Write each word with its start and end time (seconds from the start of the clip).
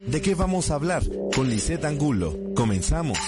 ¿De 0.00 0.22
qué 0.22 0.36
vamos 0.36 0.70
a 0.70 0.76
hablar? 0.76 1.02
Con 1.34 1.50
Lisette 1.50 1.84
Angulo. 1.84 2.32
Comenzamos. 2.54 3.18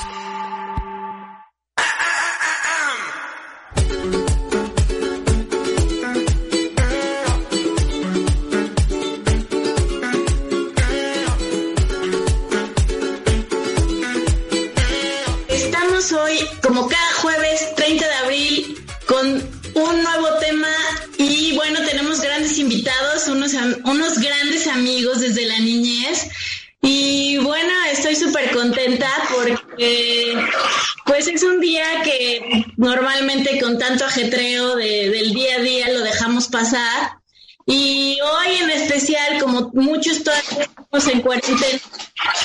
Tanto 33.91 34.05
ajetreo 34.05 34.77
de, 34.77 35.11
del 35.11 35.35
día 35.35 35.57
a 35.57 35.61
día 35.61 35.89
lo 35.89 36.01
dejamos 36.03 36.47
pasar. 36.47 37.19
Y 37.67 38.19
hoy 38.21 38.57
en 38.61 38.71
especial, 38.71 39.41
como 39.41 39.71
muchos 39.75 40.23
todavía 40.23 40.63
estamos 40.63 41.09
en 41.09 41.21
cuarentena, 41.21 41.81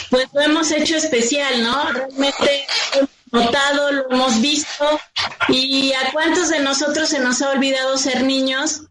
pues 0.10 0.28
lo 0.34 0.42
hemos 0.42 0.72
hecho 0.72 0.98
especial, 0.98 1.62
¿no? 1.62 1.92
Realmente 1.92 2.66
hemos 2.94 3.10
notado, 3.32 3.92
lo 3.92 4.12
hemos 4.12 4.42
visto. 4.42 5.00
¿Y 5.50 5.94
a 5.94 6.12
cuántos 6.12 6.50
de 6.50 6.60
nosotros 6.62 7.10
se 7.10 7.20
nos 7.20 7.42
ha 7.44 7.52
olvidado 7.52 7.96
ser 7.98 8.24
niños? 8.24 8.82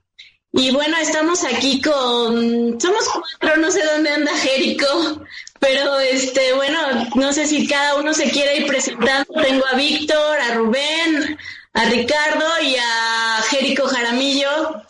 Y 0.52 0.70
bueno, 0.70 0.96
estamos 0.98 1.42
aquí 1.42 1.80
con, 1.80 2.80
somos 2.80 3.04
cuatro, 3.08 3.60
no 3.60 3.72
sé 3.72 3.84
dónde 3.84 4.10
anda 4.10 4.32
Jerico, 4.36 5.24
pero 5.58 5.98
este, 5.98 6.52
bueno, 6.52 6.78
no 7.16 7.32
sé 7.32 7.48
si 7.48 7.66
cada 7.66 7.96
uno 7.96 8.14
se 8.14 8.30
quiere 8.30 8.58
ir 8.58 8.66
presentando. 8.66 9.34
Tengo 9.42 9.66
a 9.66 9.74
Víctor, 9.74 10.38
a 10.38 10.54
Rubén, 10.54 11.36
a 11.74 11.84
Ricardo 11.86 12.46
y 12.62 12.76
a 12.76 13.42
Jerico 13.50 13.86
Jaramillo. 13.86 14.82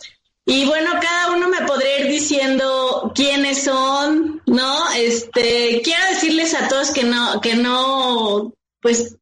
Y 0.45 0.65
bueno, 0.65 0.91
cada 1.01 1.31
uno 1.31 1.49
me 1.49 1.65
podría 1.65 2.01
ir 2.01 2.07
diciendo 2.07 3.11
quiénes 3.15 3.63
son, 3.63 4.41
¿no? 4.45 4.91
Este, 4.93 5.81
quiero 5.83 6.05
decirles 6.11 6.53
a 6.53 6.67
todos 6.67 6.91
que 6.91 7.03
no, 7.03 7.41
que 7.41 7.55
no, 7.55 8.53
pues, 8.79 9.15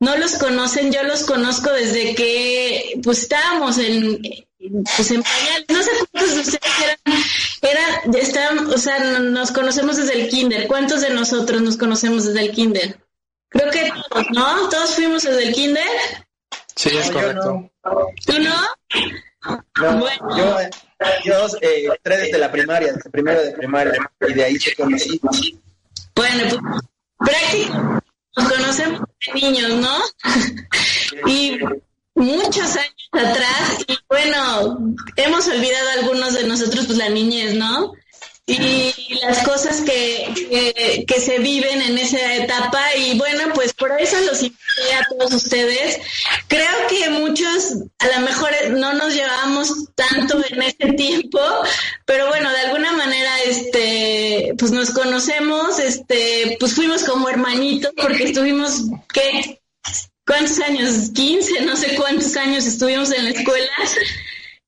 no 0.00 0.16
los 0.16 0.32
conocen, 0.32 0.92
yo 0.92 1.04
los 1.04 1.22
conozco 1.22 1.70
desde 1.70 2.16
que, 2.16 3.00
pues, 3.04 3.22
estábamos 3.22 3.78
en, 3.78 4.20
pues 4.96 5.10
en 5.12 5.22
pañales. 5.22 5.66
No 5.68 5.82
sé 5.82 5.90
cuántos 6.10 6.34
de 6.34 6.40
ustedes 6.40 6.74
eran, 6.82 6.98
eran, 7.62 8.14
estaban, 8.16 8.66
o 8.66 8.78
sea, 8.78 8.98
nos 9.20 9.52
conocemos 9.52 9.96
desde 9.96 10.20
el 10.20 10.28
kinder. 10.28 10.66
¿Cuántos 10.66 11.02
de 11.02 11.10
nosotros 11.10 11.62
nos 11.62 11.76
conocemos 11.76 12.24
desde 12.24 12.40
el 12.40 12.50
kinder? 12.50 12.98
Creo 13.48 13.70
que 13.70 13.92
todos, 14.10 14.26
¿no? 14.32 14.68
¿Todos 14.68 14.96
fuimos 14.96 15.22
desde 15.22 15.44
el 15.44 15.54
kinder? 15.54 16.23
Sí, 16.76 16.90
es 16.96 17.10
correcto. 17.10 17.70
¿Tú 18.26 18.32
no? 18.40 18.54
No, 19.80 19.98
Bueno. 19.98 20.36
yo, 20.36 20.58
yo 21.24 21.58
eh, 21.60 21.84
entré 21.94 22.16
desde 22.16 22.38
la 22.38 22.50
primaria, 22.50 22.92
desde 22.92 23.10
primero 23.10 23.42
de 23.42 23.52
primaria, 23.52 23.92
y 24.26 24.32
de 24.32 24.44
ahí 24.44 24.58
se 24.58 24.74
conocí. 24.74 25.20
Bueno, 26.14 26.44
pues 26.48 26.82
prácticamente 27.18 28.06
nos 28.36 28.52
conocemos 28.52 29.00
de 29.26 29.40
niños, 29.40 29.72
¿no? 29.74 29.98
y 31.26 31.58
muchos 32.14 32.76
años 32.76 33.08
atrás, 33.12 33.84
y 33.86 33.98
bueno, 34.08 34.94
hemos 35.16 35.46
olvidado 35.48 35.90
algunos 35.98 36.34
de 36.34 36.44
nosotros, 36.44 36.86
pues 36.86 36.98
la 36.98 37.08
niñez, 37.10 37.54
¿no? 37.54 37.92
Y 38.46 38.92
las 39.22 39.42
cosas 39.42 39.80
que, 39.80 41.04
que, 41.08 41.20
se 41.20 41.38
viven 41.38 41.80
en 41.80 41.96
esa 41.96 42.34
etapa, 42.34 42.94
y 42.94 43.16
bueno, 43.16 43.44
pues 43.54 43.72
por 43.72 43.98
eso 43.98 44.20
los 44.20 44.42
invité 44.42 44.94
a 44.94 45.06
todos 45.08 45.32
ustedes. 45.32 45.98
Creo 46.46 46.86
que 46.90 47.08
muchos 47.08 47.72
a 48.00 48.08
lo 48.08 48.26
mejor 48.26 48.50
no 48.72 48.92
nos 48.92 49.14
llevamos 49.14 49.72
tanto 49.94 50.42
en 50.46 50.62
ese 50.62 50.92
tiempo, 50.92 51.40
pero 52.04 52.28
bueno, 52.28 52.50
de 52.50 52.60
alguna 52.60 52.92
manera, 52.92 53.30
este, 53.44 54.52
pues 54.58 54.72
nos 54.72 54.90
conocemos, 54.90 55.78
este, 55.78 56.58
pues 56.60 56.74
fuimos 56.74 57.02
como 57.04 57.30
hermanitos 57.30 57.92
porque 57.96 58.24
estuvimos, 58.24 58.82
¿qué? 59.10 59.62
¿Cuántos 60.26 60.60
años? 60.60 61.10
15, 61.14 61.62
no 61.62 61.76
sé 61.76 61.96
cuántos 61.96 62.36
años 62.36 62.66
estuvimos 62.66 63.10
en 63.10 63.24
la 63.24 63.30
escuela. 63.30 63.72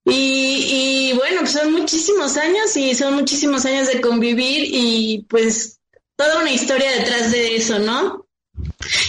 Y, 0.08 1.10
y 1.10 1.12
bueno, 1.14 1.40
pues 1.40 1.52
son 1.52 1.72
muchísimos 1.72 2.36
años 2.36 2.76
y 2.76 2.94
son 2.94 3.14
muchísimos 3.14 3.66
años 3.66 3.88
de 3.88 4.00
convivir 4.00 4.68
y 4.70 5.26
pues 5.28 5.80
toda 6.14 6.38
una 6.40 6.52
historia 6.52 6.90
detrás 6.92 7.32
de 7.32 7.56
eso, 7.56 7.80
¿no? 7.80 8.26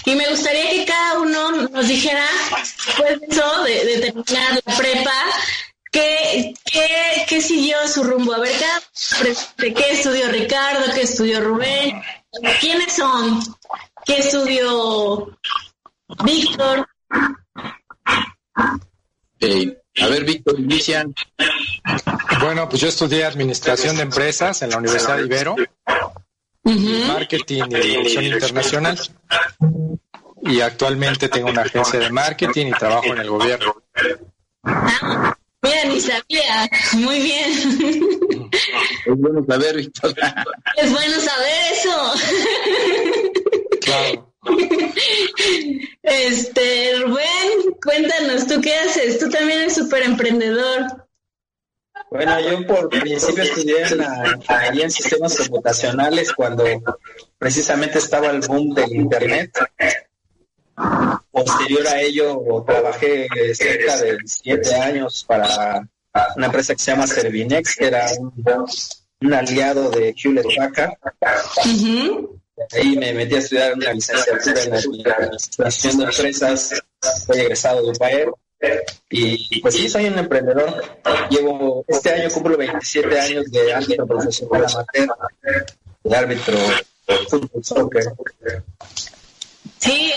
Y 0.05 0.15
me 0.15 0.27
gustaría 0.29 0.71
que 0.71 0.85
cada 0.85 1.19
uno 1.19 1.51
nos 1.51 1.87
dijera, 1.87 2.25
después 2.85 3.19
de 3.21 3.27
eso, 3.27 3.63
de, 3.63 3.85
de 3.85 3.97
terminar 3.99 4.61
la 4.65 4.75
prepa, 4.75 5.23
¿qué, 5.91 6.53
qué, 6.65 7.25
qué 7.29 7.41
siguió 7.41 7.87
su 7.87 8.03
rumbo? 8.03 8.33
A 8.33 8.39
ver, 8.39 8.55
de 9.57 9.73
qué 9.73 9.91
estudió 9.91 10.29
Ricardo, 10.29 10.93
qué 10.93 11.01
estudió 11.01 11.41
Rubén, 11.41 12.01
quiénes 12.59 12.93
son, 12.93 13.39
qué 14.03 14.17
estudió 14.17 15.37
Víctor. 16.23 16.87
Eh, 19.39 19.77
a 20.01 20.07
ver, 20.07 20.23
Víctor, 20.23 20.59
inicia. 20.59 21.05
Bueno, 22.41 22.69
pues 22.69 22.81
yo 22.81 22.87
estudié 22.87 23.25
Administración 23.25 23.95
de 23.95 24.03
Empresas 24.03 24.61
en 24.61 24.69
la 24.69 24.77
Universidad 24.77 25.17
de 25.17 25.25
Ibero, 25.25 25.55
Marketing 26.63 27.63
y 27.69 27.75
Dirección 27.75 28.25
Internacional. 28.25 28.99
Y 30.43 30.61
actualmente 30.61 31.29
tengo 31.29 31.49
una 31.49 31.63
agencia 31.63 31.99
de 31.99 32.09
marketing 32.09 32.67
y 32.67 32.71
trabajo 32.71 33.07
en 33.07 33.17
el 33.17 33.29
gobierno. 33.29 33.75
Ah, 34.63 35.35
mira, 35.61 35.83
ni 35.85 35.99
sabía. 35.99 36.69
Muy 36.93 37.21
bien. 37.21 38.49
Es 39.05 39.17
bueno 39.17 39.43
saber, 39.47 39.75
Víctor. 39.75 40.15
Es 40.75 40.91
bueno 40.91 41.19
saber 41.19 41.73
eso. 41.73 42.13
Claro. 43.81 44.26
Este, 46.03 46.93
Rubén, 46.99 47.75
cuéntanos, 47.83 48.47
¿tú 48.47 48.61
qué 48.61 48.75
haces? 48.75 49.19
Tú 49.19 49.29
también 49.29 49.61
eres 49.61 49.75
súper 49.75 50.03
emprendedor. 50.03 51.07
Bueno, 52.09 52.39
yo 52.39 52.65
por 52.65 52.87
principio 52.89 53.43
estudié 53.43 53.81
en 53.83 53.97
la 53.97 54.33
ingeniería 54.35 54.85
en 54.85 54.91
sistemas 54.91 55.35
computacionales 55.35 56.31
cuando 56.31 56.63
precisamente 57.37 57.97
estaba 57.97 58.29
el 58.29 58.39
boom 58.39 58.73
del 58.73 58.95
Internet. 58.95 59.51
Posterior 61.31 61.87
a 61.87 62.01
ello, 62.01 62.63
trabajé 62.65 63.27
cerca 63.53 63.97
de 63.97 64.17
siete 64.25 64.75
años 64.75 65.25
para 65.27 65.87
una 66.35 66.45
empresa 66.45 66.73
que 66.73 66.79
se 66.79 66.91
llama 66.91 67.07
Servinex, 67.07 67.75
que 67.75 67.87
era 67.87 68.07
un, 68.19 68.33
un 69.21 69.33
aliado 69.33 69.89
de 69.89 70.15
Hewlett 70.17 70.47
Packard. 70.55 70.93
Ahí 72.73 72.95
me 72.97 73.13
metí 73.13 73.35
a 73.35 73.39
estudiar 73.39 73.73
una 73.73 73.93
licenciatura 73.93 74.63
en 74.63 74.73
administración 74.73 75.97
de 75.97 76.03
empresas, 76.05 76.83
soy 77.25 77.39
egresado 77.41 77.83
de 77.83 77.89
UPAER 77.91 78.31
y 79.11 79.61
pues 79.61 79.75
sí, 79.75 79.87
soy 79.87 80.05
un 80.07 80.17
emprendedor. 80.17 80.83
Llevo, 81.29 81.85
este 81.87 82.11
año 82.11 82.29
cumplo 82.31 82.57
27 82.57 83.19
años 83.19 83.45
de 83.51 83.73
árbitro 83.73 84.07
profesional 84.07 84.65
amateur, 84.65 85.65
de 86.03 86.15
árbitro 86.15 86.57
fútbol, 87.29 87.63
soccer. 87.63 88.03
Sí, 89.79 90.11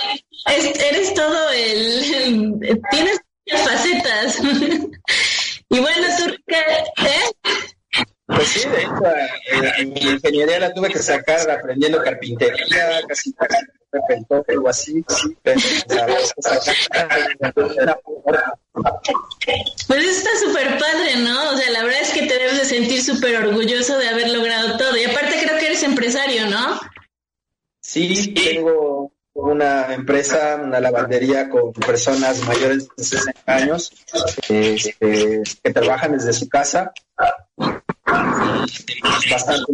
es- 0.47 0.81
eres 0.81 1.15
todo 1.15 1.51
el... 1.51 2.81
tienes 2.91 3.21
muchas 3.47 3.69
facetas. 3.69 4.39
y 5.69 5.79
bueno, 5.81 6.07
tú, 6.19 6.35
¿eh? 6.47 7.25
Pues 8.35 8.49
sí, 8.49 8.69
de 8.69 8.83
hecho, 8.83 9.05
eh, 9.53 9.87
mi 9.87 10.01
ingeniería 10.01 10.61
la 10.61 10.73
tuve 10.73 10.89
que 10.89 10.99
sacar 10.99 11.51
aprendiendo 11.51 12.03
carpintería, 12.03 13.01
casi 13.09 13.33
casi 13.33 13.57
repentó, 13.93 14.45
algo 14.49 14.69
así, 14.69 15.05
pero 15.43 15.61
la 15.89 16.09
sacar 16.41 17.09
Pues 19.87 20.05
eso 20.05 20.11
está 20.11 20.31
súper 20.39 20.79
padre, 20.79 21.17
¿no? 21.19 21.51
O 21.51 21.57
sea, 21.57 21.71
la 21.71 21.83
verdad 21.83 22.01
es 22.01 22.13
que 22.13 22.27
te 22.27 22.35
debes 22.35 22.59
de 22.59 22.65
sentir 22.65 23.03
súper 23.03 23.37
orgulloso 23.37 23.99
de 23.99 24.09
haber 24.09 24.31
logrado 24.31 24.77
todo. 24.77 24.97
Y 24.97 25.05
aparte 25.05 25.43
creo 25.43 25.59
que 25.59 25.67
eres 25.67 25.83
empresario, 25.83 26.47
¿no? 26.47 26.81
Sí, 27.81 28.33
tengo 28.35 29.13
una 29.33 29.95
empresa, 29.95 30.61
una 30.63 30.81
lavandería 30.81 31.49
con 31.49 31.73
personas 31.73 32.47
mayores 32.47 32.89
de 32.97 33.05
60 33.05 33.41
años 33.47 33.93
este, 34.49 35.43
que 35.63 35.73
trabajan 35.73 36.13
desde 36.13 36.33
su 36.33 36.49
casa. 36.49 36.93
Bastante 38.07 39.73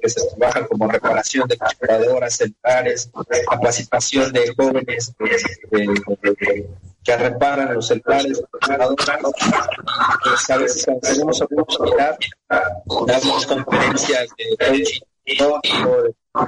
que 0.00 0.08
se 0.08 0.26
trabajan 0.36 0.66
como 0.66 0.88
reparación 0.88 1.48
de 1.48 1.58
computadoras, 1.58 2.36
celulares, 2.36 3.10
capacitación 3.48 4.32
de 4.32 4.54
jóvenes 4.54 5.12
eh, 5.20 5.36
eh, 5.72 6.68
que 7.02 7.16
reparan 7.16 7.74
los 7.74 7.86
celulares, 7.86 8.42
computadoras. 8.50 9.20
Pues 10.22 10.50
a 10.50 10.56
veces 10.56 10.86
tenemos 11.02 11.40
oportunidad, 11.42 12.16
damos 13.06 13.46
conferencias 13.46 14.28
de 14.38 15.36
coaching 15.38 15.86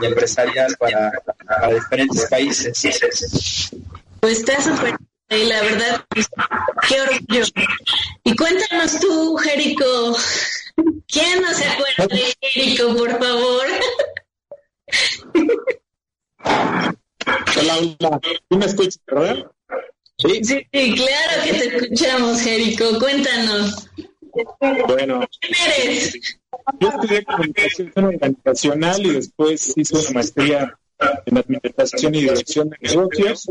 y 0.01 0.07
empresarial 0.07 0.75
para, 0.79 1.13
para 1.47 1.75
diferentes 1.75 2.27
países. 2.31 3.71
Pues 4.21 4.39
está 4.39 4.61
súper 4.61 4.97
y 5.31 5.45
la 5.45 5.61
verdad, 5.63 6.05
qué 6.89 7.01
orgullo. 7.01 7.45
Y 8.25 8.37
cuéntanos 8.37 9.01
tú, 9.01 9.37
Jerico, 9.37 10.17
¿quién 11.09 11.43
no 11.43 11.53
se 11.53 11.65
acuerda 11.67 12.07
de 12.15 12.35
Jerico, 12.41 12.95
por 12.95 13.19
favor? 13.19 13.67
Hola, 17.59 17.77
hola. 17.79 18.21
¿Tú 18.49 18.59
me 18.59 18.67
escuchas, 18.67 19.01
verdad? 19.07 19.51
Sí. 20.19 20.43
sí, 20.45 20.67
claro 20.73 21.43
que 21.45 21.53
te 21.53 21.77
escuchamos, 21.77 22.41
Jerico. 22.41 22.99
Cuéntanos. 22.99 23.89
Bueno. 24.87 25.27
¿Quién 25.41 25.55
eres? 25.77 26.39
Yo 26.81 26.89
estudié 26.89 27.25
comunicación 27.25 27.93
organizacional 27.97 29.07
y 29.07 29.11
después 29.11 29.73
hice 29.77 29.97
una 29.97 30.11
maestría 30.11 30.79
en 31.27 31.39
administración 31.39 32.15
y 32.15 32.21
dirección 32.23 32.71
de 32.71 32.77
negocios. 32.81 33.47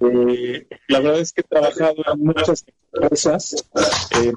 Eh, 0.00 0.66
la 0.88 1.00
verdad 1.00 1.20
es 1.20 1.32
que 1.32 1.40
he 1.40 1.44
trabajado 1.44 1.96
en 2.12 2.20
muchas 2.20 2.64
empresas 2.92 3.54
eh, 4.20 4.32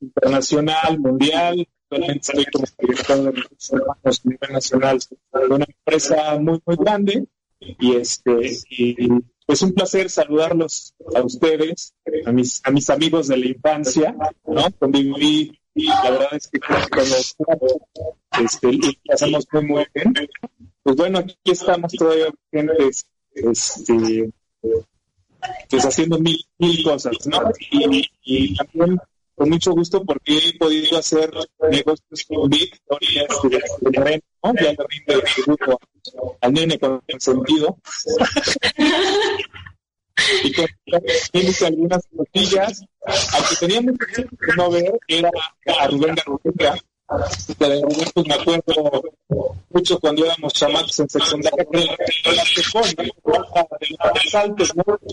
internacional, 0.00 0.98
mundial. 0.98 1.68
Actualmente 1.88 2.32
estoy 2.32 2.44
como 2.46 2.66
director 2.78 3.22
de 3.22 3.30
recursos 3.30 3.70
humanos 3.70 4.20
a 4.24 4.28
nivel 4.28 4.52
nacional 4.52 4.98
de 4.98 5.54
una 5.54 5.66
empresa 5.66 6.38
muy, 6.38 6.60
muy 6.64 6.76
grande. 6.76 7.26
Y 7.58 7.96
este, 7.96 8.58
y 8.68 9.08
pues 9.46 9.62
un 9.62 9.72
placer 9.72 10.10
saludarlos 10.10 10.94
a 11.14 11.22
ustedes, 11.22 11.94
a 12.26 12.32
mis, 12.32 12.60
a 12.64 12.70
mis 12.70 12.90
amigos 12.90 13.28
de 13.28 13.36
la 13.36 13.46
infancia, 13.46 14.14
¿no? 14.44 14.70
Conviví 14.78 15.58
la 15.84 16.10
verdad 16.10 16.28
es 16.32 16.48
que 16.48 16.60
cuando 16.60 17.16
este, 18.40 18.98
pasamos 19.06 19.46
muy, 19.52 19.66
muy 19.66 19.86
bien. 19.94 20.14
Pues 20.82 20.96
bueno, 20.96 21.18
aquí 21.18 21.36
estamos 21.44 21.92
todavía 21.92 22.26
gente 22.50 22.90
este, 23.34 24.30
pues 25.68 25.84
haciendo 25.84 26.18
mil, 26.18 26.38
mil 26.58 26.84
cosas, 26.84 27.14
¿no? 27.26 27.50
Y, 27.70 28.10
y, 28.24 28.54
también 28.54 28.98
con 29.34 29.50
mucho 29.50 29.72
gusto 29.72 30.02
porque 30.04 30.38
he 30.38 30.58
podido 30.58 30.98
hacer 30.98 31.30
negocios 31.70 32.24
con 32.26 32.48
Victoria, 32.48 33.26
este, 33.28 33.48
de 33.90 34.22
¿no? 34.42 34.54
Ya 34.54 34.72
le 34.72 34.76
rinde 34.88 35.14
el 35.14 35.22
tributo 35.22 35.80
al 36.40 36.52
nene 36.52 36.78
con 36.78 37.02
sentido. 37.18 37.78
y 40.42 40.52
con 40.52 40.66
algunas 41.66 42.02
cosillas. 42.16 42.82
Al 43.04 43.48
que 43.48 43.56
tenía 43.66 43.80
mucho 43.80 44.06
que 44.06 44.56
no 44.56 44.70
ver 44.70 44.98
era 45.08 45.30
a 45.80 45.86
Rubén 45.86 46.14
Garruca. 46.14 46.76
De 47.58 47.80
Rubén, 47.82 48.10
pues 48.14 48.26
me 48.26 48.34
acuerdo 48.34 49.02
mucho 49.70 50.00
cuando 50.00 50.24
éramos 50.24 50.52
chamacos 50.52 50.98
en 50.98 51.08
secundaria, 51.08 51.64
que 51.70 51.78
la. 51.78 52.44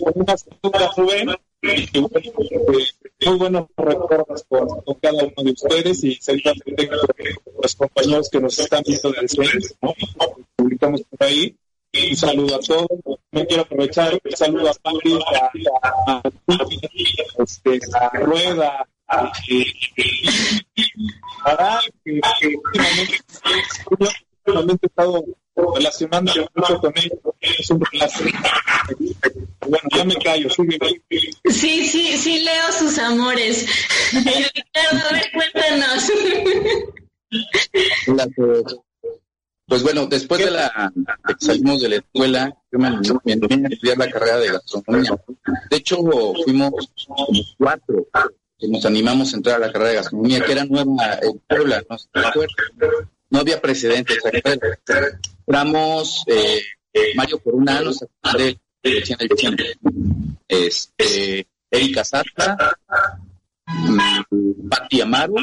Con 0.00 0.12
una 0.14 0.36
segunda 0.36 0.92
Rubén. 0.96 1.28
Y 1.62 1.98
bueno, 1.98 2.20
eh, 2.42 2.86
muy 3.24 3.38
buenos 3.38 3.66
recuerdos 3.76 4.44
con, 4.48 4.68
cada 5.00 5.24
uno 5.24 5.42
de 5.44 5.52
ustedes 5.52 6.04
y 6.04 6.14
seguramente 6.16 6.90
los 7.62 7.74
compañeros 7.74 8.28
que 8.28 8.40
nos 8.40 8.58
están 8.58 8.82
viendo 8.86 9.12
desde 9.12 9.44
¿no? 9.80 9.94
publicamos 10.56 11.02
por 11.02 11.26
ahí 11.26 11.56
un 11.94 12.16
saludo 12.16 12.56
a 12.56 12.60
todos. 12.60 12.88
Me 13.30 13.46
quiero 13.46 13.62
aprovechar 13.62 14.14
un 14.22 14.36
saludo 14.36 14.70
a 14.70 14.74
Pablo, 14.74 15.18
a, 15.32 15.50
a, 16.06 16.22
este, 17.38 17.80
Rueda, 18.20 18.86
a, 19.08 19.32
que, 19.46 19.64
últimamente, 24.36 24.82
he 24.82 24.86
estado 24.86 25.24
relacionando 25.74 26.32
mucho 26.54 26.80
con 26.80 26.92
ellos. 26.96 27.18
Es 27.40 27.70
un 27.70 27.78
placer. 27.80 28.32
Bueno, 29.60 29.88
ya 29.96 30.04
me 30.04 30.16
callo, 30.16 30.50
sigue. 30.50 30.78
Sí, 31.50 31.86
sí, 31.86 32.16
sí, 32.18 32.40
leo 32.40 32.72
sus 32.72 32.98
amores. 32.98 33.66
Ricardo, 34.12 35.08
a 35.08 35.12
ver. 35.12 35.30
Pues 39.74 39.82
bueno, 39.82 40.06
después 40.06 40.44
de 40.44 40.52
la 40.52 40.92
de 40.94 41.34
que 41.34 41.46
salimos 41.46 41.82
de 41.82 41.88
la 41.88 41.96
escuela, 41.96 42.56
yo 42.70 42.78
me 42.78 42.86
animé 43.32 43.66
a 43.66 43.70
estudiar 43.70 43.98
la 43.98 44.08
carrera 44.08 44.38
de 44.38 44.52
gastronomía. 44.52 45.20
De 45.68 45.76
hecho, 45.76 45.98
fuimos 46.44 46.72
cuatro 47.58 48.06
que 48.56 48.68
nos 48.68 48.86
animamos 48.86 49.34
a 49.34 49.36
entrar 49.36 49.56
a 49.56 49.66
la 49.66 49.72
carrera 49.72 49.90
de 49.90 49.96
gastronomía, 49.96 50.44
que 50.44 50.52
era 50.52 50.64
nueva 50.64 51.18
en 51.20 51.40
Puebla, 51.48 51.82
no 51.90 51.98
sé 51.98 52.08
No 53.30 53.40
había 53.40 53.60
precedentes. 53.60 54.18
Éramos 55.44 56.22
eh, 56.28 56.62
Mario 57.16 57.40
Coruna, 57.40 57.80
nos 57.80 57.98
de 57.98 58.60
este, 60.46 61.48
Erika 61.68 62.04
Sata, 62.04 62.76
mm, 63.66 64.68
Pati 64.68 65.00
Amaro 65.00 65.34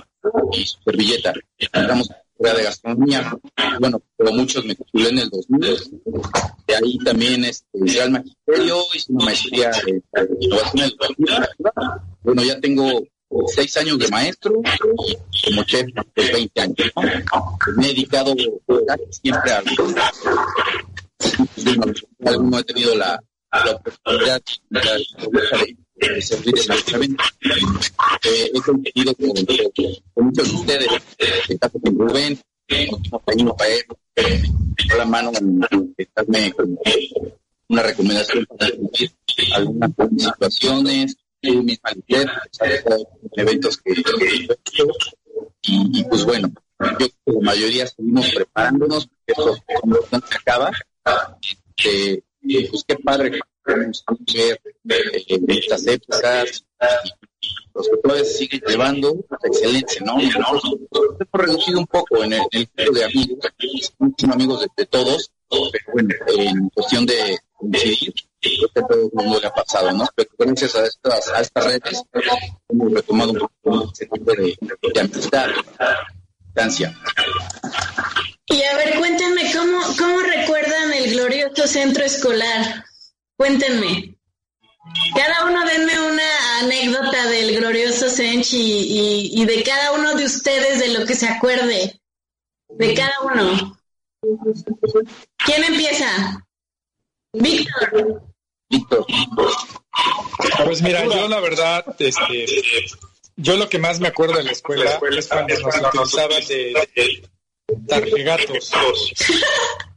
y 0.54 0.66
su 0.66 0.82
servilleta. 0.86 1.34
Entramos 1.58 2.10
de 2.42 2.64
gastronomía. 2.64 3.38
Bueno, 3.80 4.02
pero 4.18 4.32
muchos 4.34 4.66
me 4.66 4.76
titulé 4.76 5.10
en 5.10 5.20
el 5.20 5.30
2000. 5.30 5.62
De 6.68 6.76
ahí 6.76 6.98
también 7.00 7.46
este, 7.46 7.68
el 7.74 8.12
magisterio, 8.12 8.82
hice 8.94 9.14
una 9.14 9.26
maestría 9.26 9.72
de, 9.72 10.02
innovación 10.40 10.90
educativa. 10.90 12.04
Bueno, 12.24 12.44
ya 12.44 12.60
tengo 12.60 13.04
seis 13.48 13.78
años 13.78 14.00
de 14.00 14.08
maestro 14.10 14.54
como 15.46 15.64
chef 15.64 15.88
de 16.16 16.32
20 16.34 16.62
años. 16.62 16.78
Me 17.78 17.86
he 17.86 17.90
dedicado 17.90 18.36
siempre 19.10 19.52
a 19.52 19.64
no 22.40 22.60
he 22.60 22.64
tenido 22.64 22.96
la, 22.96 23.22
la 23.52 23.72
oportunidad 23.72 24.42
de, 24.70 25.78
servir 26.22 26.56
en 26.58 27.18
Eh, 28.24 28.52
he 28.54 28.62
competido 28.62 29.14
con, 29.16 30.26
muchos 30.26 30.50
de 30.50 30.56
ustedes, 30.56 30.88
en 31.50 31.58
caso 31.58 31.80
con 31.80 31.98
Rubén, 31.98 32.40
con 32.90 33.58
Paez, 33.58 33.86
la 34.98 35.06
mano 35.06 35.32
una 37.68 37.84
recomendación 37.84 38.46
para 38.46 38.72
algunas 39.56 39.92
situaciones, 40.18 41.18
mis 41.42 41.80
eventos 43.36 43.78
que, 43.78 43.94
que 43.96 44.48
y, 45.64 46.00
y, 46.00 46.04
pues 46.06 46.26
bueno, 46.26 46.52
yo 47.00 47.08
como 47.24 47.42
la 47.42 47.52
mayoría 47.52 47.88
seguimos 47.88 48.30
preparándonos, 48.34 49.08
esto 49.26 49.58
acaba, 50.32 50.72
este, 51.42 52.24
pues 52.70 52.84
padre 53.04 53.40
estas 55.48 55.88
épocas 55.88 56.66
los 57.74 57.86
sectores 57.86 58.38
siguen 58.38 58.62
llevando 58.68 59.16
excelencia, 59.44 60.02
¿no? 60.06 60.20
Hemos 60.20 60.62
reducido 61.32 61.80
un 61.80 61.88
poco 61.88 62.24
en 62.24 62.34
el, 62.34 62.42
en 62.52 62.68
el 62.76 62.94
de 62.94 63.06
amigos, 63.06 63.38
son 64.18 64.32
amigos 64.32 64.62
de, 64.62 64.68
de, 64.76 64.86
todos, 64.86 65.32
pero 65.50 65.86
bueno, 65.94 66.10
en 66.28 66.70
cuestión 66.70 67.06
de 67.06 67.38
decidir, 67.62 68.14
creo 68.40 68.70
que 68.74 68.82
todo 68.82 69.06
el 69.06 69.10
mundo 69.14 69.40
le 69.40 69.48
ha 69.48 69.54
pasado, 69.54 69.92
¿no? 69.94 70.06
Pero 70.16 70.30
gracias 70.38 70.76
a 70.76 70.86
estas, 70.86 71.30
a 71.30 71.42
estas 71.42 71.66
redes 71.66 72.04
hemos 72.70 72.92
retomado 72.92 73.32
un 73.32 73.40
poco 73.40 73.92
ese 73.94 74.06
tipo 74.06 74.34
de, 74.34 74.58
de 74.94 75.00
amistad, 75.00 75.48
distancia. 76.46 76.98
Y 78.48 78.64
a 78.64 78.76
ver, 78.76 79.00
cuéntenme, 79.00 79.50
¿cómo, 79.54 79.80
¿cómo 79.98 80.20
recuerdan 80.20 80.94
el 80.94 81.12
glorioso 81.12 81.68
centro 81.68 82.04
escolar? 82.04 82.84
Cuéntenme. 83.42 84.16
Cada 85.16 85.46
uno 85.48 85.66
denme 85.66 86.00
una 86.00 86.60
anécdota 86.60 87.26
del 87.26 87.56
glorioso 87.56 88.08
Senchi 88.08 88.62
y, 88.62 89.42
y, 89.42 89.46
de 89.46 89.64
cada 89.64 89.94
uno 89.94 90.14
de 90.14 90.26
ustedes 90.26 90.80
de 90.80 90.90
lo 90.90 91.08
que 91.08 91.16
se 91.16 91.28
acuerde. 91.28 92.00
De 92.70 92.94
cada 92.94 93.16
uno. 93.24 93.80
¿Quién 95.44 95.64
empieza? 95.64 96.46
Víctor. 97.34 98.22
Víctor. 98.70 99.08
Pues 100.64 100.84
mira, 100.84 101.04
yo 101.06 101.28
la 101.28 101.40
verdad, 101.40 101.96
este, 101.98 102.46
yo 103.38 103.56
lo 103.56 103.68
que 103.68 103.80
más 103.80 104.00
me 104.00 104.10
acuerdo 104.10 104.38
de 104.38 104.44
la 104.44 104.52
escuela 104.52 105.00
es 105.18 105.28
cuando 105.28 105.60
nos 105.62 105.76
utilizaban 105.88 106.46
de, 106.46 106.88
de 106.96 107.30
tarjegatos. 107.88 108.72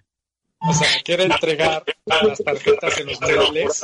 O 0.66 0.73
sea, 0.73 0.88
que 1.04 1.12
era 1.12 1.25
entregar 1.25 1.85
las 2.06 2.42
tarjetas 2.42 2.99
en 2.99 3.06
los 3.06 3.21
murales 3.21 3.83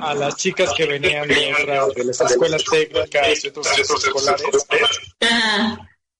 a 0.00 0.14
las 0.14 0.36
chicas 0.36 0.72
que 0.76 0.86
venían 0.86 1.26
de, 1.28 1.54
de 1.96 2.04
las 2.04 2.20
escuelas 2.20 2.62
técnicas 2.64 3.44
y 3.44 3.48
otros 3.48 3.66
centros 3.68 4.04
escolares. 4.04 4.66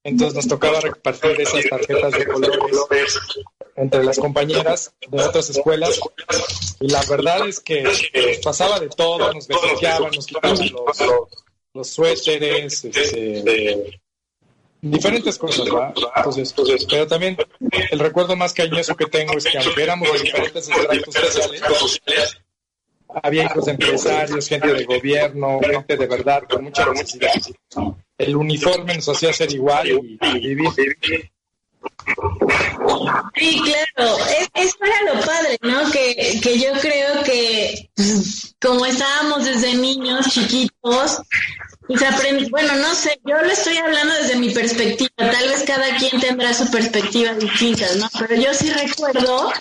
Entonces 0.02 0.34
nos 0.34 0.48
tocaba 0.48 0.80
repartir 0.80 1.40
esas 1.40 1.64
tarjetas 1.68 2.12
de 2.12 2.26
colores 2.26 3.18
entre 3.76 4.04
las 4.04 4.18
compañeras 4.18 4.92
de 5.08 5.22
otras 5.22 5.50
escuelas. 5.50 6.00
Y 6.80 6.88
la 6.88 7.02
verdad 7.08 7.48
es 7.48 7.60
que 7.60 7.82
nos 7.82 8.02
pasaba 8.42 8.80
de 8.80 8.88
todo, 8.88 9.32
nos 9.32 9.48
besuqueaban, 9.48 10.10
nos 10.12 10.26
quitaban 10.26 10.58
los, 10.58 11.02
los 11.72 11.88
suéteres, 11.88 12.84
este, 12.84 14.00
diferentes 14.90 15.38
cosas, 15.38 15.64
¿verdad? 15.64 15.94
Entonces, 16.16 16.50
entonces, 16.50 16.86
pero 16.88 17.06
también 17.06 17.36
el 17.90 17.98
recuerdo 17.98 18.36
más 18.36 18.52
cariñoso 18.52 18.94
que 18.96 19.06
tengo 19.06 19.36
es 19.36 19.44
que 19.44 19.58
aunque 19.58 19.82
éramos 19.82 20.12
de 20.12 20.18
diferentes 20.18 20.68
estratos 20.68 21.78
sociales, 21.78 22.38
había 23.22 23.44
hijos 23.44 23.64
de 23.64 23.72
empresarios, 23.72 24.48
gente 24.48 24.72
de 24.72 24.84
gobierno, 24.84 25.60
gente 25.60 25.96
de 25.96 26.06
verdad, 26.06 26.42
con 26.48 26.64
mucha 26.64 26.86
necesidad. 26.90 27.30
El 28.18 28.36
uniforme 28.36 28.94
nos 28.94 29.08
hacía 29.08 29.32
ser 29.32 29.52
igual 29.52 29.88
y, 29.88 30.18
vivir. 30.38 30.70
Sí, 33.34 33.60
claro, 33.62 34.16
eso 34.54 34.76
era 34.82 35.14
lo 35.14 35.20
padre, 35.20 35.58
¿no? 35.62 35.90
Que, 35.90 36.40
que 36.42 36.58
yo 36.58 36.72
creo 36.80 37.22
que 37.24 37.90
pues, 37.94 38.54
como 38.60 38.86
estábamos 38.86 39.44
desde 39.44 39.74
niños 39.74 40.26
chiquitos, 40.30 41.20
pues 41.86 42.02
aprende, 42.02 42.48
bueno, 42.50 42.74
no 42.76 42.94
sé, 42.94 43.20
yo 43.24 43.36
lo 43.36 43.50
estoy 43.50 43.76
hablando 43.76 44.14
desde 44.14 44.36
mi 44.36 44.50
perspectiva, 44.50 45.10
tal 45.16 45.48
vez 45.48 45.64
cada 45.66 45.96
quien 45.96 46.20
tendrá 46.20 46.54
su 46.54 46.70
perspectiva 46.70 47.34
distinta, 47.34 47.86
¿no? 47.96 48.08
Pero 48.18 48.40
yo 48.40 48.54
sí 48.54 48.70
recuerdo 48.70 49.52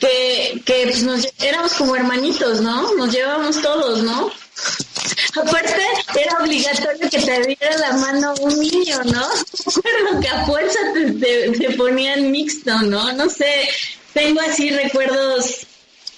que, 0.00 0.60
que 0.64 0.82
pues 0.84 1.02
nos, 1.04 1.28
éramos 1.40 1.74
como 1.74 1.94
hermanitos, 1.94 2.60
¿no? 2.60 2.94
Nos 2.94 3.12
llevábamos 3.12 3.62
todos, 3.62 4.02
¿no? 4.02 4.32
Aparte, 5.36 5.82
era 6.20 6.38
obligatorio 6.42 7.10
que 7.10 7.18
te 7.18 7.46
diera 7.46 7.78
la 7.78 7.92
mano 7.92 8.34
un 8.40 8.58
niño, 8.58 9.02
¿no? 9.04 9.28
Recuerdo 9.64 10.20
que 10.20 10.28
a 10.28 10.46
fuerza 10.46 10.78
te, 10.92 11.50
te, 11.50 11.70
ponían 11.76 12.30
mixto, 12.30 12.80
¿no? 12.82 13.12
No 13.12 13.28
sé, 13.28 13.68
tengo 14.12 14.40
así 14.40 14.70
recuerdos 14.70 15.66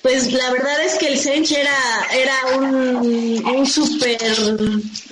pues 0.07 0.33
la 0.33 0.53
verdad 0.53 0.85
es 0.85 0.95
que 0.95 1.09
el 1.09 1.19
Sench 1.19 1.51
era, 1.51 2.07
era 2.15 2.57
un, 2.57 3.67
super 3.67 4.17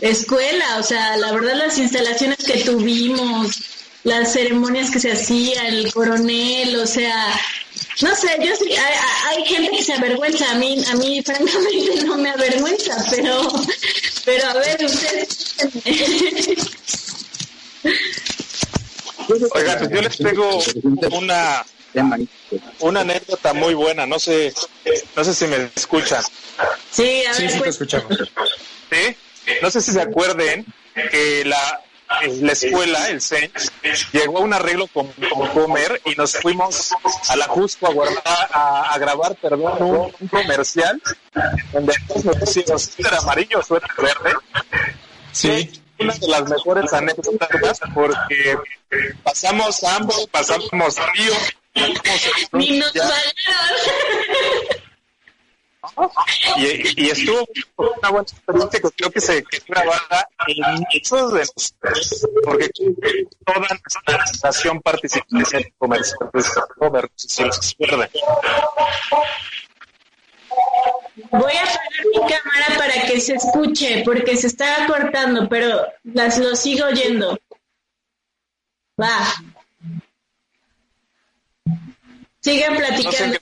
escuela, 0.01 0.79
o 0.79 0.85
sea, 0.85 1.17
la 1.17 1.33
verdad 1.33 1.57
las 1.57 1.79
instalaciones 1.79 2.39
que 2.39 2.63
tuvimos, 2.63 3.61
las 4.05 4.33
ceremonias 4.33 4.93
que 4.93 5.01
se 5.01 5.11
hacían, 5.11 5.67
el 5.67 5.93
coronel, 5.93 6.77
o 6.77 6.87
sea, 6.87 7.27
no 8.03 8.15
sé, 8.15 8.39
yo 8.41 8.55
sí, 8.55 8.73
hay, 9.27 9.45
gente 9.45 9.77
que 9.77 9.83
se 9.83 9.95
avergüenza, 9.95 10.49
a 10.53 10.55
mí, 10.55 10.81
a 10.89 10.95
mí 10.95 11.21
francamente 11.25 12.05
no 12.07 12.17
me 12.17 12.31
avergüenza, 12.31 13.05
pero, 13.11 13.51
pero 14.25 14.47
a 14.47 14.55
ver, 14.55 14.85
usted. 14.85 15.29
Oiga, 19.55 19.77
pues 19.77 19.91
yo 19.91 20.03
les 20.03 20.19
tengo 20.19 20.63
una 21.19 21.65
una 22.81 23.01
anécdota 23.01 23.53
muy 23.53 23.75
buena, 23.75 24.07
no 24.07 24.19
sé, 24.19 24.53
no 25.17 25.25
sé 25.25 25.35
si 25.35 25.47
me 25.47 25.71
escuchan. 25.75 26.23
Sí, 26.91 27.25
a 27.27 27.33
ver, 27.39 27.51
sí, 27.51 27.61
te 27.61 27.69
escuchamos. 27.69 28.19
Sí, 28.91 29.17
no 29.63 29.71
sé 29.71 29.81
si 29.81 29.93
se 29.93 30.01
acuerden 30.01 30.65
que 31.11 31.45
la 31.45 31.85
la 32.41 32.53
escuela, 32.53 33.09
el 33.09 33.21
CEN, 33.21 33.51
llegó 34.13 34.39
a 34.39 34.41
un 34.43 34.53
arreglo 34.53 34.87
con, 34.89 35.09
Comer 35.53 36.01
y 36.05 36.15
nos 36.15 36.37
fuimos 36.37 36.93
a 37.29 37.37
la 37.37 37.47
Jusco 37.47 37.89
a, 37.89 37.93
guardar, 37.93 38.49
a, 38.53 38.97
grabar 38.99 39.35
perdón, 39.37 40.13
un, 40.21 40.29
comercial 40.29 41.01
donde 41.73 41.95
nos 42.25 42.37
pusimos 42.37 42.83
suéter 42.83 43.15
amarillo, 43.15 43.63
suéter 43.63 43.91
verde. 43.97 44.37
Sí. 45.33 45.83
Una 45.99 46.15
de 46.15 46.29
las 46.29 46.49
mejores 46.49 46.93
anécdotas 46.93 47.81
porque 47.95 48.59
pasamos 49.23 49.83
hambre, 49.85 50.17
pasamos 50.31 50.97
frío, 50.97 51.33
ni 52.53 52.79
nos 52.79 52.93
Y, 56.57 57.03
y, 57.03 57.11
estuvo 57.11 57.47
una 57.77 58.11
buena 58.11 58.23
experiencia 58.23 58.81
que 58.81 58.91
creo 58.97 59.11
que 59.11 59.21
se 59.21 59.45
que 59.45 59.59
grabada 59.69 60.29
en 60.47 60.81
muchos 60.93 61.33
de 61.33 61.41
nosotros, 61.41 62.27
porque 62.43 62.71
toda 63.45 63.59
nuestra 63.59 64.25
estación 64.25 64.81
participa 64.81 65.27
en 65.31 65.57
el 65.57 65.75
comercio, 65.77 66.17
si 67.17 67.45
se 67.51 67.77
pierde. 67.77 68.11
Voy 71.31 71.53
a 71.53 71.63
apagar 71.63 72.07
mi 72.13 72.21
cámara 72.21 72.79
para 72.79 73.07
que 73.07 73.21
se 73.21 73.35
escuche, 73.35 74.03
porque 74.05 74.37
se 74.37 74.47
está 74.47 74.87
cortando, 74.87 75.49
pero 75.49 75.87
las 76.03 76.39
lo 76.39 76.57
sigo 76.57 76.87
oyendo. 76.87 77.39
Va. 79.01 79.19
Sigan 82.45 82.77
platicando. 82.77 83.39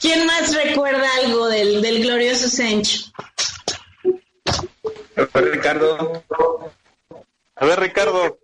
¿Quién 0.00 0.24
más 0.24 0.54
recuerda 0.54 1.04
algo 1.24 1.48
del, 1.48 1.82
del 1.82 2.00
glorioso 2.04 2.48
Sencho? 2.48 3.10
A 5.16 5.40
ver, 5.40 5.50
Ricardo. 5.50 6.22
A 7.56 7.66
ver, 7.66 7.80
Ricardo. 7.80 8.38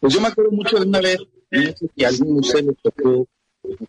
Pues 0.00 0.14
yo 0.14 0.22
me 0.22 0.28
acuerdo 0.28 0.52
mucho 0.52 0.78
de 0.78 0.86
una 0.86 1.02
vez, 1.02 1.18
no 1.50 1.60
sé 1.60 1.90
si 1.94 2.04
alguno 2.04 2.32
de 2.32 2.40
ustedes 2.40 2.64
les 2.64 2.76
tocó, 2.78 3.26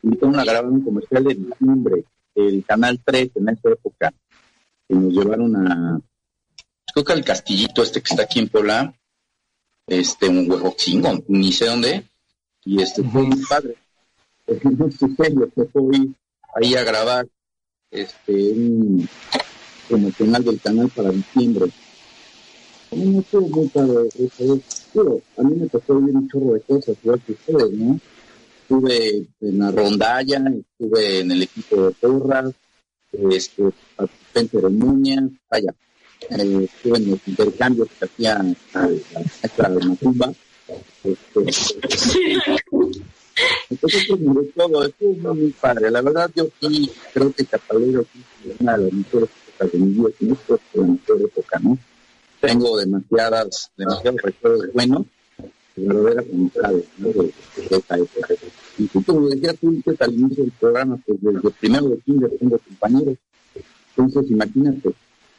invitaron 0.01 0.38
a 0.38 0.43
grabar 0.43 0.69
un 0.69 0.83
comercial 0.83 1.24
de 1.24 1.36
diciembre, 1.36 2.03
el 2.36 2.65
Canal 2.65 3.00
3 3.05 3.31
en 3.36 3.50
esa 3.50 3.69
época, 3.69 4.13
que 4.86 4.95
nos 4.95 5.13
llevaron 5.13 5.55
a, 5.55 6.01
creo 6.93 7.05
que 7.05 7.13
al 7.13 7.24
castillito 7.24 7.81
este 7.81 8.01
que 8.01 8.13
está 8.13 8.24
aquí 8.24 8.39
en 8.39 8.50
Puebla, 8.50 8.93
este, 9.88 10.27
un 10.27 10.51
huevo 10.51 10.75
chingo, 10.77 11.24
ni 11.29 11.53
sé 11.53 11.67
dónde, 11.67 12.05
y 12.65 12.81
este 12.81 13.01
fue 13.01 13.24
muy 13.24 13.41
padre 13.45 13.77
no 14.63 14.91
serio 14.91 15.51
que 15.53 15.67
ahí 16.55 16.75
a 16.75 16.83
grabar 16.83 17.27
este 17.91 18.33
un 18.51 19.07
promocional 19.88 20.43
del 20.43 20.60
canal 20.62 20.89
para 20.89 21.12
diciembre. 21.12 21.72
A 22.91 22.95
mí 22.95 23.24
eso. 23.29 24.60
a 25.38 25.43
mí 25.43 25.55
me 25.55 25.67
tocó 25.67 25.95
vivir 25.95 26.15
un 26.15 26.29
chorro 26.29 26.53
de 26.53 26.62
cosas, 26.62 26.95
igual 27.03 27.22
que 27.22 27.33
ustedes, 27.33 27.72
¿no? 27.72 28.00
Estuve 28.62 29.27
en 29.41 29.60
la 29.60 29.72
rondalla, 29.72 30.43
estuve 30.48 31.19
en 31.19 31.31
el 31.31 31.43
equipo 31.43 31.88
de 31.88 31.91
porras, 31.91 32.53
este, 33.12 33.63
participé 33.95 34.39
en 34.39 34.50
ceremonias, 34.50 35.24
vaya, 35.50 35.75
eh, 36.29 36.69
estuve 36.72 36.98
en 36.98 37.12
los 37.12 37.27
intercambios 37.27 37.89
que 38.00 38.05
hacía 38.05 38.36
la 38.74 38.89
maestra 39.13 39.69
de 39.69 39.86
Macumba. 39.86 40.33
Este, 41.03 41.45
entonces, 43.69 44.05
pues, 44.07 44.53
todo, 44.55 44.85
esto 44.85 45.05
es 45.11 45.17
muy 45.17 45.55
padre. 45.59 45.89
La 45.89 46.01
verdad, 46.01 46.29
yo 46.35 46.47
sí 46.59 46.91
creo 47.13 47.31
que 47.33 47.45
Catalero 47.45 48.01
es 48.01 48.59
una 48.59 48.77
de 48.77 48.83
las 48.83 48.93
mejores 48.93 49.29
no 49.71 50.07
es 50.09 50.59
la 50.73 50.83
mejor 50.83 51.21
época, 51.21 51.59
¿no? 51.59 51.77
Tengo 52.41 52.77
demasiadas, 52.77 53.71
demasiados 53.77 54.21
recuerdos 54.21 54.73
buenos, 54.73 55.05
verdaderas 55.75 56.25
amistades, 56.31 56.85
¿no? 56.97 57.09
De, 57.09 57.33
esa 57.69 57.95
época. 57.95 58.35
Y 58.77 58.87
como 58.87 59.29
decía 59.29 59.53
tú 59.53 59.81
al 59.99 60.13
inicio 60.13 60.43
del 60.43 60.53
programa, 60.59 60.99
pues 61.05 61.19
desde 61.21 61.49
primero 61.51 61.89
de 61.89 61.97
kinder 61.99 62.31
tengo 62.39 62.57
compañeros. 62.57 63.17
Entonces, 63.95 64.31
imagínate, 64.31 64.89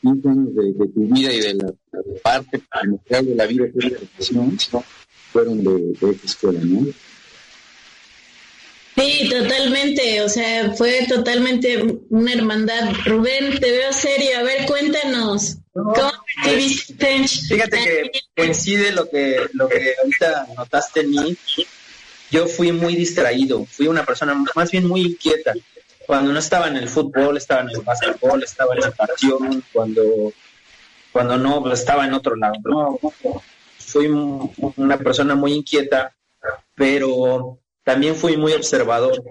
15 0.00 0.28
años 0.28 0.54
de, 0.54 0.72
de, 0.72 0.88
tu 0.88 1.00
vida 1.06 1.32
y 1.32 1.40
de 1.40 1.54
la, 1.54 1.72
parte 2.22 2.62
primordial 2.80 3.26
de 3.26 3.34
la 3.34 3.46
vida 3.46 3.66
la 3.74 3.98
profesión 3.98 4.58
fueron 5.32 5.64
de, 5.64 5.92
de 6.00 6.10
esa 6.10 6.26
escuela, 6.26 6.60
¿no? 6.62 6.86
Sí, 8.96 9.28
totalmente, 9.28 10.22
o 10.22 10.28
sea, 10.28 10.72
fue 10.72 11.06
totalmente 11.08 11.82
una 12.10 12.32
hermandad. 12.32 12.92
Rubén, 13.04 13.58
te 13.58 13.72
veo 13.72 13.92
serio, 13.92 14.38
a 14.38 14.42
ver, 14.44 14.66
cuéntanos. 14.66 15.56
¿Cómo 15.72 16.12
viviste? 16.44 17.26
Fíjate 17.26 17.76
que 17.82 18.10
coincide 18.36 18.92
lo 18.92 19.10
que, 19.10 19.48
lo 19.54 19.68
que 19.68 19.94
ahorita 20.00 20.46
notaste 20.56 21.00
en 21.00 21.10
mí. 21.10 21.36
Yo 22.30 22.46
fui 22.46 22.70
muy 22.70 22.94
distraído, 22.94 23.64
fui 23.66 23.88
una 23.88 24.04
persona 24.04 24.34
más 24.54 24.70
bien 24.70 24.86
muy 24.86 25.00
inquieta. 25.02 25.54
Cuando 26.06 26.32
no 26.32 26.38
estaba 26.38 26.68
en 26.68 26.76
el 26.76 26.88
fútbol, 26.88 27.36
estaba 27.36 27.62
en 27.62 27.70
el 27.70 27.80
básquetbol, 27.80 28.44
estaba 28.44 28.74
en 28.74 28.80
la 28.80 28.90
pasión, 28.92 29.64
cuando, 29.72 30.32
cuando 31.10 31.36
no, 31.36 31.62
pues, 31.62 31.80
estaba 31.80 32.06
en 32.06 32.14
otro 32.14 32.36
lado. 32.36 32.54
No, 32.62 32.98
fui 33.78 34.06
una 34.06 34.98
persona 34.98 35.34
muy 35.34 35.52
inquieta, 35.52 36.14
pero 36.76 37.58
también 37.84 38.16
fui 38.16 38.36
muy 38.36 38.52
observador 38.52 39.22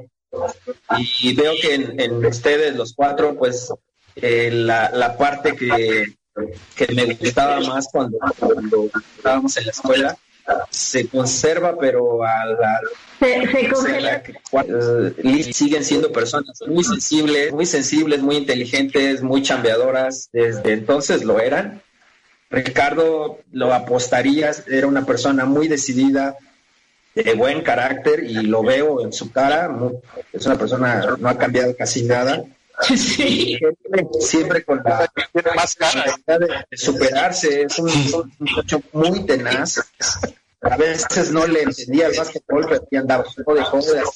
y 0.97 1.33
veo 1.35 1.53
que 1.61 1.75
en, 1.75 2.25
ustedes, 2.25 2.75
los 2.75 2.93
cuatro, 2.93 3.35
pues 3.35 3.71
eh, 4.15 4.49
la, 4.51 4.89
la, 4.91 5.17
parte 5.17 5.55
que, 5.55 6.15
que, 6.75 6.93
me 6.93 7.13
gustaba 7.13 7.59
más 7.61 7.87
cuando, 7.91 8.17
cuando 8.39 8.89
estábamos 9.17 9.57
en 9.57 9.65
la 9.65 9.71
escuela 9.71 10.17
se 10.69 11.07
conserva, 11.07 11.77
pero 11.79 12.23
a 12.23 12.45
la, 12.45 12.81
se, 13.19 13.69
congela. 13.69 14.23
Eh, 15.17 15.53
siguen 15.53 15.83
siendo 15.83 16.11
personas 16.11 16.59
muy 16.67 16.83
sensibles, 16.83 17.53
muy 17.53 17.65
sensibles, 17.65 18.21
muy 18.21 18.37
inteligentes, 18.37 19.21
muy 19.21 19.41
chambeadoras. 19.41 20.29
Desde 20.33 20.73
entonces 20.73 21.23
lo 21.23 21.39
eran. 21.39 21.81
Ricardo 22.49 23.39
lo 23.51 23.73
apostarías, 23.73 24.65
era 24.67 24.85
una 24.85 25.05
persona 25.05 25.45
muy 25.45 25.67
decidida, 25.67 26.35
de 27.15 27.33
buen 27.35 27.61
carácter 27.61 28.23
y 28.23 28.33
lo 28.43 28.63
veo 28.63 29.01
en 29.01 29.13
su 29.13 29.31
cara, 29.31 29.69
es 30.31 30.45
una 30.45 30.57
persona, 30.57 31.15
no 31.19 31.29
ha 31.29 31.37
cambiado 31.37 31.75
casi 31.75 32.03
nada. 32.03 32.43
Sí. 32.95 33.59
Siempre 34.19 34.63
con 34.63 34.81
la 34.83 35.07
más 35.55 35.75
cara. 35.75 36.05
de 36.25 36.77
superarse, 36.77 37.63
es 37.63 37.77
un, 37.77 37.89
un 37.89 38.33
muchacho 38.39 38.81
muy 38.93 39.25
tenaz. 39.25 39.79
A 40.61 40.77
veces 40.77 41.31
no 41.31 41.45
le 41.45 41.63
entendía 41.63 42.07
el 42.07 42.17
básquetbol, 42.17 42.65
pero 42.67 42.87
ya 42.89 42.99
andaba 43.01 43.23
de 43.23 43.63
joder. 43.63 44.03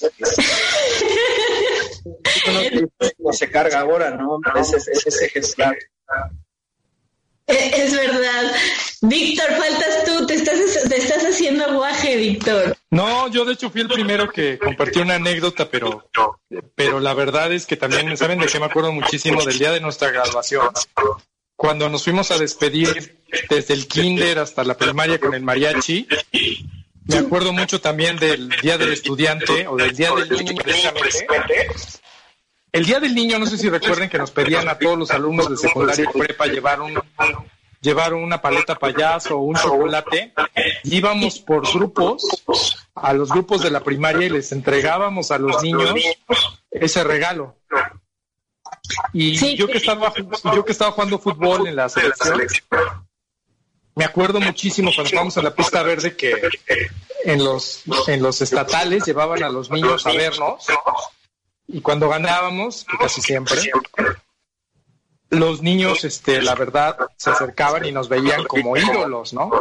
No 3.18 3.34
se 3.34 3.52
carga 3.52 3.82
ahora, 3.82 4.12
¿no? 4.12 4.40
Ejemplar. 5.22 5.76
Eh, 7.48 7.72
Es 7.76 7.96
verdad. 7.96 8.52
Víctor, 9.02 9.46
faltas 9.52 10.04
tú, 10.06 10.26
te 10.26 10.34
estás, 10.34 10.58
te 10.90 10.98
estás 10.98 11.24
haciendo 11.24 11.66
aguaje, 11.66 12.18
Víctor. 12.18 12.76
No, 12.90 13.28
yo 13.30 13.46
de 13.46 13.54
hecho 13.54 13.70
fui 13.70 13.82
el 13.82 13.88
primero 13.88 14.30
que 14.30 14.58
compartí 14.58 15.00
una 15.00 15.16
anécdota, 15.16 15.70
pero, 15.70 16.10
pero 16.76 17.00
la 17.00 17.14
verdad 17.14 17.52
es 17.54 17.68
que 17.68 17.78
también, 17.78 18.18
¿saben 18.18 18.40
de 18.40 18.48
qué 18.48 18.60
me 18.60 18.66
acuerdo 18.66 18.92
muchísimo? 18.92 19.44
Del 19.44 19.60
día 19.60 19.72
de 19.72 19.82
nuestra 19.82 20.10
graduación. 20.10 20.70
Cuando 21.56 21.90
nos 21.90 22.04
fuimos 22.04 22.32
a 22.32 22.38
despedir 22.38 23.22
desde 23.50 23.74
el 23.76 23.88
kinder 23.88 24.40
hasta 24.40 24.64
la 24.64 24.76
primaria 24.76 25.20
con 25.20 25.34
el 25.34 25.44
mariachi, 25.44 26.08
me 27.06 27.18
acuerdo 27.18 27.54
mucho 27.54 27.80
también 27.80 28.18
del 28.18 28.50
día 28.62 28.78
del 28.78 28.94
estudiante 28.94 29.68
o 29.68 29.76
del 29.76 29.96
día 29.96 30.12
del 30.12 30.30
niño 30.30 30.56
precisamente. 30.64 31.28
El 32.78 32.86
día 32.86 33.00
del 33.00 33.16
niño, 33.16 33.40
no 33.40 33.48
sé 33.48 33.58
si 33.58 33.70
recuerden 33.70 34.08
que 34.08 34.20
nos 34.20 34.30
pedían 34.30 34.70
a 34.70 34.78
todos 34.78 35.00
los 35.00 35.10
alumnos 35.10 35.50
de 35.50 35.58
secundaria 35.58 36.06
y 36.08 36.16
prepa 36.20 36.46
llevar 36.46 36.80
un 36.80 36.94
llevar 37.82 38.14
una 38.14 38.40
paleta 38.40 38.76
payaso 38.76 39.38
o 39.38 39.42
un 39.42 39.56
chocolate. 39.56 40.32
Íbamos 40.84 41.40
por 41.40 41.68
grupos 41.74 42.22
a 42.94 43.14
los 43.14 43.30
grupos 43.30 43.64
de 43.64 43.72
la 43.72 43.80
primaria 43.80 44.28
y 44.28 44.30
les 44.30 44.52
entregábamos 44.52 45.32
a 45.32 45.40
los 45.40 45.64
niños 45.64 45.92
ese 46.70 47.04
regalo. 47.04 47.56
Y 49.12 49.36
Sí. 49.40 49.58
yo 49.58 49.66
que 49.66 49.80
estaba 49.80 50.14
yo 50.54 50.64
que 50.64 50.72
estaba 50.72 50.92
jugando 50.92 51.18
fútbol 51.18 51.66
en 51.68 51.78
la 51.78 51.90
selección, 51.90 52.44
me 53.96 54.06
acuerdo 54.06 54.40
muchísimo 54.40 54.92
cuando 54.94 55.08
estábamos 55.08 55.36
en 55.36 55.46
la 55.46 55.56
pista 55.56 55.82
verde 55.82 56.16
que 56.16 56.32
en 57.26 57.44
los 57.44 57.82
en 58.08 58.22
los 58.22 58.40
estatales 58.40 59.04
llevaban 59.04 59.42
a 59.42 59.50
los 59.50 59.72
niños 59.72 60.06
a 60.06 60.12
vernos 60.12 60.68
y 61.68 61.82
cuando 61.82 62.10
ganábamos, 62.10 62.86
que 62.86 62.98
casi 62.98 63.22
siempre, 63.22 63.58
los 65.30 65.62
niños, 65.62 66.06
este, 66.06 66.42
la 66.42 66.56
verdad, 66.56 66.98
se 67.18 67.30
acercaban 67.30 67.86
y 67.86 67.92
nos 67.92 68.08
veían 68.08 68.46
como 68.46 68.78
ídolos, 68.78 69.34
¿no? 69.34 69.52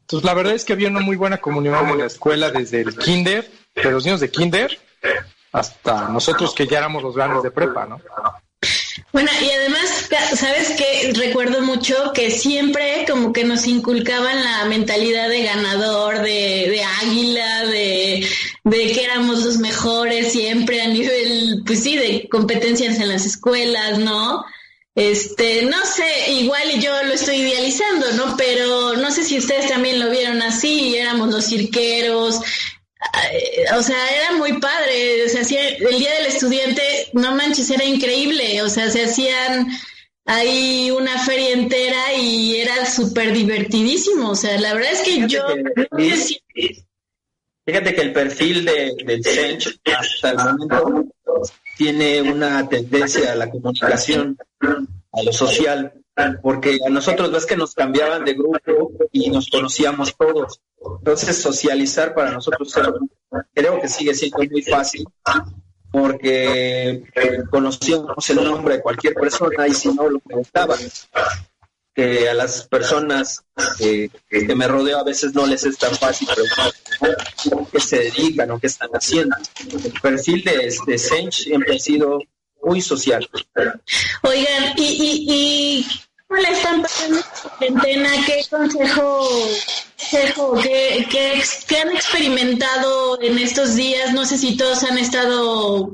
Entonces, 0.00 0.24
la 0.24 0.34
verdad 0.34 0.54
es 0.54 0.64
que 0.64 0.72
había 0.72 0.88
una 0.88 1.00
muy 1.00 1.16
buena 1.16 1.38
comunión 1.38 1.88
en 1.88 1.98
la 1.98 2.06
escuela 2.06 2.50
desde 2.50 2.80
el 2.82 2.96
kinder, 2.96 3.50
de 3.74 3.90
los 3.90 4.04
niños 4.04 4.20
de 4.20 4.30
kinder, 4.30 4.78
hasta 5.52 6.08
nosotros 6.08 6.54
que 6.54 6.66
ya 6.66 6.78
éramos 6.78 7.02
los 7.02 7.16
grandes 7.16 7.42
de 7.42 7.50
prepa, 7.50 7.86
¿no? 7.86 8.00
Bueno, 9.10 9.30
y 9.40 9.50
además, 9.50 10.08
¿sabes 10.34 10.72
qué? 10.76 11.12
Recuerdo 11.14 11.62
mucho 11.62 12.12
que 12.12 12.30
siempre 12.30 13.06
como 13.08 13.32
que 13.32 13.42
nos 13.42 13.66
inculcaban 13.66 14.44
la 14.44 14.66
mentalidad 14.66 15.30
de 15.30 15.44
ganador, 15.44 16.20
de, 16.20 16.68
de 16.68 16.82
águila, 16.84 17.64
de, 17.64 18.26
de 18.64 18.92
que 18.92 19.04
éramos 19.04 19.44
los 19.44 19.58
mejores 19.58 20.32
siempre 20.32 20.82
a 20.82 20.88
nivel, 20.88 21.62
pues 21.64 21.82
sí, 21.82 21.96
de 21.96 22.28
competencias 22.28 23.00
en 23.00 23.08
las 23.08 23.24
escuelas, 23.24 23.98
¿no? 23.98 24.44
Este, 24.94 25.62
no 25.62 25.86
sé, 25.86 26.32
igual 26.32 26.80
yo 26.80 26.92
lo 27.04 27.14
estoy 27.14 27.36
idealizando, 27.36 28.12
¿no? 28.14 28.36
Pero 28.36 28.96
no 28.96 29.12
sé 29.12 29.22
si 29.22 29.38
ustedes 29.38 29.68
también 29.68 30.00
lo 30.00 30.10
vieron 30.10 30.42
así, 30.42 30.96
éramos 30.96 31.30
los 31.30 31.46
cirqueros, 31.46 32.40
o 33.76 33.82
sea, 33.82 33.96
era 34.16 34.32
muy 34.36 34.54
padre, 34.60 35.24
o 35.24 35.28
sea, 35.28 35.42
hacía- 35.42 35.68
el 35.68 35.98
día 35.98 36.14
del 36.14 36.26
estudiante, 36.26 36.82
no 37.12 37.34
manches, 37.34 37.70
era 37.70 37.84
increíble, 37.84 38.62
o 38.62 38.68
sea, 38.68 38.90
se 38.90 39.04
hacían 39.04 39.68
ahí 40.24 40.90
una 40.90 41.18
feria 41.24 41.52
entera 41.52 42.12
y 42.14 42.56
era 42.56 42.84
súper 42.86 43.32
divertidísimo, 43.32 44.30
o 44.30 44.34
sea, 44.36 44.58
la 44.58 44.74
verdad 44.74 44.92
es 44.92 45.00
que 45.00 45.10
Fíjate 45.12 45.28
yo 45.34 45.46
que- 45.46 45.88
no 45.90 46.16
sé 46.16 46.16
si- 46.54 46.84
Fíjate 47.64 47.94
que 47.94 48.00
el 48.00 48.12
perfil 48.14 48.64
de, 48.64 48.94
del 49.04 49.22
Sench 49.22 49.78
hasta 49.94 50.30
el 50.30 50.36
momento 50.38 51.12
tiene 51.76 52.22
una 52.22 52.66
tendencia 52.66 53.32
a 53.32 53.34
la 53.36 53.50
comunicación, 53.50 54.38
a 55.12 55.22
lo 55.22 55.32
social, 55.34 55.92
porque 56.42 56.78
a 56.84 56.90
nosotros 56.90 57.30
ves 57.30 57.46
que 57.46 57.56
nos 57.56 57.74
cambiaban 57.74 58.24
de 58.24 58.34
grupo 58.34 58.92
y 59.12 59.30
nos 59.30 59.48
conocíamos 59.48 60.14
todos. 60.16 60.60
Entonces 60.98 61.40
socializar 61.40 62.14
para 62.14 62.32
nosotros 62.32 62.74
creo 63.54 63.80
que 63.80 63.88
sigue 63.88 64.14
siendo 64.14 64.38
muy 64.50 64.62
fácil 64.62 65.04
porque 65.90 67.04
eh, 67.14 67.42
conocíamos 67.50 68.28
el 68.30 68.44
nombre 68.44 68.76
de 68.76 68.82
cualquier 68.82 69.14
persona 69.14 69.66
y 69.66 69.74
si 69.74 69.92
no 69.92 70.08
lo 70.08 70.18
preguntaban 70.18 70.78
que 71.94 72.28
a 72.28 72.34
las 72.34 72.68
personas 72.68 73.42
eh, 73.80 74.08
que 74.28 74.54
me 74.54 74.68
rodeo 74.68 74.98
a 74.98 75.04
veces 75.04 75.34
no 75.34 75.46
les 75.46 75.64
es 75.64 75.76
tan 75.78 75.94
fácil 75.96 76.28
preguntar 76.32 76.72
qué 77.72 77.80
se 77.80 77.98
dedican 77.98 78.50
o 78.52 78.60
qué 78.60 78.68
están 78.68 78.90
haciendo. 78.90 79.34
El 79.84 80.00
perfil 80.00 80.44
de, 80.44 80.72
de 80.86 80.98
Sench 80.98 81.44
siempre 81.44 81.74
ha 81.74 81.78
sido 81.78 82.20
muy 82.62 82.80
social. 82.80 83.28
Oigan, 84.22 84.74
y, 84.76 84.82
y, 84.82 85.26
y 85.28 85.86
¿cómo 86.28 86.40
la 86.42 86.48
están 86.50 86.82
pasando 86.82 87.18
esta 87.18 87.48
cuarentena? 87.50 88.10
¿Qué 88.26 88.44
consejo, 88.50 89.28
consejo 89.96 90.54
qué, 90.62 91.06
qué, 91.10 91.42
qué 91.66 91.78
han 91.78 91.90
experimentado 91.92 93.20
en 93.20 93.38
estos 93.38 93.74
días? 93.74 94.12
No 94.12 94.24
sé 94.24 94.38
si 94.38 94.56
todos 94.56 94.84
han 94.84 94.98
estado 94.98 95.92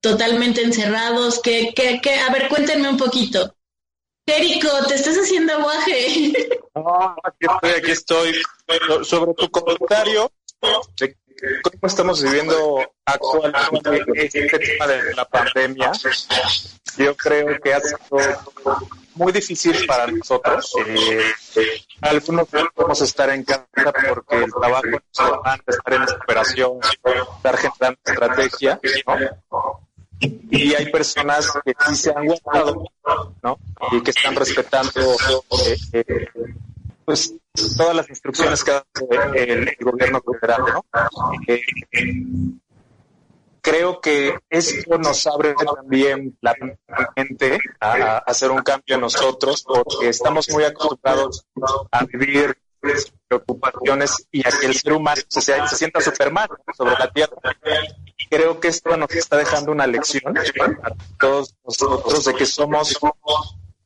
totalmente 0.00 0.62
encerrados. 0.62 1.40
¿Qué, 1.42 1.72
qué, 1.74 2.00
qué? 2.02 2.14
A 2.20 2.30
ver, 2.30 2.48
cuéntenme 2.48 2.88
un 2.88 2.96
poquito. 2.98 3.54
Érico, 4.26 4.68
te 4.88 4.94
estás 4.94 5.16
haciendo 5.16 5.52
aguaje. 5.54 6.32
Aquí 7.24 7.46
estoy, 7.46 7.70
aquí 7.70 7.90
estoy. 7.90 8.42
So- 8.86 9.04
Sobre 9.04 9.34
tu 9.34 9.50
comentario 9.50 10.30
cómo 11.62 11.86
estamos 11.88 12.22
viviendo 12.22 12.80
actualmente 13.04 14.26
este 14.26 14.58
tema 14.58 14.86
de 14.86 15.14
la 15.14 15.24
pandemia, 15.26 15.92
yo 16.96 17.14
creo 17.16 17.60
que 17.60 17.74
ha 17.74 17.80
sido 17.80 17.98
muy 19.14 19.32
difícil 19.32 19.86
para 19.86 20.06
nosotros. 20.06 20.72
Eh, 20.86 21.20
algunos 22.00 22.48
podemos 22.48 23.00
estar 23.00 23.30
en 23.30 23.44
casa 23.44 23.66
porque 24.08 24.44
el 24.44 24.52
trabajo 24.52 24.86
nos 24.86 25.30
demanda 25.30 25.64
estar 25.66 25.94
en 25.94 26.02
operación, 26.02 26.72
estar 27.36 27.56
generando 27.56 28.00
estrategia, 28.04 28.80
¿no? 29.06 29.80
y 30.20 30.74
hay 30.74 30.90
personas 30.90 31.52
que 31.64 31.74
sí 31.86 31.96
se 31.96 32.10
han 32.10 32.26
guardado, 32.26 32.84
¿no? 33.42 33.58
Y 33.92 34.02
que 34.02 34.10
están 34.10 34.34
respetando 34.34 35.00
eh, 35.66 35.76
eh, 35.92 36.26
pues 37.04 37.34
todas 37.76 37.94
las 37.94 38.08
instrucciones 38.08 38.64
que 38.64 38.72
da 38.72 38.84
el, 39.34 39.76
gobierno 39.80 40.22
federal, 40.40 40.62
¿no? 40.72 40.84
Eh, 41.46 41.60
creo 43.64 44.00
que 44.00 44.38
esto 44.50 44.98
nos 44.98 45.26
abre 45.26 45.54
también 45.54 46.36
la 46.42 46.54
mente 47.16 47.58
a, 47.80 48.18
hacer 48.18 48.50
un 48.50 48.62
cambio 48.62 48.94
en 48.94 49.00
nosotros 49.00 49.64
porque 49.64 50.10
estamos 50.10 50.48
muy 50.50 50.64
acostumbrados 50.64 51.46
a 51.90 52.04
vivir 52.04 52.56
preocupaciones 53.26 54.28
y 54.30 54.46
a 54.46 54.50
que 54.50 54.66
el 54.66 54.74
ser 54.74 54.92
humano 54.92 55.22
se, 55.26 55.40
se, 55.40 55.76
sienta 55.76 56.02
Superman 56.02 56.48
sobre 56.76 56.92
la 56.92 57.10
tierra. 57.10 57.36
Creo 58.28 58.60
que 58.60 58.68
esto 58.68 58.94
nos 58.98 59.10
está 59.12 59.38
dejando 59.38 59.72
una 59.72 59.86
lección 59.86 60.36
a 60.36 60.90
todos 61.18 61.54
nosotros 61.64 62.26
de 62.26 62.34
que 62.34 62.44
somos 62.44 62.98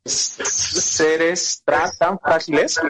seres 0.05 1.63
tan, 1.65 2.19
frágiles. 2.19 2.81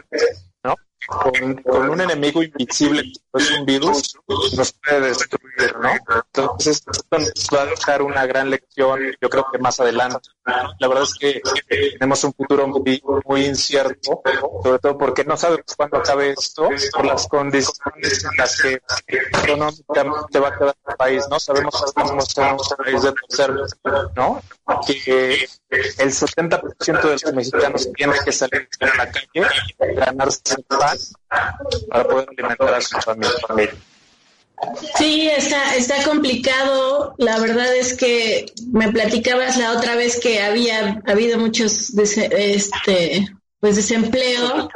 Con, 1.09 1.89
un 1.89 2.01
enemigo 2.01 2.43
invisible, 2.43 3.03
es 3.33 3.51
un 3.51 3.65
virus, 3.65 4.15
nos 4.55 4.73
puede 4.73 5.07
destruir, 5.07 5.75
¿no? 5.81 5.89
Entonces, 6.15 6.83
esto 6.85 7.17
nos 7.17 7.47
va 7.53 7.61
a 7.63 7.65
dejar 7.65 8.01
una 8.03 8.25
gran 8.27 8.49
lección, 8.49 8.99
yo 9.19 9.29
creo 9.29 9.45
que 9.51 9.57
más 9.57 9.79
adelante. 9.79 10.29
La 10.79 10.87
verdad 10.87 11.03
es 11.03 11.15
que 11.15 11.41
tenemos 11.97 12.23
un 12.23 12.33
futuro 12.33 12.67
muy, 12.67 13.01
muy 13.25 13.45
incierto, 13.45 14.21
sobre 14.63 14.79
todo 14.79 14.97
porque 14.97 15.23
no 15.23 15.35
sabemos 15.35 15.65
cuándo 15.75 15.97
acabe 15.97 16.31
esto, 16.31 16.69
por 16.93 17.05
las 17.05 17.27
condiciones 17.27 18.23
en 18.23 18.37
las 18.37 18.61
que 18.61 18.81
económicamente 19.43 20.39
va 20.39 20.49
a 20.49 20.57
quedar 20.57 20.75
el 20.87 20.95
país, 20.95 21.23
¿no? 21.29 21.39
Sabemos 21.39 21.75
que 21.79 21.85
estamos 21.89 22.37
en 22.37 22.43
un 22.51 22.85
país 22.85 23.01
de 23.01 23.13
tercer, 23.13 23.53
¿no? 24.15 24.41
Que 24.85 25.47
el 25.69 26.11
70% 26.11 27.01
de 27.01 27.11
los 27.11 27.33
mexicanos 27.33 27.89
tienen 27.95 28.15
que 28.23 28.31
salir 28.31 28.69
a 28.79 28.95
la 28.97 29.11
calle, 29.11 29.95
ganarse 29.95 30.41
el 30.55 30.63
pan 30.63 30.98
para 31.89 32.07
poder 32.07 32.27
alimentar 32.29 32.73
a 32.73 32.81
su 32.81 32.97
familia. 33.01 33.71
Sí, 34.97 35.29
está, 35.29 35.75
está 35.75 36.03
complicado. 36.03 37.15
La 37.17 37.39
verdad 37.39 37.73
es 37.75 37.95
que 37.95 38.45
me 38.71 38.91
platicabas 38.91 39.57
la 39.57 39.73
otra 39.73 39.95
vez 39.95 40.19
que 40.19 40.41
había 40.41 41.01
habido 41.07 41.39
muchos 41.39 41.93
este 41.97 43.29
pues 43.59 43.75
desempleo 43.75 44.69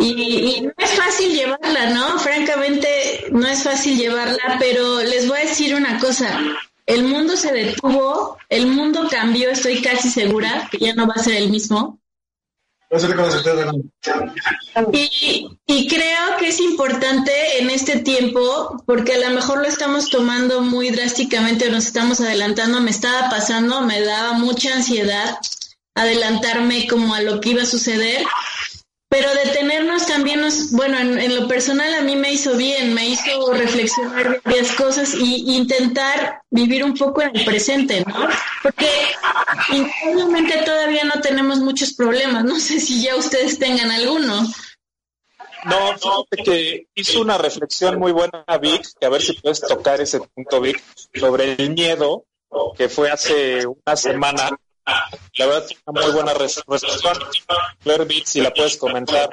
y, 0.00 0.62
no 0.62 0.72
es 0.76 0.90
fácil 0.92 1.32
llevarla, 1.32 1.90
¿no? 1.90 2.18
Francamente, 2.18 3.26
no 3.30 3.46
es 3.46 3.62
fácil 3.62 3.96
llevarla, 3.96 4.56
pero 4.58 5.00
les 5.02 5.28
voy 5.28 5.38
a 5.38 5.44
decir 5.44 5.74
una 5.74 5.98
cosa. 5.98 6.38
el 6.86 7.04
mundo 7.04 7.36
se 7.36 7.52
detuvo, 7.52 8.38
el 8.48 8.66
mundo 8.66 9.08
cambió, 9.10 9.50
estoy 9.50 9.82
casi 9.82 10.08
segura 10.08 10.68
que 10.70 10.78
ya 10.78 10.94
no 10.94 11.06
va 11.06 11.14
a 11.16 11.22
ser 11.22 11.34
el 11.34 11.50
mismo. 11.50 12.00
Y, 14.92 15.88
creo 15.88 16.36
que 16.38 16.48
es 16.48 16.60
importante 16.60 17.58
en 17.58 17.68
este 17.68 17.98
tiempo, 17.98 18.82
porque 18.86 19.14
a 19.14 19.28
lo 19.28 19.34
mejor 19.34 19.58
lo 19.58 19.68
estamos 19.68 20.08
tomando 20.08 20.62
muy 20.62 20.90
drásticamente, 20.90 21.70
nos 21.70 21.86
estamos 21.86 22.20
adelantando, 22.20 22.80
me 22.80 22.90
estaba 22.90 23.28
pasando, 23.28 23.82
me 23.82 24.00
daba 24.00 24.32
mucha 24.32 24.74
ansiedad 24.74 25.38
adelantarme 25.94 26.86
como 26.88 27.14
a 27.14 27.20
lo 27.20 27.40
que 27.40 27.50
iba 27.50 27.62
a 27.62 27.66
suceder 27.66 28.24
pero 29.08 29.32
detenernos 29.34 30.06
también 30.06 30.40
nos, 30.40 30.70
bueno, 30.72 30.98
en, 30.98 31.34
lo 31.34 31.48
personal 31.48 31.94
a 31.94 32.02
mí 32.02 32.14
me 32.14 32.32
hizo 32.32 32.56
bien, 32.56 32.92
me 32.92 33.08
hizo 33.08 33.52
reflexionar 33.52 34.40
varias 34.44 34.72
cosas 34.72 35.14
y, 35.14 35.56
intentar 35.56 36.42
vivir 36.50 36.84
un 36.84 36.94
poco 36.94 37.22
en 37.22 37.34
el 37.34 37.44
presente, 37.44 38.04
¿no? 38.06 38.28
Porque 38.62 38.88
increíblemente 39.72 40.62
todavía 40.64 41.04
no 41.04 41.20
tenemos 41.20 41.58
muchos 41.58 41.94
problemas, 41.94 42.44
no 42.44 42.60
sé 42.60 42.80
si 42.80 43.02
ya 43.02 43.16
ustedes 43.16 43.58
tengan 43.58 43.90
alguno. 43.90 44.46
No, 45.64 45.98
fíjate 45.98 46.42
que 46.44 46.86
hizo 46.94 47.20
una 47.20 47.38
reflexión 47.38 47.98
muy 47.98 48.12
buena 48.12 48.44
Vic, 48.60 48.86
que 49.00 49.06
a 49.06 49.10
ver 49.10 49.22
si 49.22 49.32
puedes 49.32 49.60
tocar 49.60 50.00
ese 50.00 50.20
punto 50.20 50.60
Vic, 50.60 50.82
sobre 51.14 51.54
el 51.54 51.70
miedo, 51.70 52.24
que 52.76 52.88
fue 52.88 53.10
hace 53.10 53.66
una 53.66 53.96
semana 53.96 54.50
la 55.36 55.46
verdad, 55.46 55.66
una 55.86 56.02
muy 56.02 56.12
buena 56.12 56.34
respuesta. 56.34 56.88
Claire 57.82 58.06
si 58.24 58.40
la 58.40 58.52
puedes 58.52 58.76
comentar. 58.76 59.28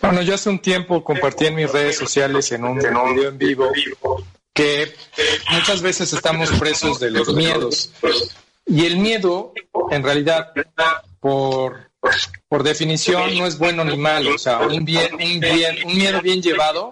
Bueno, 0.00 0.22
yo 0.22 0.34
hace 0.34 0.48
un 0.48 0.58
tiempo 0.58 1.04
compartí 1.04 1.46
en 1.46 1.54
mis 1.56 1.70
redes 1.70 1.98
sociales 1.98 2.50
en 2.52 2.64
un 2.64 2.78
video 2.78 3.28
en 3.28 3.38
vivo 3.38 3.72
que 4.52 4.94
muchas 5.50 5.82
veces 5.82 6.12
estamos 6.12 6.50
presos 6.52 6.98
de 7.00 7.10
los 7.10 7.32
miedos. 7.34 7.92
Y 8.66 8.86
el 8.86 8.98
miedo, 8.98 9.52
en 9.90 10.02
realidad, 10.02 10.52
por, 11.18 11.90
por 12.48 12.62
definición, 12.62 13.36
no 13.38 13.46
es 13.46 13.58
bueno 13.58 13.84
ni 13.84 13.96
malo. 13.96 14.34
O 14.34 14.38
sea, 14.38 14.60
un, 14.60 14.84
bien, 14.84 15.14
un, 15.14 15.40
bien, 15.40 15.86
un 15.86 15.96
miedo 15.96 16.20
bien 16.20 16.42
llevado 16.42 16.90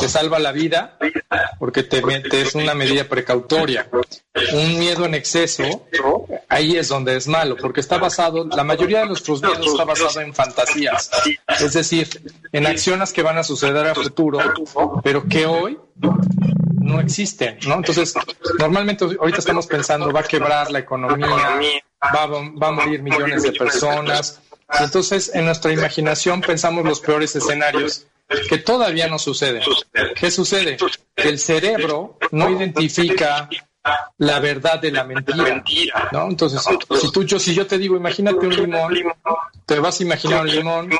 te 0.00 0.08
salva 0.08 0.38
la 0.38 0.52
vida 0.52 0.96
porque 1.58 1.82
te, 1.82 2.02
es 2.40 2.54
una 2.54 2.74
medida 2.74 3.04
precautoria. 3.04 3.88
Un 4.52 4.78
miedo 4.78 5.04
en 5.04 5.14
exceso, 5.14 5.86
ahí 6.48 6.76
es 6.76 6.88
donde 6.88 7.16
es 7.16 7.26
malo, 7.26 7.56
porque 7.56 7.80
está 7.80 7.98
basado, 7.98 8.46
la 8.46 8.64
mayoría 8.64 9.00
de 9.00 9.06
nuestros 9.06 9.42
miedos 9.42 9.66
está 9.66 9.84
basado 9.84 10.20
en 10.20 10.34
fantasías, 10.34 11.10
es 11.60 11.72
decir, 11.72 12.08
en 12.52 12.66
acciones 12.66 13.12
que 13.12 13.22
van 13.22 13.38
a 13.38 13.44
suceder 13.44 13.86
a 13.86 13.94
futuro, 13.94 14.38
pero 15.02 15.26
que 15.26 15.46
hoy 15.46 15.78
no 15.96 17.00
existen, 17.00 17.58
¿no? 17.66 17.74
Entonces, 17.74 18.14
normalmente 18.58 19.04
ahorita 19.04 19.38
estamos 19.38 19.66
pensando, 19.66 20.12
va 20.12 20.20
a 20.20 20.24
quebrar 20.24 20.70
la 20.70 20.80
economía, 20.80 21.60
va, 22.02 22.26
va 22.26 22.68
a 22.68 22.72
morir 22.72 23.02
millones 23.02 23.42
de 23.42 23.52
personas. 23.52 24.40
Entonces, 24.80 25.30
en 25.34 25.44
nuestra 25.44 25.72
imaginación 25.72 26.40
pensamos 26.40 26.84
los 26.84 27.00
peores 27.00 27.36
escenarios 27.36 28.06
que 28.48 28.58
todavía 28.58 29.08
no 29.08 29.18
sucede. 29.18 29.60
¿Qué 30.14 30.30
sucede? 30.30 30.76
Que 31.14 31.28
el 31.28 31.38
cerebro 31.38 32.18
no 32.30 32.50
identifica 32.50 33.48
la 34.18 34.38
verdad 34.38 34.80
de 34.80 34.92
la 34.92 35.04
mentira, 35.04 36.08
¿no? 36.12 36.28
Entonces, 36.28 36.62
si 37.00 37.10
tú, 37.10 37.24
yo, 37.24 37.38
si 37.38 37.54
yo 37.54 37.66
te 37.66 37.78
digo, 37.78 37.96
imagínate 37.96 38.46
un 38.46 38.54
limón, 38.54 38.94
te 39.66 39.78
vas 39.80 39.98
a 39.98 40.02
imaginar 40.04 40.42
un 40.42 40.50
limón 40.50 40.90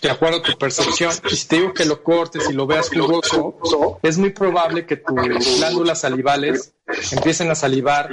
de 0.00 0.10
acuerdo 0.10 0.38
a 0.38 0.42
tu 0.42 0.56
percepción, 0.56 1.12
y 1.30 1.36
si 1.36 1.48
te 1.48 1.56
digo 1.56 1.74
que 1.74 1.84
lo 1.84 2.02
cortes 2.02 2.48
y 2.48 2.52
lo 2.52 2.66
veas 2.66 2.88
jugoso, 2.88 3.98
es 4.02 4.18
muy 4.18 4.30
probable 4.30 4.86
que 4.86 4.96
tus 4.96 5.16
glándulas 5.58 6.00
salivales 6.00 6.74
empiecen 7.10 7.50
a 7.50 7.54
salivar 7.54 8.10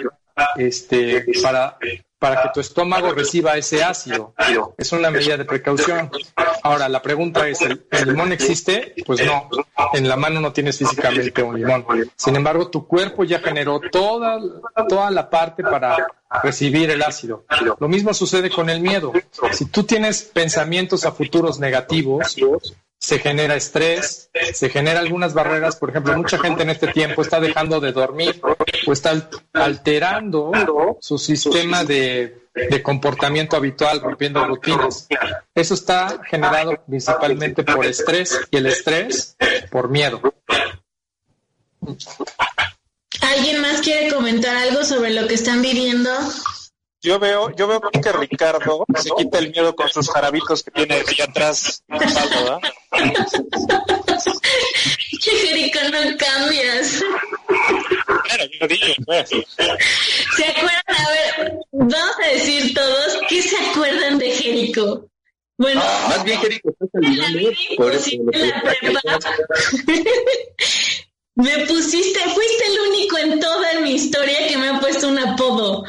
este, 0.58 1.26
para 1.42 1.78
para 2.20 2.44
que 2.44 2.50
tu 2.54 2.60
estómago 2.60 3.14
reciba 3.14 3.58
ese 3.58 3.84
ácido. 3.84 4.34
Es 4.78 4.92
una 4.92 5.10
medida 5.10 5.38
de 5.38 5.46
precaución. 5.46 6.12
Ahora, 6.64 6.90
la 6.90 7.02
pregunta 7.02 7.48
es, 7.48 7.62
¿el, 7.62 7.82
limón 8.06 8.34
existe? 8.34 8.94
Pues 9.06 9.26
no, 9.26 9.50
en 9.94 10.08
la 10.08 10.18
mano 10.18 10.42
no 10.42 10.52
tienes 10.52 10.78
físicamente 10.78 11.42
un 11.42 11.58
limón. 11.58 11.86
Sin 12.18 12.36
embargo, 12.36 12.70
tu 12.70 12.86
cuerpo 12.86 13.24
ya 13.24 13.40
generó 13.40 13.80
toda, 13.80 14.38
toda 14.90 15.10
la 15.10 15.30
parte 15.30 15.64
para 15.64 15.96
recibir 16.44 16.92
el 16.92 17.02
ácido. 17.02 17.46
Lo 17.80 17.88
mismo 17.88 18.14
sucede 18.14 18.50
con 18.50 18.70
el 18.70 18.82
miedo. 18.82 19.14
Si 19.54 19.66
tú 19.66 19.84
tienes 19.84 20.24
pensamientos 20.24 21.06
a 21.06 21.14
futuros 21.14 21.58
negativos, 21.60 22.38
se 23.00 23.18
genera 23.20 23.56
estrés, 23.56 24.30
se 24.54 24.70
genera 24.70 25.00
algunas 25.00 25.34
barreras, 25.34 25.78
por 25.78 25.90
ejemplo, 25.90 26.16
mucha 26.18 26.38
gente 26.38 26.64
en 26.64 26.70
este 26.70 26.88
tiempo 26.88 27.22
está 27.22 27.40
dejando 27.40 27.80
de 27.80 27.94
dormir 27.94 28.42
o 28.86 28.92
está 28.92 29.30
alterando 29.54 30.52
su 31.00 31.18
sistema 31.18 31.86
de, 31.86 32.36
comportamiento 32.84 33.56
habitual, 33.56 34.02
rompiendo 34.02 34.46
rutinas. 34.46 35.08
Eso 35.56 35.74
está 35.74 36.22
generado 36.30 36.84
principalmente 36.86 37.64
por 37.64 37.86
estrés 37.86 38.38
y 38.52 38.58
el 38.58 38.66
estrés 38.66 39.38
por 39.72 39.90
miedo. 39.90 40.22
¿Alguien 43.22 43.62
más 43.62 43.80
quiere 43.80 44.14
comentar 44.14 44.56
algo 44.58 44.84
sobre 44.84 45.12
lo 45.12 45.26
que 45.26 45.36
están 45.36 45.62
viviendo? 45.62 46.10
Yo 47.02 47.18
veo, 47.18 47.56
yo 47.56 47.66
veo 47.68 47.80
que 47.80 48.12
Ricardo 48.12 48.86
se 48.96 49.10
quita 49.18 49.40
el 49.40 49.52
miedo 49.52 49.74
con 49.74 49.88
sus 49.90 50.10
jarabitos 50.10 50.64
que 50.64 50.72
tiene 50.72 50.96
allá 50.96 51.26
atrás. 51.26 51.82
¿verdad? 51.88 52.60
Que 55.22 55.32
Jerico 55.32 55.80
no 55.92 56.18
cambias. 56.18 57.04
Claro, 58.24 58.44
yo 58.60 58.68
digo, 58.68 58.86
pues. 59.06 59.30
¿Se 60.38 60.46
acuerdan? 60.46 60.84
A 60.88 61.10
ver, 61.10 61.54
vamos 61.72 62.16
a 62.24 62.28
decir 62.30 62.74
todos, 62.74 63.20
¿qué 63.28 63.42
se 63.42 63.58
acuerdan 63.58 64.18
de 64.18 64.32
Jerico? 64.32 65.10
Bueno, 65.58 65.82
ah, 65.84 66.06
más 66.10 66.24
bien 66.24 66.40
Jerico 66.40 66.70
está 66.70 66.86
saliendo 66.94 67.52
por 67.76 67.92
eso. 67.94 68.12
Me 71.36 71.66
pusiste, 71.68 72.20
fuiste 72.20 72.66
el 72.68 72.80
único 72.90 73.18
en 73.18 73.40
toda 73.40 73.80
mi 73.82 73.92
historia 73.96 74.48
que 74.48 74.58
me 74.58 74.70
ha 74.70 74.80
puesto 74.80 75.08
un 75.08 75.20
apodo. 75.20 75.84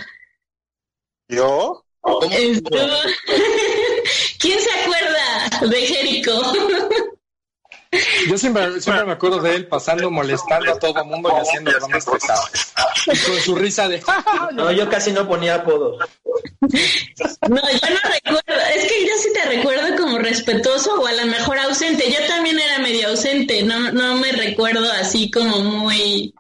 ¿Yo? 1.29 1.85
¿Quién 4.39 4.59
se 4.59 4.71
acuerda 4.81 5.69
de 5.69 5.87
Jerico? 5.87 6.53
Yo 8.29 8.39
siempre, 8.39 8.81
siempre, 8.81 9.05
me 9.05 9.13
acuerdo 9.13 9.41
de 9.41 9.57
él 9.57 9.67
pasando, 9.67 10.11
molestando 10.11 10.73
a 10.73 10.79
todo 10.79 11.01
el 11.01 11.07
mundo 11.07 11.33
y 11.35 11.41
haciendo 11.41 11.73
bromas 11.73 12.07
pesadas. 12.07 12.73
con 13.27 13.41
su 13.41 13.57
risa 13.57 13.89
de... 13.89 14.01
no, 14.53 14.71
yo 14.71 14.89
casi 14.89 15.11
no 15.11 15.27
ponía 15.27 15.57
apodo. 15.57 15.99
No, 15.99 17.57
yo 17.57 17.91
no 17.91 18.11
recuerdo. 18.13 18.63
Es 18.75 18.85
que 18.85 19.07
yo 19.07 19.13
sí 19.21 19.33
te 19.33 19.45
recuerdo 19.57 19.97
como 19.97 20.19
respetuoso 20.19 21.01
o 21.01 21.07
a 21.07 21.13
lo 21.13 21.27
mejor 21.27 21.59
ausente. 21.59 22.11
Yo 22.11 22.25
también 22.29 22.61
era 22.61 22.79
medio 22.79 23.09
ausente. 23.09 23.63
No, 23.65 23.91
no 23.91 24.15
me 24.17 24.31
recuerdo 24.31 24.91
así 24.93 25.29
como 25.29 25.59
muy... 25.59 26.33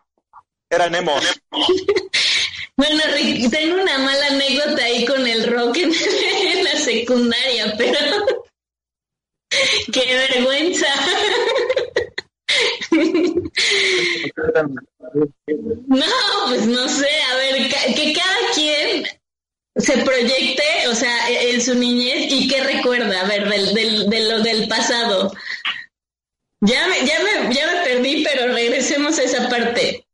Era 0.68 0.88
Nemo. 0.88 1.16
Bueno, 2.80 3.02
Rick, 3.12 3.50
tengo 3.50 3.74
una 3.74 3.98
mala 3.98 4.26
anécdota 4.28 4.82
ahí 4.82 5.04
con 5.04 5.26
el 5.26 5.52
rock 5.52 5.76
en, 5.76 6.64
la 6.64 6.76
secundaria, 6.78 7.74
pero 7.76 8.00
qué 9.92 10.14
vergüenza. 10.14 10.86
No, 15.88 16.06
pues 16.48 16.66
no 16.66 16.88
sé, 16.88 17.08
a 17.30 17.36
ver, 17.36 17.68
que 17.94 18.12
cada 18.12 18.52
quien 18.54 19.04
se 19.76 19.98
proyecte, 19.98 20.88
o 20.88 20.94
sea, 20.94 21.28
en 21.28 21.60
su 21.60 21.74
niñez 21.74 22.32
y 22.32 22.48
qué 22.48 22.62
recuerda, 22.62 23.20
a 23.20 23.28
ver, 23.28 23.48
del, 23.48 23.74
del, 23.74 24.10
de 24.10 24.20
lo 24.20 24.40
del 24.40 24.68
pasado. 24.68 25.32
Ya 26.60 26.88
me, 26.88 27.06
ya 27.06 27.20
me, 27.20 27.54
ya 27.54 27.66
me 27.66 27.82
perdí, 27.82 28.24
pero 28.24 28.52
regresemos 28.52 29.18
a 29.18 29.22
esa 29.22 29.48
parte. 29.48 30.06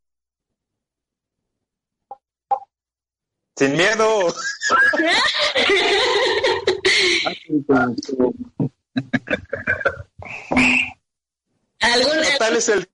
Sin 3.57 3.73
miedo. 3.73 4.35
total 11.79 12.57
es 12.57 12.69
el 12.69 12.89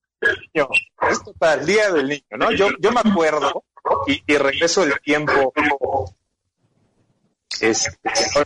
niño, 0.55 0.69
es 1.11 1.25
total, 1.25 1.67
día 1.67 1.91
del 1.91 2.09
niño, 2.09 2.37
¿no? 2.39 2.53
Yo, 2.53 2.69
yo 2.79 2.93
me 2.93 3.01
acuerdo 3.01 3.65
y, 4.07 4.23
y 4.27 4.37
regreso 4.37 4.85
el 4.85 5.01
tiempo. 5.01 5.53
Este, 7.61 7.91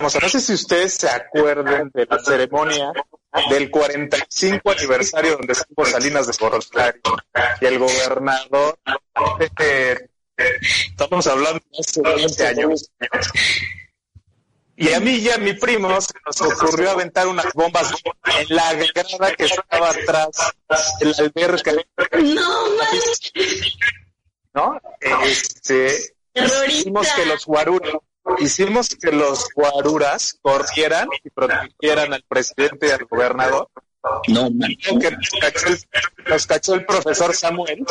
no 0.00 0.10
sé 0.10 0.40
si 0.40 0.54
ustedes 0.54 0.94
se 0.94 1.08
acuerdan 1.08 1.90
de 1.94 2.06
la 2.06 2.18
ceremonia 2.18 2.92
del 3.50 3.70
45 3.70 4.70
aniversario 4.70 5.36
donde 5.36 5.52
estuvo 5.52 5.84
Salinas 5.84 6.26
de 6.26 6.32
Gorrotari 6.38 7.00
y 7.60 7.64
el 7.66 7.78
gobernador 7.78 8.78
eh, 9.58 10.08
Estamos 10.36 11.26
hablando 11.26 11.60
de 11.72 11.78
hace 11.78 12.02
20 12.02 12.46
años. 12.46 12.90
Y 14.78 14.92
a 14.92 15.00
mí 15.00 15.12
y 15.12 15.30
a 15.30 15.38
mi 15.38 15.54
primo 15.54 16.00
se 16.00 16.12
nos 16.26 16.42
ocurrió 16.42 16.90
aventar 16.90 17.26
unas 17.26 17.50
bombas 17.54 17.94
en 18.38 18.54
la 18.54 18.74
grada 18.74 19.34
que 19.34 19.44
estaba 19.44 19.90
atrás 19.90 20.52
de 21.00 21.06
la 21.06 21.14
alberca. 21.18 21.72
No, 22.12 22.68
¿no? 24.54 24.80
Este, 25.22 26.14
hicimos 26.68 27.08
que 27.12 27.24
los 27.24 27.46
guaruras, 27.46 27.94
hicimos 28.38 28.94
que 28.94 29.12
los 29.12 29.48
guaruras 29.54 30.38
corrieran 30.42 31.08
y 31.24 31.30
protegieran 31.30 32.12
al 32.12 32.22
presidente 32.28 32.88
y 32.88 32.90
al 32.90 33.04
gobernador. 33.06 33.70
No, 34.28 34.50
man. 34.50 34.76
Que 34.76 35.10
nos 35.10 35.30
cachó 35.40 35.68
el, 35.68 35.78
nos 36.26 36.46
cachó 36.46 36.74
el 36.74 36.84
profesor 36.84 37.34
Samuel 37.34 37.84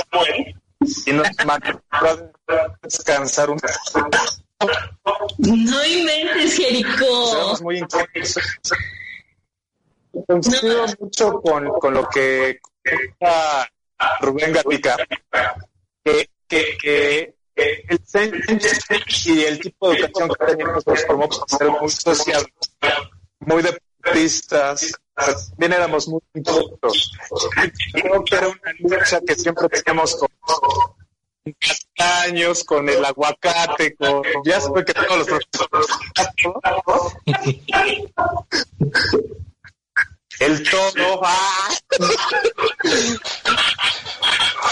y 1.05 1.13
nos 1.13 1.27
mandó 1.45 1.81
a 1.91 2.77
descansar 2.81 3.49
un 3.49 3.59
No 5.37 5.85
inventes, 5.85 6.57
Jerico. 6.57 7.31
Éramos 7.33 7.61
muy 7.61 7.77
inquietos. 7.79 8.37
Coincido 10.27 10.85
mucho 10.99 11.41
con, 11.41 11.67
con 11.79 11.93
lo 11.93 12.07
que 12.07 12.59
comenta 12.61 13.69
Rubén 14.21 14.53
Gatica, 14.53 14.97
que, 16.03 16.29
que, 16.47 16.77
que 16.77 17.35
el 17.55 17.99
y 19.25 19.43
el 19.43 19.59
tipo 19.59 19.89
de 19.89 19.99
educación 19.99 20.29
que 20.29 20.45
teníamos 20.45 20.87
nos 20.87 21.05
formó 21.05 21.29
para 21.29 21.57
ser 21.57 21.69
muy 21.69 21.89
sociables, 21.89 22.53
muy 23.39 23.63
deportistas, 23.63 24.93
pero 25.15 25.35
también 25.49 25.73
éramos 25.73 26.07
muy 26.07 26.21
inquietos. 26.33 27.11
Creo 27.93 28.23
que 28.23 28.35
era 28.35 28.47
una 28.47 28.73
lucha 28.79 29.19
que 29.25 29.35
siempre 29.35 29.67
teníamos 29.69 30.15
con 30.15 30.29
castaños, 31.59 32.63
con 32.63 32.89
el 32.89 33.05
aguacate, 33.05 33.95
con 33.95 34.23
ya 34.43 34.59
sabe 34.59 34.83
que 34.83 34.93
todos 34.93 35.17
los 35.17 35.27
el 40.39 40.69
todo 40.69 41.21
¡ah! 41.23 41.69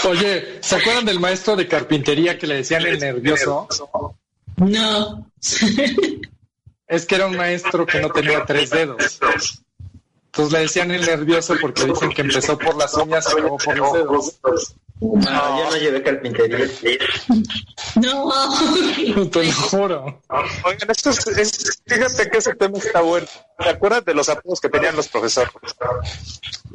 Oye, 0.06 0.58
¿se 0.60 0.76
acuerdan 0.76 1.06
del 1.06 1.20
maestro 1.20 1.56
de 1.56 1.66
carpintería 1.66 2.38
que 2.38 2.46
le 2.46 2.56
decían 2.56 2.84
el 2.84 2.98
nervioso? 2.98 3.66
No. 4.56 5.30
Es 6.86 7.06
que 7.06 7.14
era 7.14 7.26
un 7.26 7.36
maestro 7.36 7.86
que 7.86 8.00
no 8.00 8.10
tenía 8.10 8.44
tres 8.44 8.68
dedos. 8.70 9.20
Entonces 10.36 10.52
le 10.52 10.58
decían 10.60 10.90
el 10.90 11.06
nervioso 11.06 11.54
porque 11.60 11.84
dicen 11.84 12.10
que 12.10 12.22
empezó 12.22 12.58
por 12.58 12.76
las 12.76 12.92
uñas 12.94 13.24
y 13.28 13.38
acabó 13.38 13.56
por 13.56 13.78
los 13.78 13.92
dedos. 13.92 14.74
No, 15.00 15.58
yo 15.58 15.70
no 15.70 15.76
llevé 15.76 16.02
carpintería. 16.02 16.66
No. 17.96 18.32
Te 19.30 19.44
lo 19.44 19.52
juro. 19.52 20.22
Oigan, 20.64 20.90
esto 20.90 21.10
es, 21.10 21.26
es- 21.26 21.82
fíjate 21.86 22.30
que 22.30 22.38
ese 22.38 22.54
tema 22.56 22.78
está 22.78 23.00
bueno. 23.02 23.26
¿Te 23.58 23.68
acuerdas 23.68 24.04
de 24.04 24.14
los 24.14 24.28
apodos 24.28 24.60
que 24.60 24.68
tenían 24.68 24.96
los 24.96 25.06
profesores? 25.08 25.52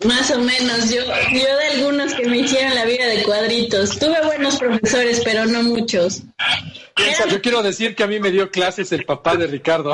Más 0.06 0.32
o 0.32 0.40
menos. 0.40 0.90
Yo, 0.90 1.02
yo 1.04 1.58
de 1.58 1.66
algunos 1.74 2.14
que 2.14 2.28
me 2.30 2.38
hicieron 2.38 2.76
la 2.76 2.86
vida 2.86 3.08
de 3.08 3.24
cuadritos. 3.24 4.00
Tuve 4.00 4.22
buenos 4.26 4.58
profesores, 4.58 5.22
pero 5.24 5.46
no 5.46 5.64
muchos. 5.64 6.22
Yo 7.30 7.42
quiero 7.42 7.62
decir 7.62 7.94
que 7.96 8.04
a 8.04 8.08
mí 8.08 8.20
me 8.22 8.32
dio 8.32 8.50
clases 8.52 8.92
el 8.94 9.04
papá 9.06 9.36
de 9.36 9.48
Ricardo. 9.48 9.94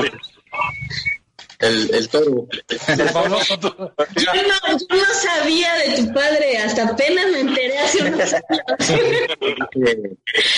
El, 1.60 1.94
el 1.96 2.10
toro. 2.10 2.48
El 2.70 3.10
famoso- 3.10 3.58
Yo 3.60 4.34
no, 4.34 4.78
yo 4.78 4.86
no 4.90 5.14
sabía 5.22 5.74
de 5.76 5.98
tu 6.04 6.14
padre, 6.14 6.58
hasta 6.58 6.84
apenas 6.90 7.26
me 7.32 7.40
enteré 7.42 7.78
hace 7.80 8.04
unos 8.04 8.34
años. 8.34 8.44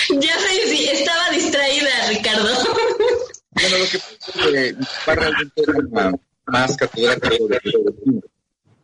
Ya 0.10 0.40
sé, 0.40 0.92
estaba 0.94 1.30
distraída, 1.32 1.90
Ricardo. 2.10 2.50
Bueno, 3.52 3.78
lo 3.78 3.86
que 3.90 4.00
pasa 4.00 4.18
es 4.26 4.34
que 4.34 4.74
mi 4.74 4.86
papá 4.86 5.16
realmente 5.16 5.62
era 5.62 6.12
más 6.48 6.78
catedrático 6.78 7.48
de 7.48 7.60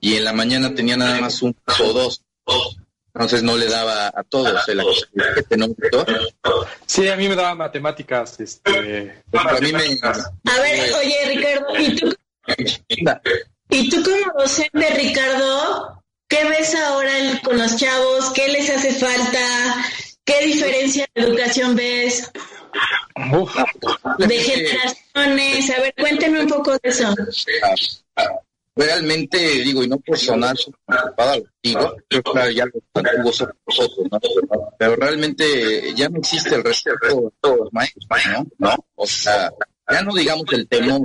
y 0.02 0.18
en 0.18 0.24
la 0.26 0.34
mañana 0.34 0.76
tenía 0.76 0.98
nada 0.98 1.20
más 1.22 1.42
un 1.42 1.56
o 1.80 1.94
dos. 1.94 2.22
Entonces 3.14 3.44
no 3.44 3.56
le 3.58 3.68
daba 3.68 4.08
a 4.08 4.24
todos 4.24 4.68
el 4.70 4.78
¿no? 5.58 5.68
Sí, 6.88 7.08
a 7.08 7.16
mí 7.16 7.30
me 7.30 7.36
daba 7.36 7.54
matemáticas. 7.54 8.40
Este, 8.40 9.24
A 9.34 9.60
mí 9.60 9.72
me... 9.72 10.00
A 10.04 10.60
ver, 10.62 10.94
oye, 10.94 11.16
Ricardo, 11.28 11.68
¿y 11.78 11.96
tú, 11.96 12.16
y 13.70 13.90
tú 13.90 14.04
como 14.04 14.40
docente, 14.40 14.90
Ricardo, 14.96 16.04
qué 16.28 16.44
ves 16.46 16.74
ahora 16.74 17.12
con 17.44 17.60
los 17.60 17.78
chavos? 17.78 18.32
¿Qué 18.34 18.48
les 18.48 18.70
hace 18.72 18.94
falta? 18.94 19.76
¿Qué 20.26 20.46
diferencia 20.46 21.06
de 21.14 21.22
educación 21.22 21.76
ves? 21.76 22.32
uf, 23.32 23.56
De 24.18 24.40
generaciones. 24.40 25.70
A 25.70 25.82
ver, 25.82 25.94
cuénteme 26.00 26.42
un 26.42 26.48
poco 26.48 26.72
de 26.72 26.80
eso. 26.84 27.14
Realmente, 28.76 29.38
digo, 29.38 29.84
y 29.84 29.88
no 29.88 29.98
por 30.00 30.18
sonar 30.18 30.56
preocupada, 30.86 31.38
lo 31.38 31.44
digo, 31.62 31.96
que 32.10 32.22
ya 32.56 32.66
somos 33.32 33.54
nosotros, 33.68 34.08
¿no? 34.12 34.20
Pero 34.80 34.96
realmente 34.96 35.94
ya 35.96 36.10
no 36.10 36.18
existe 36.18 36.56
el 36.56 36.64
respeto 36.64 37.22
de 37.22 37.30
todos 37.40 37.58
los 37.60 37.74
maestros, 37.74 38.08
¿no? 38.32 38.48
¿no? 38.58 38.86
O 38.96 39.06
sea, 39.06 39.52
ya 39.92 40.02
no 40.02 40.16
digamos 40.16 40.46
el 40.54 40.68
temor, 40.68 41.02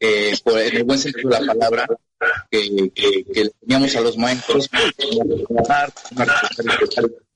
eh, 0.00 0.36
por, 0.42 0.58
en 0.58 0.76
el 0.76 0.84
buen 0.84 0.98
sentido 0.98 1.30
de 1.30 1.40
la 1.40 1.54
palabra, 1.54 1.86
que, 2.50 2.90
que, 2.92 3.24
que 3.32 3.50
teníamos 3.60 3.94
a 3.94 4.00
los 4.00 4.18
maestros, 4.18 4.68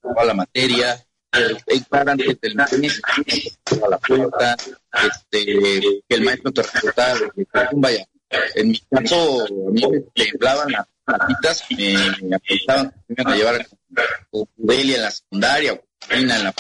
toda 0.02 0.24
la 0.24 0.34
materia, 0.34 1.06
estar 1.66 2.08
antes 2.08 2.40
del 2.40 2.54
maestro, 2.56 3.12
a 3.84 3.88
la 3.90 3.98
puerta, 3.98 4.56
este, 5.04 5.44
que 6.08 6.14
el 6.16 6.24
maestro 6.24 6.52
te 6.52 6.62
respetara, 6.62 7.20
vaya, 7.74 8.06
en 8.54 8.68
mi 8.68 8.80
caso, 8.90 9.44
a 9.44 9.70
mí 9.70 9.82
me 9.90 10.00
temblaban 10.14 10.72
las 10.72 10.86
patitas, 11.04 11.64
me, 11.70 11.94
me 12.22 12.36
apuntaban 12.36 12.90
que 12.90 12.96
me 13.08 13.22
iban 13.22 13.32
a 13.32 13.36
llevar 13.36 13.68
con 14.30 14.48
Delia 14.56 14.96
en 14.96 15.02
la 15.02 15.10
secundaria 15.10 15.72
o 15.74 15.84
Cristina 15.98 16.36
en 16.36 16.44
la 16.44 16.54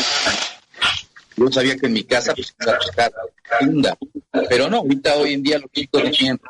yo 1.36 1.52
sabía 1.52 1.76
que 1.76 1.86
en 1.86 1.92
mi 1.92 2.04
casa 2.04 2.34
pues 2.34 2.54
iba 2.60 2.72
a 2.72 3.98
pero 4.48 4.68
no, 4.68 4.78
ahorita 4.78 5.16
hoy 5.16 5.34
en 5.34 5.42
día 5.42 5.58
los 5.58 5.70
chicos 5.70 6.02
no 6.02 6.10
tienen 6.10 6.40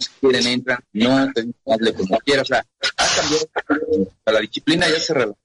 si 0.00 0.10
quieren 0.20 0.46
entran, 0.46 0.78
no, 0.92 1.16
hazle 1.16 1.94
como 1.94 2.18
quieras, 2.18 2.42
o 2.42 2.54
sea, 2.54 2.66
ha 2.96 3.06
cambiado, 3.16 3.48
la 4.26 4.40
disciplina 4.40 4.88
ya 4.88 4.98
se 4.98 5.14
relajó, 5.14 5.36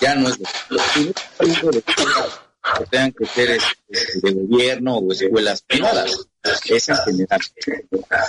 ya 0.00 0.14
no 0.14 0.28
es 0.28 0.38
lo 0.68 0.78
que 0.94 1.12
que 2.76 2.84
tengan 2.86 3.12
que 3.12 3.26
ser 3.26 3.50
este, 3.50 4.20
de 4.22 4.32
gobierno 4.32 4.98
o 4.98 5.12
escuelas 5.12 5.62
privadas. 5.62 6.26
Es 6.42 6.88
en 6.88 6.96
general. 6.96 7.40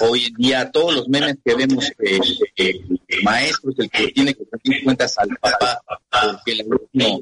Hoy 0.02 0.26
en 0.26 0.34
día 0.34 0.72
todos 0.72 0.94
los 0.94 1.08
memes 1.08 1.38
que 1.44 1.56
vemos 1.56 1.90
eh, 2.00 2.20
eh, 2.58 2.82
el 3.08 3.90
que 3.90 4.08
tiene 4.12 4.34
que 4.34 4.44
rendir 4.52 4.84
cuentas 4.84 5.18
al 5.18 5.30
papá 5.40 5.82
porque 6.10 6.52
el 6.52 6.62
alumno 6.62 7.22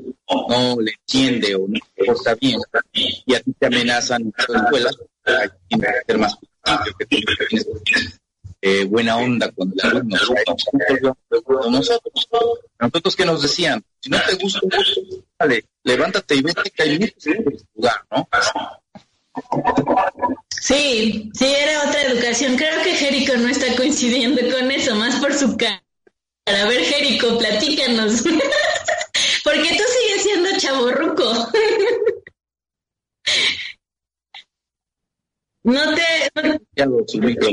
no 0.49 0.81
le 0.81 0.91
entiende 0.91 1.55
o 1.55 1.67
no 1.67 1.79
se 1.95 2.05
porta 2.05 2.35
bien 2.35 2.59
y 2.93 3.35
a 3.35 3.39
ti 3.41 3.53
te 3.59 3.67
amenazan 3.67 4.21
en 4.23 4.33
las 4.37 4.63
escuelas 4.63 4.97
hay 5.25 5.49
que 5.69 5.87
ser 6.07 6.17
más 6.17 6.35
que 6.97 7.05
tienes 7.05 7.67
eh, 8.61 8.85
buena 8.85 9.17
onda 9.17 9.51
con 9.51 9.71
el 9.71 9.89
alumno. 9.89 10.15
O 10.15 10.25
sea, 10.25 10.43
con 11.43 11.71
nosotros. 11.71 12.27
Nosotros 12.79 13.15
que 13.15 13.25
nos 13.25 13.41
decían, 13.41 13.83
si 14.01 14.09
no 14.09 14.17
te 14.27 14.35
gusta, 14.35 14.59
dale, 15.39 15.65
levántate 15.83 16.35
y 16.35 16.41
vete 16.41 16.69
que 16.71 16.83
hay 16.83 17.13
lugar, 17.75 18.05
¿no? 18.11 18.27
Sí, 20.59 21.29
sí, 21.33 21.45
era 21.45 21.87
otra 21.87 22.01
educación. 22.03 22.57
Creo 22.57 22.83
que 22.83 22.95
Jerico 22.95 23.37
no 23.37 23.49
está 23.49 23.75
coincidiendo 23.75 24.41
con 24.51 24.71
eso, 24.71 24.95
más 24.95 25.15
por 25.17 25.33
su 25.33 25.55
cara. 25.55 25.83
A 26.45 26.67
ver, 26.67 26.83
Jerico, 26.83 27.37
platícanos. 27.37 28.23
Porque 29.43 29.69
tú 29.69 29.83
sigues 29.99 30.23
siendo 30.23 30.57
chaborruco. 30.57 31.51
No 35.67 35.81
te... 35.95 36.31
no- 36.47 36.57
Ya 36.77 36.85
tu 36.85 37.19
micro, 37.19 37.49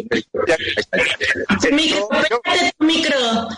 tu 2.78 2.84
micro. 2.84 3.48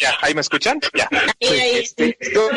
Ya, 0.00 0.16
¿ahí 0.22 0.34
me 0.34 0.40
escuchan? 0.40 0.80
Ya. 0.94 1.08
Ahí, 1.12 1.48
ahí. 1.60 1.78
Este, 1.80 2.16
yo- 2.34 2.48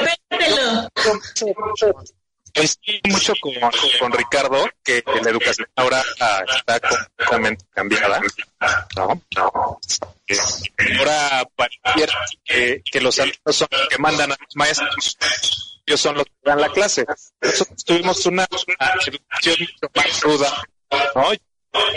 mucho 3.10 3.34
con, 3.42 3.54
con 4.00 4.12
Ricardo 4.12 4.70
que 4.84 5.04
la 5.24 5.30
educación 5.30 5.68
ahora 5.76 6.04
ah, 6.20 6.44
está 6.56 6.80
completamente 6.80 7.66
cambiada. 7.74 8.22
¿no? 8.96 9.22
Eh, 10.28 10.36
ahora 11.00 11.46
pareciera 11.56 12.14
que, 12.46 12.82
que 12.90 13.02
los 13.02 13.20
alumnos 13.20 13.56
son 13.56 13.68
los 13.72 13.88
que 13.90 13.98
mandan 13.98 14.32
a 14.32 14.38
los 14.40 14.56
maestros. 14.56 15.18
Ellos 15.86 16.02
son 16.02 16.16
los 16.16 16.26
que 16.26 16.32
dan 16.44 16.62
la 16.62 16.70
clase. 16.70 17.06
Nosotros 17.42 17.84
tuvimos 17.86 18.26
una, 18.26 18.48
educación 19.06 19.56
mucho 19.60 19.92
más 19.96 20.22
ruda. 20.22 20.64
¿no? 21.16 21.34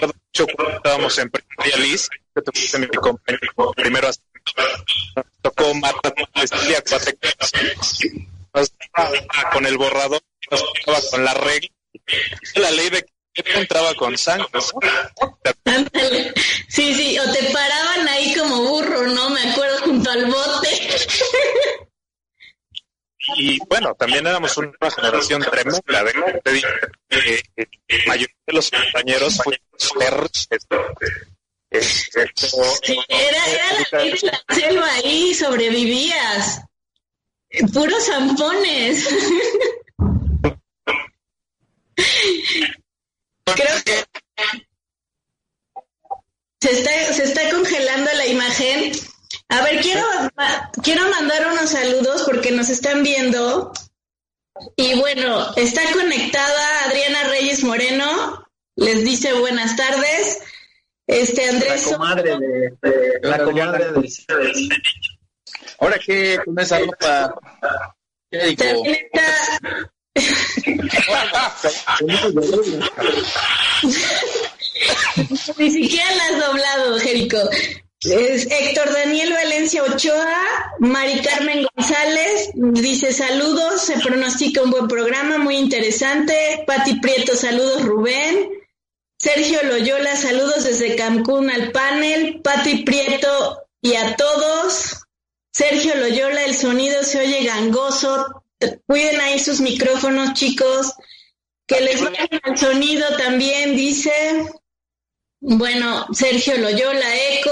Yo 0.01 0.07
mucho 0.07 0.47
estábamos 0.77 1.19
en 1.19 1.31
primaria 1.31 1.77
Liz, 1.79 2.09
que 2.35 2.43
tuviste 2.43 2.79
mi 2.79 2.87
compañero 2.89 3.73
primero 3.75 4.09
hasta 4.09 4.23
nos 5.17 5.27
tocó 5.43 5.75
matar. 5.75 6.15
Nos 8.55 8.73
con 9.53 9.67
el 9.67 9.77
borrador, 9.79 10.23
nos 10.51 10.65
daba 10.87 11.01
con 11.11 11.25
la 11.25 11.35
regla. 11.35 11.71
La 12.57 12.71
ley 12.71 12.91
de 12.91 13.05
que 13.35 13.59
entraba 13.59 13.95
con 13.95 14.17
sangre. 14.17 14.47
¿no? 14.53 15.39
Ándale. 15.65 16.33
Sí, 16.69 16.95
sí, 16.95 17.19
o 17.19 17.33
te 17.33 17.43
paraban 17.53 18.09
ahí 18.09 18.35
como 18.35 18.63
burro, 18.63 19.07
¿no? 19.09 19.31
Me 19.31 19.51
acuerdo 19.51 19.79
junto 19.83 20.11
al 20.11 20.27
bote. 20.27 20.69
y, 23.37 23.59
bueno, 23.75 23.93
también 23.97 24.25
éramos 24.25 24.57
una 24.57 24.71
generación 24.89 25.43
tremenda, 25.43 26.05
de, 26.05 26.41
te 26.45 26.53
digo, 26.53 26.69
eh, 27.11 27.43
eh, 27.57 27.67
mayoría 28.07 28.37
de 28.47 28.53
los 28.53 28.71
compañeros 28.71 29.41
fue 29.43 29.61
Sí, 31.81 32.97
era, 33.09 33.47
era 33.49 33.65
la, 33.91 34.55
selva 34.55 34.87
ahí, 34.93 35.35
sobrevivías. 35.35 36.61
Puros 37.73 38.07
zampones. 38.07 39.09
Creo 43.45 43.85
que 43.85 44.05
se 46.61 46.71
está, 46.71 47.13
se 47.13 47.25
está 47.25 47.51
congelando 47.51 48.13
la 48.13 48.27
imagen. 48.27 48.93
A 49.55 49.63
ver, 49.63 49.81
quiero, 49.83 50.03
quiero 50.83 51.09
mandar 51.11 51.47
unos 51.53 51.71
saludos 51.71 52.25
porque 52.27 52.51
nos 52.51 52.69
están 52.71 53.05
viendo. 53.05 53.73
Y 54.77 54.99
bueno, 54.99 55.55
está 55.55 55.83
conectada 55.93 56.85
Adriana 56.87 57.23
Reyes 57.29 57.63
Moreno. 57.63 58.49
Les 58.75 59.05
dice 59.05 59.33
buenas 59.35 59.77
tardes. 59.77 60.43
Este 61.07 61.49
Andrés. 61.49 61.87
La 61.87 61.93
comadre 61.99 62.37
de, 62.37 62.73
de 62.83 63.21
la 63.23 63.45
comadre 63.45 63.93
de, 63.93 64.11
Ahora 65.79 66.01
que 66.05 66.41
con 66.45 66.59
esa 66.59 66.81
ropa. 66.81 67.33
¿Qué 68.31 68.57
También 68.57 69.07
está. 69.13 69.93
Ni 75.59 75.71
siquiera 75.71 76.13
la 76.17 76.25
has 76.25 76.41
doblado, 76.45 76.99
Jerico. 76.99 77.39
Es 78.05 78.47
Héctor 78.51 78.93
Daniel 78.93 79.33
Valencia 79.33 79.83
Ochoa, 79.83 80.75
Mari 80.79 81.21
Carmen 81.21 81.67
González, 81.75 82.51
dice 82.55 83.13
saludos, 83.13 83.81
se 83.81 83.99
pronostica 83.99 84.63
un 84.63 84.71
buen 84.71 84.89
programa, 84.89 85.39
muy 85.39 85.57
interesante. 85.57 86.65
Pati 86.67 87.01
Prieto, 87.01 87.35
saludos 87.35 87.83
Rubén. 87.83 88.51
Sergio 89.19 89.63
Loyola, 89.63 90.17
saludos 90.17 90.65
desde 90.65 90.97
Cancún 90.97 91.51
al 91.51 91.73
panel. 91.73 92.43
Pati 92.43 92.83
Prieto 92.83 93.63
y 93.81 93.95
a 93.95 94.17
todos. 94.17 95.07
Sergio 95.51 95.95
Loyola, 95.95 96.45
el 96.45 96.55
sonido 96.55 97.03
se 97.05 97.21
oye 97.21 97.45
gangoso. 97.45 98.43
Cuiden 98.87 99.21
ahí 99.21 99.39
sus 99.39 99.61
micrófonos, 99.61 100.35
chicos. 100.35 100.93
Que 101.67 101.81
les 101.81 102.03
vayan 102.03 102.29
al 102.43 102.59
sonido 102.59 103.17
también, 103.17 103.77
dice. 103.77 104.13
Bueno, 105.41 106.07
Sergio 106.13 106.59
Loyola, 106.59 107.07
Eco. 107.31 107.44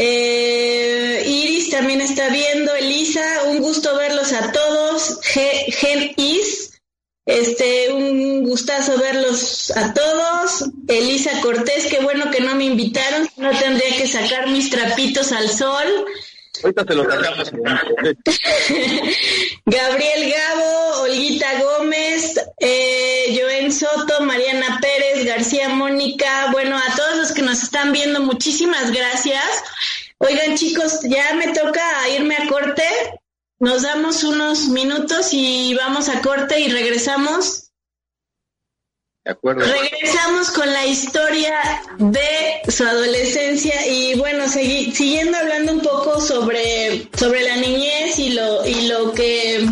Eh, 0.00 1.24
Iris 1.26 1.70
también 1.70 2.00
está 2.00 2.28
viendo. 2.28 2.72
Elisa, 2.74 3.42
un 3.46 3.58
gusto 3.58 3.96
verlos 3.96 4.32
a 4.32 4.52
todos. 4.52 5.18
Gen 5.22 6.12
Is. 6.16 6.80
Este, 7.26 7.92
un 7.92 8.44
gustazo 8.44 8.96
verlos 8.98 9.72
a 9.72 9.92
todos. 9.92 10.64
Elisa 10.88 11.40
Cortés, 11.42 11.88
qué 11.90 11.98
bueno 12.00 12.30
que 12.30 12.40
no 12.40 12.54
me 12.54 12.64
invitaron, 12.64 13.28
no 13.36 13.50
tendría 13.50 13.98
que 13.98 14.06
sacar 14.06 14.48
mis 14.48 14.70
trapitos 14.70 15.32
al 15.32 15.50
sol. 15.50 16.06
Ahorita 16.62 16.86
te 16.86 16.94
lo 16.94 17.04
sacamos. 17.04 17.50
Gabriel 19.66 20.32
Gabo, 20.32 21.02
Olguita 21.02 21.60
Gómez, 21.60 22.40
eh, 22.60 22.97
Soto, 23.72 24.20
Mariana 24.20 24.78
Pérez, 24.80 25.24
García 25.24 25.68
Mónica. 25.68 26.48
Bueno, 26.52 26.76
a 26.76 26.96
todos 26.96 27.16
los 27.16 27.32
que 27.32 27.42
nos 27.42 27.62
están 27.62 27.92
viendo, 27.92 28.20
muchísimas 28.20 28.90
gracias. 28.90 29.44
Oigan, 30.18 30.56
chicos, 30.56 31.00
ya 31.04 31.34
me 31.34 31.52
toca 31.52 32.08
irme 32.08 32.36
a 32.36 32.48
corte. 32.48 32.84
Nos 33.60 33.82
damos 33.82 34.24
unos 34.24 34.68
minutos 34.68 35.30
y 35.32 35.74
vamos 35.74 36.08
a 36.08 36.20
corte 36.20 36.60
y 36.60 36.68
regresamos. 36.68 37.70
De 39.24 39.32
acuerdo. 39.32 39.64
Regresamos 39.64 40.50
con 40.50 40.72
la 40.72 40.86
historia 40.86 41.82
de 41.98 42.62
su 42.70 42.84
adolescencia 42.84 43.86
y 43.86 44.14
bueno, 44.14 44.48
segui 44.48 44.92
siguiendo 44.92 45.36
hablando 45.38 45.72
un 45.72 45.80
poco 45.80 46.20
sobre, 46.20 47.08
sobre 47.16 47.42
la 47.42 47.56
niñez 47.56 48.18
y 48.18 48.30
lo, 48.30 48.66
y 48.66 48.88
lo 48.88 49.12
que 49.12 49.68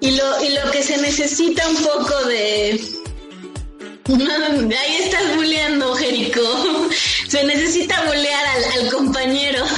y 0.00 0.10
lo, 0.12 0.44
y 0.44 0.48
lo 0.50 0.70
que 0.70 0.82
se 0.82 0.96
necesita 0.98 1.68
un 1.68 1.76
poco 1.76 2.24
de 2.26 2.80
ahí 4.78 4.96
estás 5.00 5.36
bulleando, 5.36 5.94
Jerico. 5.94 6.40
Se 7.28 7.44
necesita 7.44 8.04
bullear 8.06 8.44
al, 8.46 8.64
al 8.80 8.90
compañero. 8.92 9.64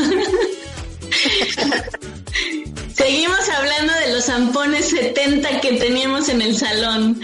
Seguimos 2.94 3.48
hablando 3.48 3.92
de 3.94 4.12
los 4.14 4.24
zampones 4.24 4.88
70 4.88 5.61
que 5.61 5.72
teníamos 5.74 6.28
en 6.28 6.40
el 6.40 6.56
salón. 6.56 7.20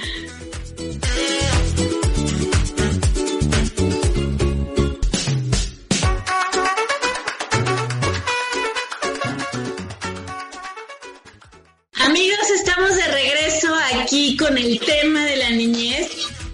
Estamos 12.78 12.96
de 12.96 13.12
regreso 13.12 13.74
aquí 13.96 14.36
con 14.36 14.56
el 14.56 14.78
tema 14.78 15.24
de 15.24 15.36
la 15.36 15.50
niñez. 15.50 16.10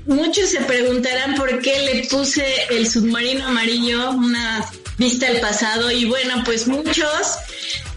Muchos 0.06 0.48
se 0.48 0.60
preguntarán 0.62 1.34
por 1.34 1.60
qué 1.60 1.78
le 1.80 2.06
puse 2.08 2.46
el 2.70 2.88
submarino 2.90 3.46
amarillo, 3.46 4.10
una 4.12 4.64
vista 4.96 5.26
al 5.26 5.40
pasado. 5.40 5.90
Y 5.90 6.06
bueno, 6.06 6.42
pues 6.42 6.66
muchos 6.66 7.36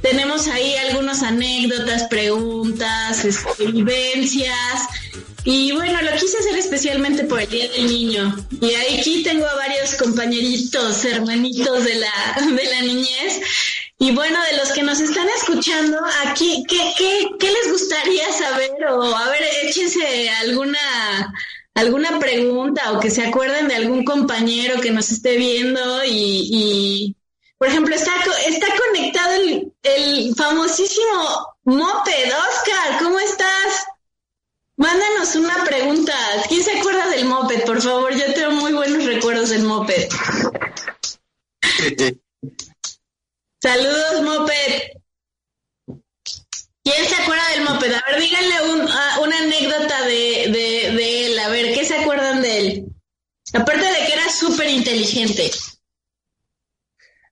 tenemos 0.01 0.47
ahí 0.47 0.75
algunas 0.75 1.23
anécdotas, 1.23 2.03
preguntas, 2.09 3.23
este, 3.23 3.67
vivencias. 3.67 4.81
Y 5.45 5.71
bueno, 5.71 6.01
lo 6.01 6.11
quise 6.19 6.37
hacer 6.37 6.57
especialmente 6.57 7.23
por 7.23 7.39
el 7.39 7.49
Día 7.49 7.69
del 7.69 7.87
Niño. 7.87 8.47
Y 8.59 8.73
aquí 8.75 9.23
tengo 9.23 9.45
a 9.45 9.55
varios 9.55 9.95
compañeritos, 9.95 11.05
hermanitos 11.05 11.85
de 11.85 11.95
la, 11.95 12.41
de 12.45 12.63
la 12.65 12.81
niñez. 12.81 13.39
Y 13.99 14.11
bueno, 14.11 14.39
de 14.43 14.57
los 14.57 14.71
que 14.73 14.83
nos 14.83 14.99
están 14.99 15.27
escuchando, 15.29 15.99
aquí, 16.27 16.63
¿qué, 16.69 16.93
qué, 16.95 17.29
qué 17.39 17.51
les 17.51 17.71
gustaría 17.71 18.31
saber? 18.31 18.85
O 18.91 19.15
a 19.15 19.29
ver, 19.29 19.41
échense 19.63 20.29
alguna, 20.29 21.33
alguna 21.73 22.19
pregunta 22.19 22.91
o 22.91 22.99
que 22.99 23.09
se 23.09 23.25
acuerden 23.25 23.67
de 23.67 23.75
algún 23.75 24.05
compañero 24.05 24.79
que 24.81 24.91
nos 24.91 25.11
esté 25.11 25.37
viendo 25.37 26.03
y, 26.05 27.15
por 27.57 27.69
ejemplo, 27.69 27.95
está, 27.95 28.11
está 28.45 28.67
conectado 28.87 29.33
el, 29.33 29.73
el 29.81 30.35
famosísimo 30.35 31.55
Moped. 31.63 32.31
Oscar, 32.49 32.99
¿cómo 33.01 33.19
estás? 33.19 33.87
Mándanos 34.75 35.35
una 35.35 35.63
pregunta. 35.63 36.13
¿Quién 36.47 36.63
se 36.63 36.77
acuerda 36.77 37.09
del 37.09 37.25
Moped? 37.25 37.65
Por 37.65 37.81
favor, 37.81 38.13
yo 38.13 38.31
tengo 38.35 38.51
muy 38.51 38.73
buenos 38.73 39.05
recuerdos 39.05 39.49
del 39.49 39.63
Moped. 39.63 40.07
Saludos, 43.61 44.21
Moped. 44.21 44.91
¿Quién 46.83 47.05
se 47.05 47.15
acuerda 47.15 47.49
del 47.49 47.63
Moped? 47.63 47.93
A 47.93 48.03
ver, 48.11 48.21
díganle 48.21 48.73
un, 48.73 48.81
una 49.21 49.39
anécdota 49.39 50.01
de, 50.03 50.47
de, 50.51 50.91
de 50.95 51.25
él. 51.25 51.39
A 51.39 51.49
ver, 51.49 51.73
¿qué 51.73 51.85
se 51.85 51.97
acuerdan 51.97 52.41
de 52.41 52.59
él? 52.59 52.85
Aparte 53.53 53.85
de 53.85 54.05
que 54.05 54.13
era 54.13 54.29
súper 54.29 54.69
inteligente. 54.69 55.51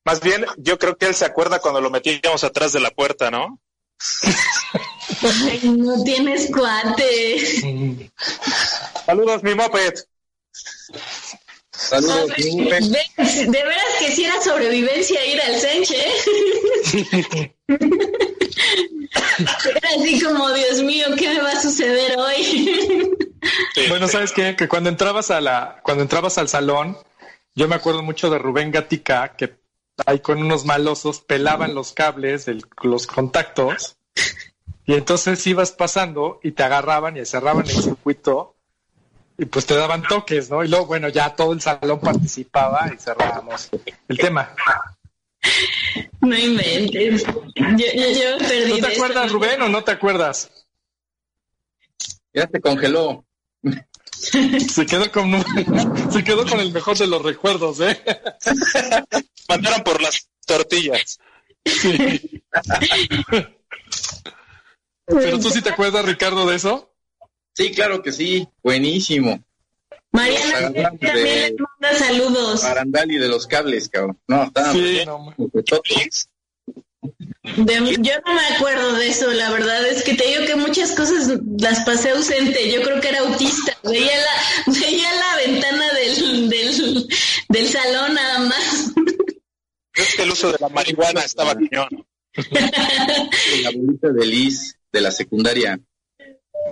Más 0.03 0.19
bien, 0.21 0.45
yo 0.57 0.77
creo 0.77 0.97
que 0.97 1.07
él 1.07 1.15
se 1.15 1.25
acuerda 1.25 1.59
cuando 1.59 1.81
lo 1.81 1.89
metíamos 1.89 2.43
atrás 2.43 2.73
de 2.73 2.79
la 2.79 2.91
puerta, 2.91 3.31
¿no? 3.31 3.59
Ay, 5.21 5.61
no 5.63 6.03
tienes 6.03 6.51
cuate. 6.51 8.11
Saludos, 9.05 9.41
mi 9.43 9.55
moped. 9.55 9.93
Saludos. 11.77 12.27
Ver, 12.27 12.83
de, 12.83 13.45
de 13.45 13.63
veras 13.63 13.83
que 13.99 14.11
si 14.11 14.25
era 14.25 14.41
sobrevivencia 14.41 15.25
ir 15.25 15.41
al 15.41 15.55
Senche. 15.55 16.05
Era 19.37 19.89
así 19.97 20.21
como, 20.21 20.51
Dios 20.53 20.81
mío, 20.81 21.07
¿qué 21.17 21.29
me 21.29 21.41
va 21.41 21.51
a 21.51 21.61
suceder 21.61 22.17
hoy? 22.17 22.43
Sí. 23.73 23.81
Bueno, 23.89 24.07
¿sabes 24.07 24.31
qué? 24.31 24.55
Que 24.55 24.67
cuando 24.67 24.89
entrabas 24.89 25.31
a 25.31 25.41
la, 25.41 25.81
cuando 25.83 26.03
entrabas 26.03 26.37
al 26.37 26.47
salón, 26.49 26.97
yo 27.53 27.67
me 27.67 27.75
acuerdo 27.75 28.01
mucho 28.01 28.29
de 28.29 28.37
Rubén 28.37 28.71
Gatica, 28.71 29.35
que 29.35 29.55
ahí 30.05 30.19
con 30.19 30.41
unos 30.41 30.65
malosos 30.65 31.21
pelaban 31.21 31.75
los 31.75 31.93
cables, 31.93 32.47
el, 32.47 32.65
los 32.81 33.07
contactos, 33.07 33.97
y 34.85 34.93
entonces 34.93 35.45
ibas 35.47 35.71
pasando 35.71 36.39
y 36.43 36.51
te 36.51 36.63
agarraban 36.63 37.17
y 37.17 37.25
cerraban 37.25 37.65
el 37.65 37.81
circuito 37.81 38.54
y 39.37 39.45
pues 39.45 39.65
te 39.65 39.75
daban 39.75 40.03
toques, 40.03 40.49
¿no? 40.49 40.63
Y 40.63 40.67
luego, 40.67 40.85
bueno, 40.85 41.09
ya 41.09 41.35
todo 41.35 41.53
el 41.53 41.61
salón 41.61 41.99
participaba 41.99 42.91
y 42.93 42.97
cerrábamos 42.97 43.69
el 44.07 44.17
tema. 44.17 44.55
No 46.21 46.37
inventes. 46.37 47.23
Yo, 47.23 47.33
yo, 47.77 48.09
yo 48.11 48.37
perdí. 48.39 48.81
¿No 48.81 48.87
te 48.87 48.93
acuerdas, 48.93 49.25
esto. 49.25 49.37
Rubén, 49.37 49.61
o 49.61 49.69
no 49.69 49.83
te 49.83 49.91
acuerdas? 49.91 50.49
Ya 52.33 52.47
se 52.51 52.61
congeló. 52.61 53.25
Se 54.11 54.85
quedó 54.85 55.11
con 55.11 55.31
se 56.11 56.23
quedó 56.23 56.45
con 56.47 56.59
el 56.59 56.71
mejor 56.71 56.97
de 56.97 57.07
los 57.07 57.21
recuerdos, 57.21 57.79
¿eh? 57.81 58.01
Mandaron 59.49 59.83
por 59.83 60.01
las 60.01 60.27
tortillas. 60.45 61.19
Sí. 61.65 62.43
Pero 65.05 65.39
tú 65.39 65.51
sí 65.51 65.61
te 65.61 65.69
acuerdas, 65.69 66.05
Ricardo, 66.05 66.47
de 66.47 66.55
eso. 66.55 66.94
Sí, 67.55 67.71
claro 67.71 68.01
que 68.01 68.11
sí. 68.11 68.47
Buenísimo. 68.61 69.43
Mariana 70.11 70.71
también 70.73 71.15
les 71.15 71.53
manda 71.59 71.97
saludos. 71.97 72.63
Barandal 72.63 73.11
y 73.11 73.17
de 73.17 73.27
los 73.27 73.47
cables, 73.47 73.89
cabrón. 73.89 74.17
No, 74.27 74.43
estaban 74.43 74.73
Sí, 74.73 75.03
De- 77.57 77.97
yo 78.01 78.13
no 78.25 78.33
me 78.33 78.55
acuerdo 78.55 78.93
de 78.93 79.07
eso, 79.09 79.31
la 79.31 79.51
verdad 79.51 79.85
es 79.87 80.03
que 80.03 80.15
te 80.15 80.25
digo 80.25 80.45
que 80.47 80.55
muchas 80.55 80.91
cosas 80.93 81.37
las 81.59 81.81
pasé 81.85 82.09
ausente. 82.11 82.71
Yo 82.71 82.81
creo 82.81 82.99
que 82.99 83.09
era 83.09 83.19
autista. 83.19 83.77
Veía 83.83 84.17
la, 84.17 84.73
veía 84.79 85.09
la 85.13 85.35
ventana 85.45 85.93
del, 85.93 86.49
del, 86.49 87.07
del 87.49 87.67
salón 87.67 88.13
nada 88.15 88.39
más. 88.39 88.91
Es 89.93 90.15
que 90.15 90.23
el 90.23 90.31
uso 90.31 90.51
de 90.51 90.57
la 90.59 90.69
marihuana 90.69 91.21
estaba 91.21 91.53
cañón. 91.53 92.05
la 92.51 93.71
bolita 93.71 94.09
de 94.09 94.25
Liz 94.25 94.75
de 94.91 95.01
la 95.01 95.11
secundaria. 95.11 95.79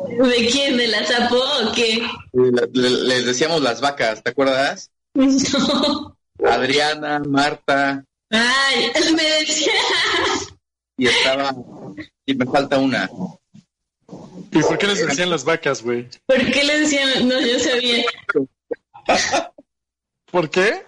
¿De 0.09 0.47
quién? 0.51 0.77
¿De 0.77 0.87
la 0.87 1.05
Zapo 1.05 1.35
o 1.37 1.71
qué? 1.73 1.97
Eh, 1.97 2.07
le- 2.73 2.89
Les 2.89 3.25
decíamos 3.25 3.61
las 3.61 3.81
vacas, 3.81 4.23
¿te 4.23 4.31
acuerdas? 4.31 4.89
No. 5.15 6.17
Adriana, 6.49 7.19
Marta, 7.19 8.03
Ay, 8.31 8.91
me 9.15 9.23
decía. 9.23 9.71
y 10.97 11.07
estaba. 11.07 11.53
Y 12.25 12.33
me 12.33 12.45
falta 12.45 12.79
una. 12.79 13.07
¿Y 14.51 14.59
por 14.61 14.77
qué 14.77 14.87
les 14.87 15.05
decían 15.07 15.29
las 15.29 15.43
vacas, 15.43 15.81
güey? 15.83 16.09
¿Por 16.25 16.51
qué 16.51 16.63
le 16.63 16.79
decían? 16.79 17.27
No, 17.27 17.39
yo 17.39 17.59
sabía. 17.59 18.03
¿Por 20.31 20.49
qué? 20.49 20.83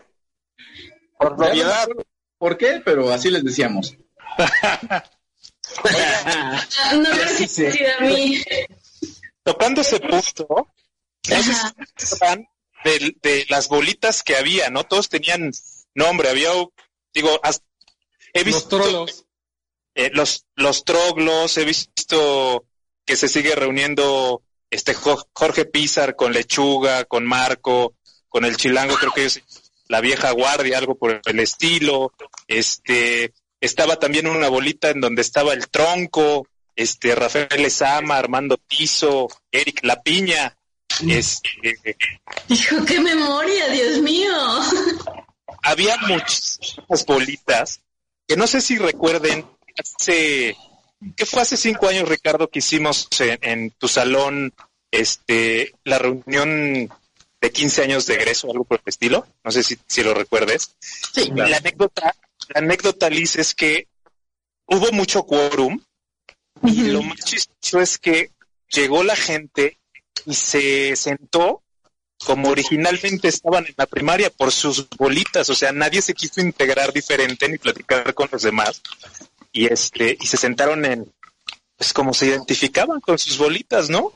Por 1.20 1.38
novedad. 1.38 1.88
¿Por 2.40 2.58
qué? 2.58 2.82
Pero 2.84 3.12
así 3.12 3.30
les 3.30 3.44
decíamos. 3.44 3.96
Ah, 4.38 5.04
No 6.96 7.04
que 7.12 7.22
haya 7.24 7.48
sido 7.48 7.70
a 8.00 8.02
mí. 8.04 8.42
Tocando 9.46 9.82
ese 9.82 10.00
punto, 10.00 10.68
de, 12.84 13.16
de 13.22 13.46
las 13.50 13.68
bolitas 13.68 14.24
que 14.24 14.36
había, 14.36 14.70
¿no? 14.70 14.84
Todos 14.86 15.08
tenían 15.10 15.52
nombre, 15.94 16.30
había, 16.30 16.50
digo, 17.14 17.40
has- 17.44 17.62
he 18.34 18.40
Los 18.44 18.46
visto 18.46 18.68
trolos. 18.78 19.26
eh, 19.94 20.10
los, 20.14 20.46
los 20.56 20.84
troglos, 20.84 21.58
he 21.58 21.64
visto 21.66 22.66
que 23.06 23.16
se 23.16 23.28
sigue 23.30 23.56
reuniendo 23.56 24.42
este 24.72 24.94
Jo- 24.96 25.28
Jorge 25.34 25.66
Pizar 25.66 26.16
con 26.16 26.34
Lechuga, 26.34 27.06
con 27.06 27.26
Marco, 27.26 27.96
con 28.30 28.46
el 28.46 28.58
Chilango, 28.58 28.96
creo 28.96 29.14
que 29.14 29.26
es 29.26 29.42
la 29.88 30.02
vieja 30.02 30.32
guardia, 30.32 30.80
algo 30.80 30.96
por 30.96 31.22
el 31.24 31.40
estilo. 31.40 32.12
Este, 32.48 33.32
estaba 33.62 33.98
también 34.00 34.26
una 34.28 34.50
bolita 34.50 34.90
en 34.90 35.02
donde 35.02 35.22
estaba 35.22 35.54
el 35.54 35.70
tronco, 35.70 36.48
este, 36.76 37.16
Rafael 37.16 37.66
Ezama, 37.66 38.18
Armando 38.18 38.58
Tizo, 38.58 39.28
Eric 39.52 39.80
La 39.84 40.02
Piña, 40.02 40.56
este, 41.08 41.78
Hijo, 42.48 42.86
qué 42.86 43.00
memoria, 43.00 43.68
Dios 43.70 44.00
mío. 44.00 44.32
había 45.64 45.98
muchas 45.98 47.06
bolitas 47.06 47.82
que 48.28 48.38
no 48.38 48.48
sé 48.48 48.62
si 48.62 48.78
recuerden 48.78 49.46
hace 49.78 50.56
que 51.16 51.26
fue 51.26 51.42
hace 51.42 51.58
cinco 51.58 51.88
años 51.88 52.08
Ricardo 52.08 52.50
que 52.50 52.60
hicimos 52.60 53.08
en, 53.20 53.40
en 53.42 53.72
tu 53.72 53.88
salón 53.88 54.54
este 54.92 55.74
la 55.84 56.00
reunión 56.00 56.90
de 57.42 57.52
15 57.52 57.84
años 57.84 58.06
de 58.06 58.16
egreso 58.16 58.50
algo 58.50 58.64
por 58.64 58.80
el 58.80 58.90
estilo 58.90 59.28
no 59.44 59.52
sé 59.52 59.64
si, 59.64 59.78
si 59.86 60.04
lo 60.04 60.14
recuerdes. 60.14 60.76
Sí, 60.80 61.32
la 61.36 61.58
anécdota 61.58 62.16
la 62.50 62.60
anécdota 62.60 63.10
Liz 63.10 63.36
es 63.36 63.54
que 63.54 63.88
hubo 64.68 64.92
mucho 64.92 65.24
quórum 65.24 65.80
y 66.64 66.84
lo 66.84 67.02
más 67.02 67.20
chistoso 67.20 67.80
es 67.82 67.98
que 67.98 68.32
llegó 68.70 69.04
la 69.04 69.16
gente 69.16 69.78
y 70.26 70.34
se 70.34 70.96
sentó 70.96 71.62
como 72.26 72.50
originalmente 72.50 73.28
estaban 73.28 73.66
en 73.66 73.74
la 73.78 73.86
primaria 73.86 74.30
por 74.30 74.52
sus 74.52 74.88
bolitas, 74.90 75.50
o 75.50 75.56
sea, 75.56 75.72
nadie 75.72 76.02
se 76.02 76.14
quiso 76.14 76.42
integrar 76.42 76.94
diferente 76.94 77.48
ni 77.50 77.58
platicar 77.58 78.14
con 78.14 78.30
los 78.32 78.42
demás. 78.42 78.82
Y 79.52 79.68
este, 79.68 80.18
y 80.20 80.26
se 80.26 80.38
sentaron 80.38 80.86
en, 80.86 81.12
pues 81.78 81.94
como 81.94 82.14
se 82.14 82.28
identificaban 82.28 83.00
con 83.00 83.18
sus 83.20 83.38
bolitas, 83.38 83.90
¿no? 83.90 84.12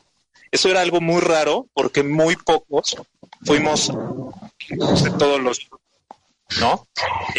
Eso 0.51 0.69
era 0.69 0.81
algo 0.81 1.01
muy 1.01 1.21
raro 1.21 1.67
porque 1.73 2.03
muy 2.03 2.35
pocos 2.35 2.95
fuimos 3.43 3.89
de 3.89 5.11
todos 5.17 5.39
los, 5.41 5.69
¿no? 6.59 6.87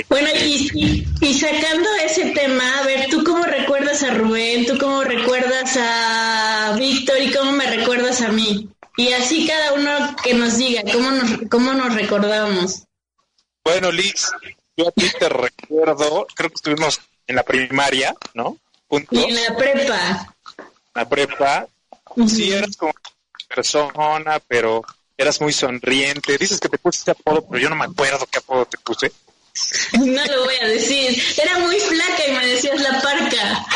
Bueno, 0.09 0.29
y, 0.35 1.07
y 1.21 1.35
sacando 1.35 1.89
ese 2.05 2.31
tema, 2.31 2.79
a 2.79 2.87
ver, 2.87 3.09
¿tú 3.11 3.25
cómo 3.25 3.45
recuerdas 3.45 4.03
a 4.03 4.15
Rubén? 4.15 4.67
¿Tú 4.67 4.79
cómo 4.79 5.03
recuerdas 5.03 5.77
a 5.81 6.75
Víctor? 6.79 7.21
¿Y 7.21 7.33
cómo 7.33 7.53
me 7.53 7.67
recuerdas 7.67 8.21
a 8.21 8.29
mí? 8.29 8.69
Y 8.97 9.13
así 9.13 9.47
cada 9.47 9.73
uno 9.73 10.17
que 10.23 10.35
nos 10.35 10.57
diga, 10.59 10.83
¿cómo 10.93 11.11
nos, 11.11 11.31
cómo 11.51 11.73
nos 11.73 11.95
recordamos? 11.95 12.85
Bueno, 13.65 13.91
Liz, 13.93 14.31
yo 14.77 14.89
a 14.89 14.93
ti 14.93 15.07
te 15.19 15.29
recuerdo, 15.29 16.27
creo 16.35 16.49
que 16.51 16.55
estuvimos 16.55 17.01
en 17.27 17.37
la 17.37 17.43
primaria, 17.43 18.15
¿no? 18.35 18.57
Juntos, 18.89 19.19
Y 19.19 19.25
en 19.25 19.35
la 19.35 19.57
prepa. 19.57 20.35
la 20.95 21.09
prepa, 21.09 21.67
sí 22.27 22.53
eras 22.53 22.77
como 22.77 22.93
persona, 23.55 24.41
pero 24.49 24.83
eras 25.23 25.41
muy 25.41 25.53
sonriente. 25.53 26.39
Dices 26.39 26.61
que 26.61 26.69
te 26.69 26.79
pusiste 26.79 27.11
apodo, 27.11 27.47
pero 27.49 27.63
yo 27.63 27.69
no 27.71 27.77
me 27.77 27.85
acuerdo 27.85 28.27
qué 28.31 28.39
apodo 28.39 28.67
te 28.67 28.79
puse. 28.79 29.13
No 29.93 30.25
lo 30.25 30.45
voy 30.45 30.55
a 30.61 30.67
decir. 30.67 31.23
Era 31.43 31.59
muy 31.59 31.79
flaca 31.79 32.27
y 32.27 32.33
me 32.33 32.47
decías 32.47 32.81
la 32.81 33.01
parca. 33.01 33.67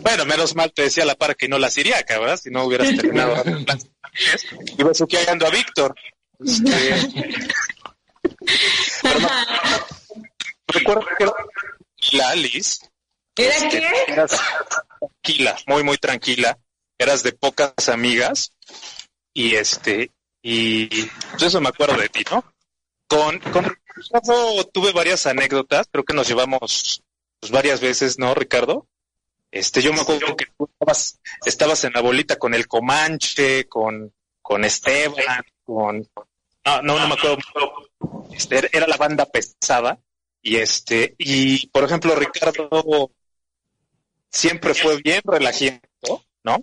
Bueno, 0.00 0.26
menos 0.26 0.54
mal 0.54 0.72
te 0.72 0.82
decía 0.82 1.04
la 1.04 1.14
para 1.14 1.34
que 1.34 1.48
no 1.48 1.58
la 1.58 1.70
siriaca, 1.70 2.18
¿verdad? 2.18 2.36
Si 2.36 2.50
no 2.50 2.64
hubieras 2.64 2.94
terminado. 2.94 3.42
Iba 4.78 4.92
suqueando 4.92 5.46
a 5.46 5.50
Víctor. 5.50 5.94
Este, 6.44 7.14
recuerdo 10.66 11.06
que 11.16 11.24
era 11.24 11.32
la 12.12 12.34
Liz. 12.34 12.80
¿Era 13.36 13.54
este, 13.54 13.68
qué? 13.70 13.90
Eras 14.08 14.38
tranquila, 14.98 15.56
muy, 15.66 15.82
muy 15.82 15.96
tranquila. 15.98 16.58
Eras 16.98 17.22
de 17.22 17.32
pocas 17.32 17.88
amigas. 17.88 18.52
Y 19.34 19.54
este, 19.54 20.10
y 20.42 20.88
pues 21.30 21.42
eso 21.42 21.60
me 21.60 21.68
acuerdo 21.68 21.96
de 21.96 22.08
ti, 22.08 22.24
¿no? 22.30 22.44
Con, 23.06 23.40
Ricardo 23.40 24.64
tuve 24.72 24.92
varias 24.92 25.26
anécdotas, 25.26 25.86
creo 25.90 26.04
que 26.04 26.14
nos 26.14 26.26
llevamos 26.26 27.02
pues, 27.38 27.52
varias 27.52 27.80
veces, 27.80 28.18
¿no, 28.18 28.34
Ricardo? 28.34 28.88
Este, 29.50 29.82
yo 29.82 29.92
me 29.92 30.00
acuerdo 30.00 30.34
que 30.34 30.46
tú 30.56 30.64
estabas, 30.64 31.20
estabas 31.44 31.84
en 31.84 31.92
la 31.92 32.00
bolita 32.00 32.38
con 32.38 32.54
el 32.54 32.66
Comanche, 32.66 33.68
con, 33.68 34.12
con 34.40 34.64
Esteban, 34.64 35.44
con, 35.62 36.08
no, 36.64 36.82
no, 36.82 36.98
no 36.98 37.08
me 37.08 37.14
acuerdo, 37.14 37.38
este, 38.32 38.76
era 38.76 38.86
la 38.86 38.96
banda 38.96 39.26
pesada, 39.26 40.00
y 40.40 40.56
este, 40.56 41.14
y 41.18 41.66
por 41.68 41.84
ejemplo, 41.84 42.14
Ricardo 42.14 43.12
siempre 44.30 44.74
fue 44.74 44.96
bien 45.02 45.20
relajado, 45.24 45.80
¿no? 46.42 46.62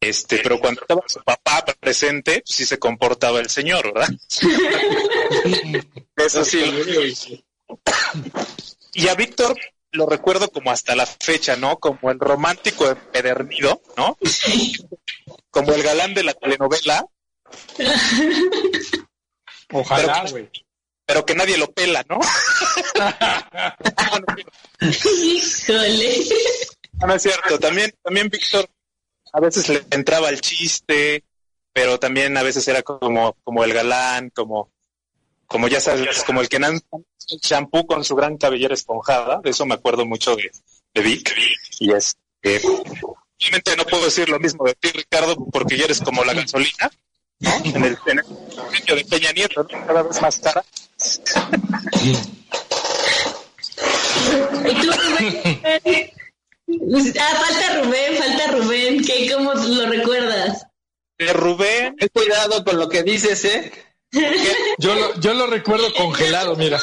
Este, 0.00 0.38
pero 0.38 0.60
cuando 0.60 0.82
estaba 0.82 1.02
su 1.06 1.20
papá 1.24 1.64
presente, 1.80 2.42
pues 2.44 2.54
sí 2.56 2.64
se 2.64 2.78
comportaba 2.78 3.40
el 3.40 3.50
señor, 3.50 3.92
¿verdad? 3.92 4.08
Eso 6.16 6.44
sí. 6.44 7.44
Y 8.94 9.08
a 9.08 9.14
Víctor 9.14 9.58
lo 9.90 10.06
recuerdo 10.06 10.50
como 10.50 10.70
hasta 10.70 10.94
la 10.94 11.06
fecha, 11.06 11.56
¿no? 11.56 11.78
Como 11.78 12.10
el 12.10 12.18
romántico 12.20 12.88
empedernido, 12.88 13.82
¿no? 13.96 14.16
Como 15.50 15.72
el 15.72 15.82
galán 15.82 16.14
de 16.14 16.22
la 16.22 16.34
telenovela, 16.34 17.04
Ojalá, 19.72 20.20
Pero- 20.22 20.30
güey. 20.30 20.50
pero 21.06 21.26
que 21.26 21.34
nadie 21.34 21.58
lo 21.58 21.70
pela, 21.72 22.04
¿no? 22.08 22.20
Híjole. 24.80 26.14
No, 27.00 27.06
no 27.06 27.14
es 27.14 27.22
cierto. 27.22 27.58
También, 27.58 27.92
también 28.02 28.28
Víctor 28.28 28.68
a 29.32 29.40
veces 29.40 29.68
le 29.68 29.82
entraba 29.90 30.28
el 30.30 30.40
chiste, 30.40 31.24
pero 31.72 31.98
también 31.98 32.36
a 32.36 32.42
veces 32.42 32.66
era 32.68 32.82
como, 32.82 33.36
como 33.44 33.64
el 33.64 33.72
galán, 33.72 34.30
como, 34.30 34.70
como 35.46 35.68
ya 35.68 35.80
sabes, 35.80 36.22
como 36.24 36.40
el 36.40 36.48
que 36.48 36.58
lanza 36.58 36.84
el 37.30 37.40
champú 37.40 37.86
con 37.86 38.04
su 38.04 38.14
gran 38.14 38.36
cabellera 38.36 38.74
esponjada. 38.74 39.40
De 39.42 39.50
eso 39.50 39.66
me 39.66 39.74
acuerdo 39.74 40.06
mucho 40.06 40.34
de, 40.34 40.50
de 40.94 41.02
Vic. 41.02 41.34
Y 41.80 41.92
es 41.92 42.16
que 42.42 42.60
obviamente 42.64 43.76
no 43.76 43.84
puedo 43.84 44.04
decir 44.04 44.28
lo 44.28 44.40
mismo 44.40 44.64
de 44.64 44.74
ti, 44.74 44.90
Ricardo, 44.90 45.36
porque 45.52 45.76
ya 45.76 45.84
eres 45.84 46.00
como 46.00 46.24
la 46.24 46.34
gasolina, 46.34 46.90
¿no? 47.40 47.50
En 47.64 47.84
el, 47.84 47.98
en 48.06 48.18
el 48.18 48.96
de 48.96 49.04
Peña 49.04 49.32
Nieto, 49.32 49.62
¿no? 49.62 49.86
Cada 49.86 50.02
vez 50.02 50.20
más 50.20 50.38
cara. 50.38 50.64
¿Y 54.64 54.74
tú? 54.80 56.12
Ah, 56.68 57.34
falta 57.34 57.82
Rubén, 57.82 58.16
falta 58.16 58.46
Rubén. 58.52 59.04
¿Qué, 59.04 59.32
¿Cómo 59.32 59.54
lo 59.54 59.86
recuerdas? 59.86 60.66
De 61.18 61.32
Rubén, 61.32 61.96
Ten 61.96 62.08
cuidado 62.12 62.62
con 62.64 62.78
lo 62.78 62.88
que 62.88 63.02
dices, 63.02 63.44
¿eh? 63.44 63.72
Yo 64.78 64.94
lo, 64.94 65.20
yo 65.20 65.34
lo 65.34 65.46
recuerdo 65.46 65.92
congelado, 65.94 66.56
mira. 66.56 66.80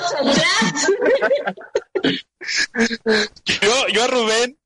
Yo, 3.46 3.88
yo 3.92 4.04
a 4.04 4.08
Rubén 4.08 4.58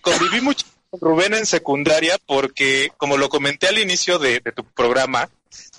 conviví 0.00 0.40
mucho 0.40 0.64
con 0.90 1.00
Rubén 1.00 1.34
en 1.34 1.46
secundaria 1.46 2.16
porque, 2.26 2.92
como 2.96 3.16
lo 3.16 3.28
comenté 3.28 3.66
al 3.68 3.78
inicio 3.78 4.18
de, 4.18 4.40
de 4.40 4.52
tu 4.52 4.64
programa, 4.64 5.28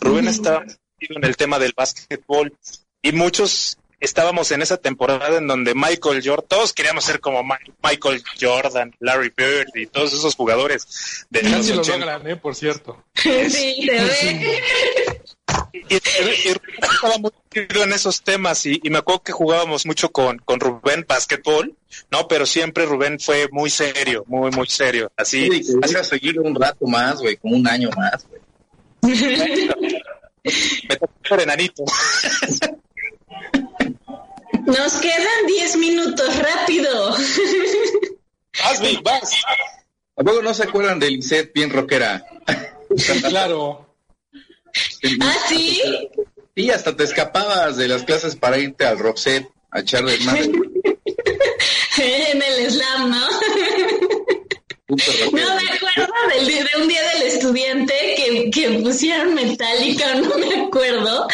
Rubén 0.02 0.28
estaba 0.28 0.62
metido 0.62 1.18
en 1.18 1.24
el 1.24 1.38
tema 1.38 1.60
del 1.60 1.74
básquetbol 1.76 2.54
y 3.02 3.12
muchos 3.14 3.78
estábamos 4.06 4.52
en 4.52 4.62
esa 4.62 4.78
temporada 4.78 5.38
en 5.38 5.48
donde 5.48 5.74
Michael 5.76 6.22
Jordan, 6.24 6.46
todos 6.48 6.74
queríamos 6.74 7.04
ser 7.04 7.20
como 7.20 7.44
Ma- 7.44 7.60
Michael 7.84 8.24
Jordan, 8.40 8.96
Larry 9.00 9.34
Bird 9.36 9.68
y 9.76 9.88
todos 9.88 10.14
esos 10.14 10.36
jugadores 10.36 11.26
de 11.30 11.44
los 11.44 11.68
lo 11.70 11.82
80. 11.82 11.98
logran, 12.06 12.28
¿eh? 12.28 12.36
Por 12.38 12.56
cierto. 12.56 13.04
Sí, 13.16 13.88
se 13.88 13.92
ve. 13.92 14.62
y, 15.90 15.96
y- 15.96 16.00
estaba 16.82 17.18
muy 17.18 17.32
en 17.54 17.94
esos 17.94 18.22
temas 18.22 18.66
y, 18.66 18.80
y 18.84 18.90
me 18.90 18.98
acuerdo 19.00 19.24
que 19.24 19.32
jugábamos 19.32 19.86
mucho 19.86 20.12
con, 20.12 20.38
con 20.40 20.60
Rubén 20.60 21.06
básquetbol, 21.08 21.76
¿no? 22.12 22.28
Pero 22.28 22.46
siempre 22.46 22.86
Rubén 22.86 23.20
fue 23.20 23.48
muy 23.52 23.70
serio, 23.70 24.24
muy, 24.28 24.52
muy 24.52 24.68
serio. 24.68 25.12
Así, 25.16 25.50
Sí, 25.50 25.62
que 25.74 25.78
vas 25.80 25.96
a 25.96 26.04
seguir 26.04 26.40
un 26.40 26.56
rato 26.56 26.86
más, 26.88 27.20
güey, 27.20 27.38
como 27.38 27.56
un 27.56 27.68
año 27.68 27.90
más, 27.96 28.26
güey. 28.28 28.42
me 30.90 30.96
tocó 30.98 31.42
enanito. 31.42 31.84
Nos 34.66 34.94
quedan 34.94 35.48
10 35.48 35.78
minutos, 35.78 36.40
rápido. 36.40 37.16
Vic, 38.82 39.04
vas. 39.04 39.44
¿A 40.18 40.24
poco 40.24 40.42
no 40.42 40.54
se 40.54 40.64
acuerdan 40.64 41.00
de 41.00 41.12
Lisette 41.12 41.54
bien 41.54 41.70
rockera? 41.70 42.26
Claro. 43.28 43.96
¿Ah, 45.22 45.36
sí? 45.50 45.82
Sí, 46.56 46.72
hasta 46.72 46.96
te 46.96 47.04
escapabas 47.04 47.76
de 47.78 47.88
las 47.88 48.04
clases 48.04 48.36
para 48.36 48.58
irte 48.58 48.86
al 48.86 48.98
Roxette 48.98 49.50
a 49.72 49.82
echar 49.82 50.06
desmadre. 50.06 50.50
En 51.98 52.42
el 52.42 52.72
slam, 52.72 53.10
¿no? 53.10 53.28
No 54.88 54.96
me 54.98 55.34
acuerdo 55.34 56.14
del, 56.30 56.46
de 56.46 56.82
un 56.82 56.88
día 56.88 57.02
del 57.14 57.24
estudiante 57.24 57.94
que, 58.16 58.52
que 58.52 58.80
pusieron 58.80 59.34
Metallica, 59.34 60.14
no 60.22 60.38
me 60.38 60.66
acuerdo, 60.66 61.28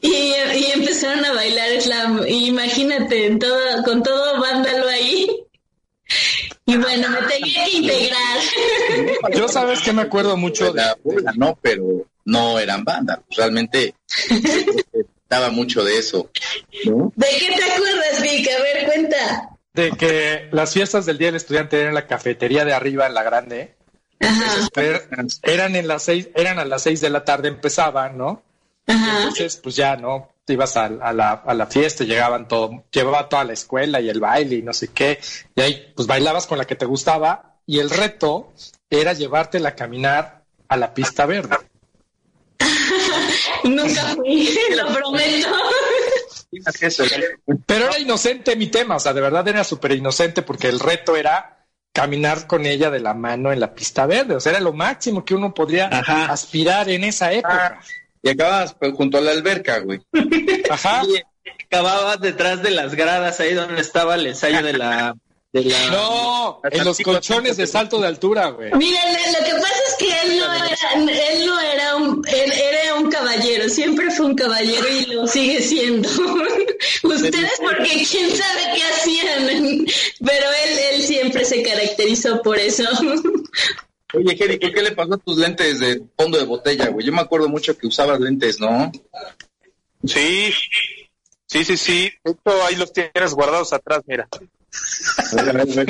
y, 0.00 0.08
y 0.08 0.70
empezaron 0.72 1.24
a 1.24 1.32
bailar 1.32 1.80
slam. 1.82 2.24
Y 2.26 2.46
imagínate, 2.46 3.26
en 3.26 3.38
todo, 3.38 3.82
con 3.84 4.02
todo 4.02 4.40
vándalo 4.40 4.88
ahí. 4.88 5.28
Y 6.66 6.76
bueno, 6.76 7.08
me 7.10 7.28
tenía 7.28 7.64
que 7.66 7.76
integrar. 7.76 8.38
Yo 9.36 9.48
sabes 9.48 9.80
que 9.80 9.92
me 9.92 10.02
acuerdo 10.02 10.36
mucho 10.36 10.72
de, 10.72 10.80
la 10.80 10.96
bola, 11.02 11.32
no, 11.36 11.58
pero 11.60 12.06
no 12.24 12.58
eran 12.58 12.84
bandas. 12.84 13.18
Realmente 13.36 13.94
estaba 15.22 15.50
mucho 15.50 15.84
de 15.84 15.98
eso. 15.98 16.30
¿no? 16.86 17.12
¿De 17.16 17.26
qué 17.38 17.54
te 17.54 17.64
acuerdas, 17.64 18.22
Vic? 18.22 18.48
A 18.48 18.62
ver, 18.62 18.86
cuenta. 18.86 19.53
De 19.74 19.90
que 19.92 20.48
las 20.52 20.72
fiestas 20.72 21.04
del 21.06 21.18
Día 21.18 21.28
del 21.28 21.36
Estudiante 21.36 21.76
eran 21.76 21.88
en 21.88 21.94
la 21.94 22.06
cafetería 22.06 22.64
de 22.64 22.72
arriba, 22.72 23.06
en 23.06 23.14
la 23.14 23.22
grande. 23.22 23.74
Er- 24.20 25.08
Eran 25.42 25.76
en 25.76 25.88
las 25.88 26.04
seis, 26.04 26.28
eran 26.34 26.58
a 26.58 26.64
las 26.64 26.82
seis 26.82 27.00
de 27.00 27.10
la 27.10 27.24
tarde 27.24 27.48
empezaban, 27.48 28.16
¿no? 28.16 28.42
ajá. 28.86 29.18
Entonces, 29.18 29.56
pues 29.62 29.76
ya, 29.76 29.96
¿no? 29.96 30.30
Te 30.44 30.52
ibas 30.54 30.76
a, 30.76 30.84
a 30.86 31.12
la, 31.12 31.32
a 31.32 31.54
la 31.54 31.66
fiesta, 31.66 32.04
llegaban 32.04 32.46
todo, 32.48 32.84
llevaba 32.92 33.28
toda 33.28 33.44
la 33.44 33.54
escuela 33.54 34.00
y 34.00 34.08
el 34.10 34.20
baile 34.20 34.56
y 34.56 34.62
no 34.62 34.72
sé 34.72 34.88
qué, 34.88 35.18
y 35.56 35.60
ahí 35.60 35.92
pues 35.96 36.06
bailabas 36.06 36.46
con 36.46 36.58
la 36.58 36.66
que 36.66 36.76
te 36.76 36.84
gustaba, 36.86 37.56
y 37.66 37.78
el 37.80 37.88
reto 37.90 38.52
era 38.90 39.12
llevártela 39.14 39.70
a 39.70 39.74
caminar 39.74 40.44
a 40.68 40.76
la 40.76 40.92
pista 40.94 41.24
verde. 41.26 41.56
Nunca 43.64 44.02
fui, 44.14 44.48
lo 44.76 44.86
prometo. 44.94 45.48
Imagínate 46.56 46.86
eso, 46.86 47.04
¿no? 47.46 47.58
Pero 47.66 47.86
era 47.86 47.98
inocente 47.98 48.56
mi 48.56 48.68
tema, 48.68 48.96
o 48.96 49.00
sea, 49.00 49.12
de 49.12 49.20
verdad 49.20 49.46
era 49.48 49.64
súper 49.64 49.92
inocente 49.92 50.42
porque 50.42 50.68
el 50.68 50.80
reto 50.80 51.16
era 51.16 51.66
caminar 51.92 52.46
con 52.46 52.66
ella 52.66 52.90
de 52.90 53.00
la 53.00 53.14
mano 53.14 53.52
en 53.52 53.60
la 53.60 53.74
pista 53.74 54.06
verde, 54.06 54.34
o 54.34 54.40
sea, 54.40 54.52
era 54.52 54.60
lo 54.60 54.72
máximo 54.72 55.24
que 55.24 55.34
uno 55.34 55.54
podría 55.54 55.88
Ajá. 55.88 56.26
aspirar 56.26 56.88
en 56.88 57.04
esa 57.04 57.32
época. 57.32 57.80
Y 58.22 58.30
acababas 58.30 58.74
pues, 58.74 58.92
junto 58.94 59.18
a 59.18 59.20
la 59.20 59.30
alberca, 59.30 59.78
güey. 59.78 60.00
Ajá. 60.70 61.02
Y 61.04 61.22
acababas 61.64 62.20
detrás 62.20 62.62
de 62.62 62.70
las 62.70 62.94
gradas, 62.94 63.38
ahí 63.38 63.54
donde 63.54 63.80
estaba 63.80 64.14
el 64.14 64.26
ensayo 64.26 64.62
de 64.62 64.72
la... 64.72 65.14
De 65.54 65.62
la 65.62 65.86
No, 65.88 66.60
en 66.68 66.84
los 66.84 66.98
colchones 66.98 67.56
de 67.56 67.68
salto 67.68 68.00
de 68.00 68.08
altura, 68.08 68.48
güey. 68.48 68.72
Miren, 68.72 69.32
lo 69.38 69.46
que 69.46 69.52
pasa 69.52 69.74
es 69.88 69.94
que 70.00 70.22
él 70.22 70.38
no 70.38 70.52
era, 70.52 70.76
él 70.96 71.46
no 71.46 71.60
era 71.60 71.94
un, 71.94 72.26
él 72.26 72.52
era 72.52 72.96
un 72.96 73.08
caballero, 73.08 73.68
siempre 73.68 74.10
fue 74.10 74.26
un 74.26 74.34
caballero 74.34 74.84
y 74.88 75.06
lo 75.12 75.28
sigue 75.28 75.62
siendo. 75.62 76.08
Ustedes 77.04 77.52
porque 77.60 78.04
quién 78.10 78.36
sabe 78.36 78.62
qué 78.74 78.82
hacían, 78.82 79.86
pero 80.26 80.46
él, 80.64 80.78
él 80.94 81.02
siempre 81.02 81.44
se 81.44 81.62
caracterizó 81.62 82.42
por 82.42 82.58
eso. 82.58 82.82
Oye, 84.12 84.36
Jerico, 84.36 84.66
¿qué 84.74 84.82
le 84.82 84.90
pasó 84.90 85.14
a 85.14 85.18
tus 85.18 85.38
lentes 85.38 85.78
de 85.78 86.02
fondo 86.16 86.36
de 86.36 86.46
botella, 86.46 86.88
güey? 86.88 87.06
Yo 87.06 87.12
me 87.12 87.20
acuerdo 87.20 87.48
mucho 87.48 87.78
que 87.78 87.86
usabas 87.86 88.18
lentes, 88.18 88.58
¿no? 88.58 88.90
Sí, 90.04 90.52
sí, 91.46 91.64
sí, 91.64 91.76
sí. 91.76 92.12
De 92.24 92.32
hecho, 92.32 92.64
ahí 92.64 92.74
los 92.74 92.92
tienes 92.92 93.34
guardados 93.34 93.72
atrás, 93.72 94.02
mira. 94.08 94.28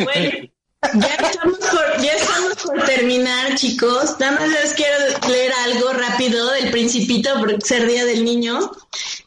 Bueno, 0.04 0.48
ya 0.94 1.14
estamos 1.14 1.58
por, 1.58 2.02
ya 2.02 2.12
estamos 2.12 2.54
por 2.62 2.84
terminar, 2.84 3.54
chicos. 3.56 4.16
Nada 4.18 4.32
más 4.40 4.50
les 4.50 4.74
quiero 4.74 4.96
leer 5.28 5.52
algo 5.64 5.92
rápido 5.92 6.50
del 6.52 6.70
Principito 6.70 7.34
por 7.38 7.62
ser 7.62 7.86
Día 7.86 8.04
del 8.04 8.24
Niño. 8.24 8.70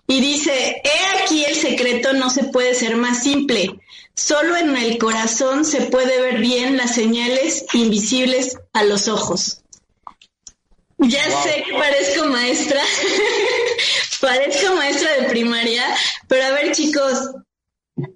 Y 0.07 0.21
dice, 0.21 0.81
he 0.83 1.23
aquí 1.23 1.43
el 1.45 1.55
secreto 1.55 2.13
no 2.13 2.29
se 2.29 2.45
puede 2.45 2.73
ser 2.75 2.95
más 2.95 3.23
simple. 3.23 3.79
Solo 4.15 4.55
en 4.55 4.75
el 4.75 4.97
corazón 4.97 5.65
se 5.65 5.81
puede 5.81 6.19
ver 6.21 6.39
bien 6.39 6.77
las 6.77 6.95
señales 6.95 7.65
invisibles 7.73 8.57
a 8.73 8.83
los 8.83 9.07
ojos. 9.07 9.61
Ya 10.97 11.23
sé 11.43 11.63
que 11.63 11.73
parezco 11.73 12.25
maestra, 12.25 12.81
parezco 14.21 14.75
maestra 14.75 15.11
de 15.17 15.29
primaria, 15.29 15.83
pero 16.27 16.45
a 16.45 16.51
ver 16.51 16.71
chicos, 16.71 17.29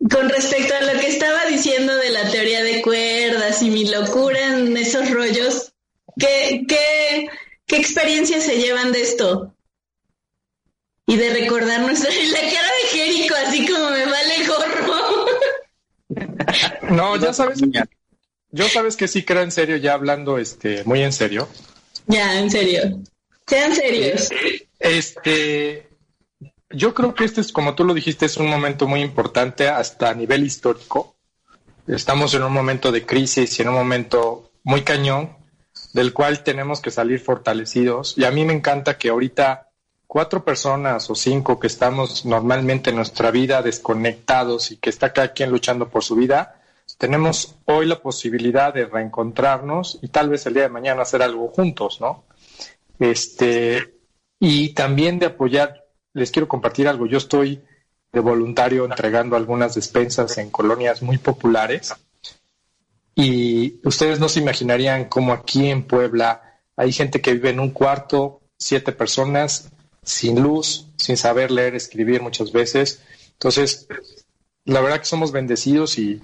con 0.10 0.30
respecto 0.30 0.74
a 0.76 0.82
lo 0.82 1.00
que 1.00 1.08
estaba 1.08 1.46
diciendo 1.46 1.96
de 1.96 2.12
la 2.12 2.30
teoría 2.30 2.64
de 2.64 2.82
cuerdas 2.82 3.62
y 3.64 3.70
mi 3.70 3.88
locura 3.88 4.58
en 4.58 4.78
esos 4.78 5.10
rollos, 5.10 5.74
¿qué, 6.20 6.66
qué, 6.68 7.30
qué 7.66 7.78
experiencias 7.78 8.44
se 8.44 8.58
llevan 8.58 8.92
de 8.92 9.02
esto? 9.02 9.56
Y 11.08 11.18
de 11.18 11.34
recordar 11.34 11.82
nuestra... 11.82 12.12
La 12.32 12.40
cara 12.40 12.68
de 12.68 12.88
Jerico, 12.90 13.36
así 13.48 13.68
como 13.68 13.90
me 13.90 14.06
vale 14.06 14.48
gorro. 14.48 15.26
No, 16.90 17.16
ya 17.18 17.34
sabes, 17.34 17.60
yo 18.52 18.68
sabes 18.68 18.98
que 18.98 19.08
sí 19.08 19.24
creo 19.24 19.42
en 19.42 19.52
serio, 19.52 19.78
ya 19.78 19.94
hablando 19.94 20.38
este, 20.38 20.84
muy 20.84 21.02
en 21.02 21.14
serio. 21.14 21.48
ya, 22.08 22.38
en 22.40 22.52
serio. 22.52 23.02
Sean 23.48 23.76
serios. 23.76 24.30
Este, 24.80 25.91
yo 26.74 26.93
creo 26.93 27.13
que 27.13 27.26
este 27.26 27.41
es, 27.41 27.51
como 27.51 27.76
tú 27.76 27.84
lo 27.84 27.93
dijiste, 27.93 28.26
es 28.26 28.38
un 28.38 28.49
momento 28.49 28.88
muy 28.88 29.01
importante 29.01 29.67
hasta 29.67 30.09
a 30.09 30.13
nivel 30.13 30.43
histórico. 30.43 31.15
Estamos 31.88 32.34
en 32.34 32.43
un 32.43 32.53
momento 32.53 32.91
de 32.91 33.05
crisis 33.05 33.57
y 33.57 33.61
en 33.61 33.69
un 33.69 33.76
momento 33.76 34.51
muy 34.63 34.84
cañón 34.84 35.36
del 35.93 36.13
cual 36.13 36.43
tenemos 36.43 36.82
que 36.82 36.91
salir 36.91 37.19
fortalecidos. 37.19 38.17
Y 38.17 38.24
a 38.24 38.32
mí 38.32 38.45
me 38.45 38.53
encanta 38.53 38.97
que 38.97 39.09
ahorita 39.09 39.69
cuatro 40.07 40.43
personas 40.43 41.09
o 41.09 41.15
cinco 41.15 41.59
que 41.59 41.67
estamos 41.67 42.26
normalmente 42.26 42.89
en 42.89 42.97
nuestra 42.97 43.32
vida 43.32 43.61
desconectados 43.61 44.72
y 44.72 44.78
que 44.78 44.89
está 44.89 45.13
cada 45.13 45.34
quien 45.34 45.49
luchando 45.49 45.89
por 45.89 46.03
su 46.03 46.15
vida, 46.15 46.61
tenemos 46.97 47.55
hoy 47.65 47.86
la 47.86 48.01
posibilidad 48.01 48.74
de 48.74 48.86
reencontrarnos 48.86 49.99
y 50.01 50.09
tal 50.09 50.30
vez 50.30 50.45
el 50.45 50.53
día 50.53 50.63
de 50.63 50.69
mañana 50.69 51.03
hacer 51.03 51.22
algo 51.22 51.47
juntos, 51.47 51.99
¿no? 52.01 52.26
Este, 52.99 53.95
y 54.39 54.74
también 54.74 55.17
de 55.17 55.28
apoyar, 55.28 55.81
les 56.14 56.32
quiero 56.32 56.47
compartir 56.47 56.88
algo, 56.88 57.05
yo 57.05 57.18
estoy 57.18 57.62
de 58.12 58.20
voluntario 58.20 58.86
entregando 58.86 59.36
algunas 59.36 59.76
despensas 59.76 60.38
en 60.38 60.49
colonias 60.49 61.01
muy 61.01 61.18
populares 61.18 61.93
y 63.16 63.80
ustedes 63.86 64.20
no 64.20 64.30
se 64.30 64.39
imaginarían 64.39 65.05
cómo 65.05 65.34
aquí 65.34 65.70
en 65.70 65.84
Puebla 65.84 66.59
hay 66.76 66.91
gente 66.91 67.22
que 67.22 67.34
vive 67.34 67.49
en 67.49 67.59
un 67.59 67.72
cuarto, 67.72 68.41
siete 68.57 68.91
personas, 68.91 69.70
sin 70.03 70.41
luz, 70.41 70.88
sin 70.97 71.18
saber 71.18 71.51
leer, 71.51 71.76
escribir 71.76 72.22
muchas 72.22 72.51
veces. 72.51 73.01
Entonces, 73.34 73.88
la 74.66 74.82
verdad 74.82 74.99
que 74.99 75.05
somos 75.05 75.32
bendecidos 75.32 75.97
y 75.97 76.22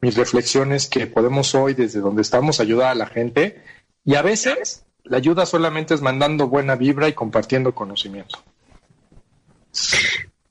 mis 0.00 0.16
reflexiones 0.16 0.88
que 0.88 1.06
podemos 1.06 1.54
hoy 1.54 1.74
desde 1.74 2.00
donde 2.00 2.22
estamos 2.22 2.60
ayudar 2.60 2.90
a 2.90 2.94
la 2.94 3.06
gente 3.06 3.62
y 4.04 4.14
a 4.14 4.22
veces 4.22 4.84
la 5.04 5.18
ayuda 5.18 5.46
solamente 5.46 5.94
es 5.94 6.00
mandando 6.00 6.48
buena 6.48 6.76
vibra 6.76 7.08
y 7.08 7.12
compartiendo 7.12 7.74
conocimiento. 7.74 8.38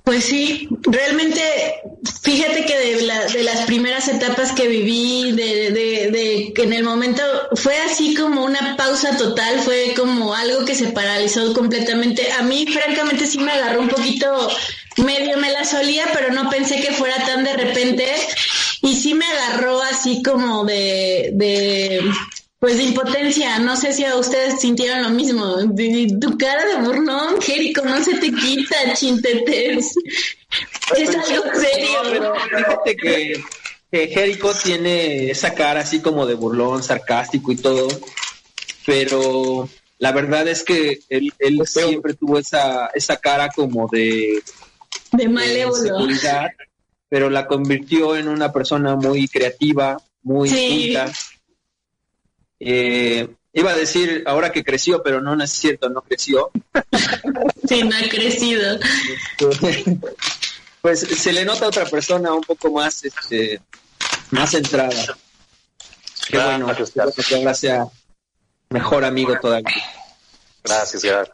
Pues 0.03 0.23
sí, 0.23 0.67
realmente, 0.83 1.41
fíjate 2.23 2.65
que 2.65 2.79
de, 2.79 3.01
la- 3.03 3.25
de 3.27 3.43
las 3.43 3.61
primeras 3.67 4.07
etapas 4.07 4.53
que 4.53 4.67
viví, 4.67 5.33
de, 5.33 6.51
en 6.55 6.73
el 6.73 6.83
momento 6.83 7.21
fue 7.55 7.77
así 7.81 8.15
como 8.15 8.43
una 8.43 8.75
pausa 8.75 9.15
total, 9.17 9.59
fue 9.59 9.93
como 9.95 10.33
algo 10.33 10.65
que 10.65 10.73
se 10.73 10.87
paralizó 10.87 11.53
completamente. 11.53 12.31
A 12.31 12.41
mí, 12.41 12.65
francamente, 12.65 13.27
sí 13.27 13.37
me 13.37 13.51
agarró 13.51 13.81
un 13.81 13.89
poquito, 13.89 14.49
medio 14.97 15.37
me 15.37 15.51
la 15.51 15.63
solía, 15.63 16.05
pero 16.11 16.33
no 16.33 16.49
pensé 16.49 16.81
que 16.81 16.91
fuera 16.93 17.23
tan 17.25 17.43
de 17.43 17.53
repente. 17.53 18.07
y 18.81 18.95
sí 18.95 19.13
me 19.13 19.25
agarró 19.25 19.79
así 19.83 20.23
como 20.23 20.65
de, 20.65 21.29
de 21.33 22.01
pues 22.59 22.77
de 22.77 22.83
impotencia, 22.83 23.57
no 23.59 23.77
sé 23.77 23.93
si 23.93 24.03
a 24.03 24.15
ustedes 24.17 24.59
sintieron 24.59 25.01
lo 25.03 25.09
mismo. 25.11 25.55
Tu 26.19 26.37
cara 26.37 26.65
de 26.65 26.75
burlón, 26.85 27.41
Jerico, 27.41 27.83
no 27.83 28.03
se 28.03 28.15
te 28.15 28.31
quita, 28.33 28.93
chintetes. 28.95 29.95
Es 30.97 31.09
algo 31.15 31.43
serio. 31.53 32.33
fíjate 32.49 32.95
que, 32.97 33.43
que 33.89 34.07
Jerico 34.09 34.53
tiene 34.53 35.31
esa 35.31 35.53
cara 35.53 35.81
así 35.81 36.01
como 36.01 36.25
de 36.25 36.33
burlón, 36.33 36.83
sarcástico 36.83 37.51
y 37.53 37.55
todo, 37.55 37.87
pero 38.85 39.69
la 39.99 40.11
verdad 40.11 40.47
es 40.47 40.63
que 40.63 40.99
él, 41.09 41.31
él 41.39 41.61
siempre 41.65 42.13
tuvo 42.13 42.39
esa, 42.39 42.87
esa 42.87 43.17
cara 43.17 43.49
como 43.55 43.87
de, 43.87 44.41
de 45.13 45.29
malévolo. 45.29 46.07
pero 47.07 47.29
la 47.29 47.47
convirtió 47.47 48.17
en 48.17 48.27
una 48.27 48.51
persona 48.51 48.95
muy 48.95 49.27
creativa, 49.29 49.97
muy 50.23 50.49
Sí. 50.49 50.93
culta. 50.93 51.11
Eh, 52.59 53.27
iba 53.53 53.71
a 53.71 53.75
decir 53.75 54.23
ahora 54.25 54.51
que 54.51 54.63
creció, 54.63 55.01
pero 55.03 55.21
no, 55.21 55.35
no 55.35 55.43
es 55.43 55.51
cierto, 55.51 55.89
no 55.89 56.01
creció. 56.01 56.51
Sí, 57.67 57.83
no 57.83 57.95
ha 57.95 58.09
crecido. 58.09 58.79
pues 60.81 61.01
se 61.01 61.31
le 61.31 61.45
nota 61.45 61.65
a 61.65 61.67
otra 61.67 61.85
persona 61.85 62.33
un 62.33 62.41
poco 62.41 62.71
más, 62.71 63.03
este, 63.03 63.61
más 64.31 64.49
centrada. 64.49 65.17
Qué 66.27 66.37
Ah, 66.37 66.45
bueno, 66.45 66.65
gracias, 66.65 66.89
espero 66.89 67.27
que 67.27 67.35
ahora 67.35 67.53
sea 67.53 67.85
mejor 68.69 69.05
amigo 69.05 69.37
todavía. 69.39 69.83
Gracias, 70.63 71.01
Gerardo. 71.03 71.33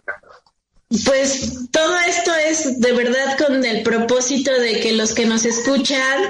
Pues 1.03 1.69
todo 1.71 1.97
esto 1.99 2.33
es 2.35 2.79
de 2.79 2.93
verdad 2.93 3.37
con 3.37 3.65
el 3.65 3.81
propósito 3.83 4.51
de 4.51 4.79
que 4.79 4.93
los 4.93 5.13
que 5.13 5.25
nos 5.25 5.45
escuchan, 5.45 6.23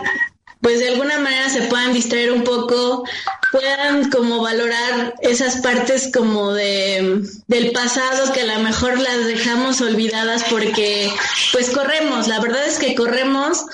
pues 0.61 0.79
de 0.79 0.89
alguna 0.89 1.19
manera 1.19 1.49
se 1.49 1.63
puedan 1.63 1.93
distraer 1.93 2.31
un 2.31 2.43
poco, 2.43 3.03
puedan 3.51 4.09
como 4.09 4.41
valorar 4.41 5.15
esas 5.21 5.57
partes 5.57 6.09
como 6.13 6.53
de 6.53 7.21
del 7.47 7.71
pasado 7.71 8.31
que 8.33 8.41
a 8.41 8.57
lo 8.57 8.63
mejor 8.63 8.99
las 8.99 9.25
dejamos 9.25 9.81
olvidadas 9.81 10.43
porque 10.49 11.11
pues 11.51 11.69
corremos, 11.69 12.27
la 12.27 12.39
verdad 12.39 12.65
es 12.65 12.79
que 12.79 12.95
corremos, 12.95 13.65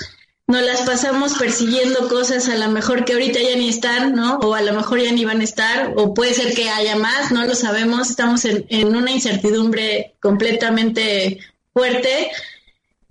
nos 0.46 0.62
las 0.62 0.82
pasamos 0.82 1.34
persiguiendo 1.34 2.08
cosas 2.08 2.48
a 2.48 2.56
lo 2.56 2.68
mejor 2.68 3.04
que 3.04 3.14
ahorita 3.14 3.40
ya 3.40 3.56
ni 3.56 3.68
están, 3.68 4.14
¿no? 4.14 4.36
O 4.38 4.54
a 4.54 4.60
lo 4.60 4.74
mejor 4.74 5.00
ya 5.00 5.10
ni 5.10 5.24
van 5.24 5.40
a 5.40 5.44
estar, 5.44 5.94
o 5.96 6.12
puede 6.12 6.34
ser 6.34 6.52
que 6.54 6.68
haya 6.68 6.96
más, 6.96 7.32
no 7.32 7.46
lo 7.46 7.54
sabemos, 7.54 8.10
estamos 8.10 8.44
en, 8.44 8.66
en 8.68 8.94
una 8.94 9.12
incertidumbre 9.12 10.14
completamente 10.20 11.38
fuerte. 11.72 12.30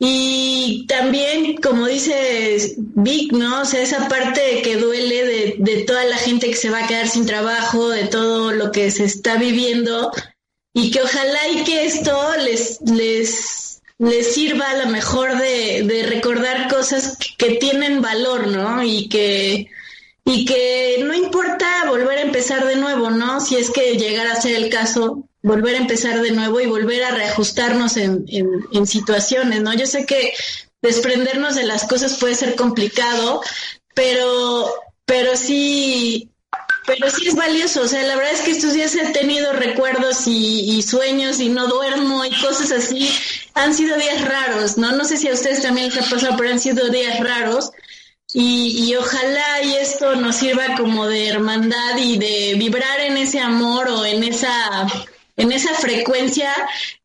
Y 0.04 0.88
también, 0.88 1.58
como 1.58 1.86
dice 1.86 2.74
Vic, 2.76 3.34
¿no? 3.34 3.62
O 3.62 3.66
sea, 3.66 3.84
esa 3.84 4.08
parte 4.10 4.64
que 4.64 4.78
duele 4.78 5.24
de, 5.24 5.56
de 5.60 5.84
toda 5.84 6.04
la 6.06 6.18
gente 6.18 6.48
que 6.48 6.56
se 6.56 6.72
va 6.72 6.84
a 6.84 6.88
quedar 6.88 7.08
sin 7.08 7.28
trabajo, 7.28 7.88
de 7.90 8.06
todo 8.06 8.52
lo 8.52 8.72
que 8.72 8.90
se 8.90 9.04
está 9.04 9.38
viviendo, 9.38 10.12
y 10.74 10.90
que 10.90 11.04
ojalá 11.04 11.48
y 11.50 11.64
que 11.66 11.86
esto 11.86 12.20
les, 12.38 12.82
les, 12.82 13.84
les 14.00 14.34
sirva 14.34 14.72
a 14.72 14.78
lo 14.78 14.88
mejor 14.88 15.38
de, 15.38 15.84
de 15.84 16.02
recordar 16.08 16.68
cosas 16.68 17.16
que 17.38 17.58
tienen 17.58 18.02
valor, 18.02 18.48
¿no? 18.48 18.82
Y 18.82 19.08
que, 19.08 19.68
y 20.26 20.46
que 20.46 21.04
no 21.06 21.14
importa 21.14 21.86
volver 21.88 22.18
a 22.18 22.24
empezar 22.24 22.66
de 22.66 22.78
nuevo, 22.78 23.12
¿no? 23.12 23.40
Si 23.40 23.56
es 23.56 23.70
que 23.70 23.98
llegara 23.98 24.32
a 24.32 24.42
ser 24.42 24.56
el 24.56 24.70
caso, 24.72 25.28
volver 25.44 25.76
a 25.76 25.80
empezar 25.80 26.22
de 26.22 26.32
nuevo 26.32 26.60
y 26.60 26.68
volver 26.68 27.04
a 27.04 27.12
reajustarnos 27.12 27.98
en, 27.98 28.26
en, 28.28 28.88
situaciones, 28.88 29.62
¿no? 29.62 29.74
Yo 29.74 29.88
sé 29.88 30.06
que 30.06 30.34
desprendernos 30.82 31.56
de 31.56 31.64
las 31.64 31.86
cosas 31.86 32.18
puede 32.18 32.36
ser 32.36 32.56
complicado, 32.56 33.42
pero, 33.96 34.72
pero 35.06 35.36
sí, 35.36 36.30
pero 36.86 37.10
sí 37.10 37.28
es 37.28 37.36
valioso. 37.36 37.82
O 37.82 37.88
sea, 37.88 38.04
la 38.04 38.16
verdad 38.16 38.34
es 38.34 38.42
que 38.42 38.52
estos 38.52 38.74
días 38.74 38.96
he 38.96 39.12
tenido 39.12 39.54
recuerdos 39.54 40.28
y, 40.28 40.78
y 40.78 40.82
sueños 40.84 41.40
y 41.40 41.50
no 41.50 41.68
duermo 41.68 42.24
y 42.26 42.32
cosas 42.42 42.72
así. 42.72 43.10
Han 43.54 43.74
sido 43.74 43.98
días 43.98 44.24
raros, 44.24 44.78
¿no? 44.78 44.92
No 44.92 45.06
sé 45.06 45.18
si 45.18 45.28
a 45.28 45.34
ustedes 45.34 45.62
también 45.62 45.90
les 45.90 45.98
ha 45.98 46.10
pasado, 46.10 46.36
pero 46.38 46.52
han 46.52 46.60
sido 46.60 46.90
días 46.90 47.20
raros. 47.20 47.72
Y, 48.34 48.86
y, 48.86 48.96
ojalá 48.96 49.62
y 49.62 49.74
esto 49.76 50.16
nos 50.16 50.38
sirva 50.38 50.76
como 50.78 51.06
de 51.06 51.28
hermandad 51.28 51.98
y 51.98 52.18
de 52.18 52.56
vibrar 52.58 53.02
en 53.02 53.18
ese 53.18 53.42
amor 53.42 53.90
o 53.90 54.06
en 54.06 54.24
esa 54.24 54.88
en 55.38 55.52
esa 55.52 55.74
frecuencia 55.76 56.54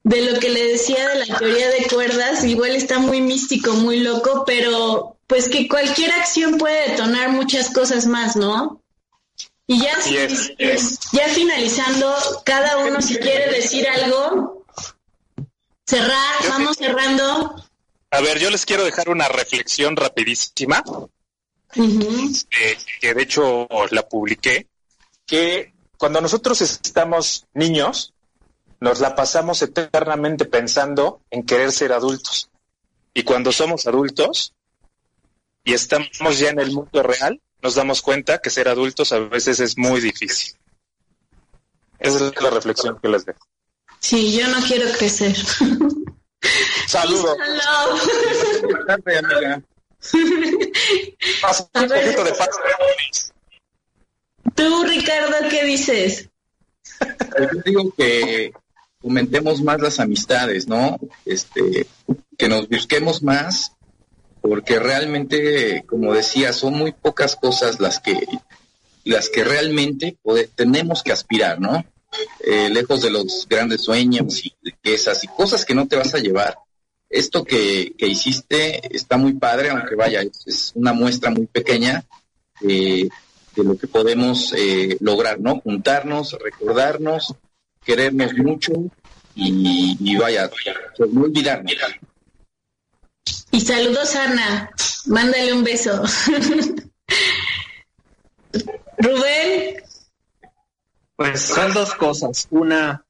de 0.02 0.22
lo 0.22 0.38
que 0.38 0.50
le 0.50 0.72
decía 0.72 1.08
de 1.08 1.26
la 1.26 1.38
teoría 1.38 1.68
de 1.68 1.86
cuerdas, 1.86 2.44
igual 2.44 2.74
está 2.74 2.98
muy 2.98 3.20
místico, 3.20 3.72
muy 3.74 4.00
loco, 4.00 4.44
pero 4.46 5.18
pues 5.26 5.48
que 5.48 5.68
cualquier 5.68 6.12
acción 6.12 6.58
puede 6.58 6.90
detonar 6.90 7.30
muchas 7.30 7.70
cosas 7.70 8.06
más, 8.06 8.36
¿no? 8.36 8.82
Y 9.66 9.80
ya, 9.80 9.98
ya 11.12 11.28
finalizando, 11.28 12.14
cada 12.44 12.78
uno 12.78 13.02
si 13.02 13.16
quiere 13.16 13.50
decir 13.50 13.88
algo, 13.88 14.64
cerrar, 15.84 16.34
vamos 16.48 16.76
cerrando. 16.76 17.64
A 18.10 18.20
ver, 18.20 18.38
yo 18.38 18.50
les 18.50 18.64
quiero 18.64 18.84
dejar 18.84 19.08
una 19.08 19.26
reflexión 19.26 19.96
rapidísima, 19.96 20.84
eh, 21.74 22.78
que 23.00 23.14
de 23.14 23.22
hecho 23.22 23.66
la 23.90 24.08
publiqué, 24.08 24.68
que 25.26 25.74
cuando 25.98 26.20
nosotros 26.20 26.60
estamos 26.60 27.46
niños, 27.52 28.14
nos 28.80 29.00
la 29.00 29.14
pasamos 29.14 29.62
eternamente 29.62 30.44
pensando 30.44 31.20
en 31.30 31.44
querer 31.44 31.72
ser 31.72 31.92
adultos. 31.92 32.50
Y 33.14 33.22
cuando 33.22 33.52
somos 33.52 33.86
adultos 33.86 34.54
y 35.64 35.72
estamos 35.72 36.38
ya 36.38 36.50
en 36.50 36.60
el 36.60 36.72
mundo 36.72 37.02
real, 37.02 37.40
nos 37.62 37.74
damos 37.74 38.02
cuenta 38.02 38.38
que 38.38 38.50
ser 38.50 38.68
adultos 38.68 39.12
a 39.12 39.18
veces 39.20 39.60
es 39.60 39.78
muy 39.78 40.00
difícil. 40.00 40.54
Esa 41.98 42.28
es 42.28 42.42
la 42.42 42.50
reflexión 42.50 42.98
que 43.00 43.08
les 43.08 43.24
dejo. 43.24 43.40
Sí, 43.98 44.36
yo 44.38 44.46
no 44.48 44.58
quiero 44.66 44.90
crecer. 44.92 45.34
Saludos. 46.86 47.36
Hello. 48.62 48.84
tarde, 48.86 49.18
amiga. 49.18 49.62
Pasa 51.40 51.68
un 51.74 51.88
poquito 51.88 52.24
de 52.24 52.32
paz. 52.32 52.48
Tú, 54.54 54.84
Ricardo, 54.84 55.48
¿qué 55.50 55.64
dices? 55.64 56.28
Yo 57.00 57.60
digo 57.64 57.94
que 57.96 58.52
fomentemos 59.00 59.62
más 59.62 59.80
las 59.80 60.00
amistades, 60.00 60.66
¿no? 60.66 60.98
Este, 61.24 61.86
que 62.36 62.48
nos 62.48 62.68
busquemos 62.68 63.22
más, 63.22 63.72
porque 64.40 64.78
realmente, 64.78 65.84
como 65.86 66.12
decía, 66.12 66.52
son 66.52 66.74
muy 66.74 66.92
pocas 66.92 67.36
cosas 67.36 67.80
las 67.80 68.00
que 68.00 68.26
las 69.04 69.28
que 69.28 69.44
realmente 69.44 70.16
tenemos 70.56 71.04
que 71.04 71.12
aspirar, 71.12 71.60
¿no? 71.60 71.84
Eh, 72.40 72.68
lejos 72.70 73.02
de 73.02 73.10
los 73.10 73.46
grandes 73.48 73.84
sueños 73.84 74.44
y 74.44 74.52
riquezas 74.62 75.22
y 75.22 75.28
cosas 75.28 75.64
que 75.64 75.74
no 75.74 75.86
te 75.86 75.96
vas 75.96 76.14
a 76.14 76.18
llevar. 76.18 76.58
Esto 77.08 77.44
que, 77.44 77.94
que 77.96 78.08
hiciste 78.08 78.94
está 78.94 79.16
muy 79.16 79.34
padre, 79.34 79.70
aunque 79.70 79.94
vaya, 79.94 80.22
es, 80.22 80.72
una 80.74 80.92
muestra 80.92 81.30
muy 81.30 81.46
pequeña 81.46 82.04
de 82.60 83.08
lo 83.54 83.78
que 83.78 83.86
podemos 83.86 84.52
eh, 84.56 84.96
lograr, 85.00 85.38
¿no? 85.40 85.60
Juntarnos, 85.60 86.36
recordarnos, 86.42 87.34
querernos 87.86 88.34
mucho 88.34 88.72
y, 89.34 89.96
y 90.00 90.16
vaya, 90.16 90.50
pues 90.96 91.10
no 91.10 91.22
olvidarnos. 91.22 91.72
Y 93.52 93.60
saludos, 93.60 94.16
Ana. 94.16 94.70
Mándale 95.06 95.52
un 95.52 95.64
beso. 95.64 96.02
Rubén, 98.98 99.82
Pues 101.14 101.40
son 101.42 101.72
dos 101.72 101.94
cosas. 101.94 102.48
Una, 102.50 103.04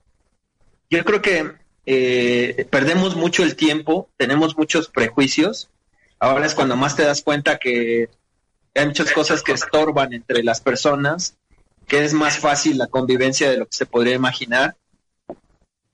yo 0.90 1.04
creo 1.04 1.22
que 1.22 1.52
eh, 1.86 2.66
perdemos 2.70 3.16
mucho 3.16 3.42
el 3.44 3.56
tiempo, 3.56 4.10
tenemos 4.16 4.56
muchos 4.58 4.88
prejuicios. 4.88 5.70
Ahora 6.18 6.46
es 6.46 6.54
cuando 6.54 6.76
más 6.76 6.96
te 6.96 7.04
das 7.04 7.22
cuenta 7.22 7.58
que 7.58 8.10
hay 8.74 8.86
muchas 8.86 9.12
cosas 9.12 9.42
que 9.42 9.52
estorban 9.52 10.12
entre 10.12 10.42
las 10.42 10.60
personas, 10.60 11.36
que 11.86 12.04
es 12.04 12.12
más 12.12 12.38
fácil 12.38 12.78
la 12.78 12.86
convivencia 12.86 13.50
de 13.50 13.58
lo 13.58 13.66
que 13.66 13.76
se 13.76 13.86
podría 13.86 14.14
imaginar, 14.14 14.76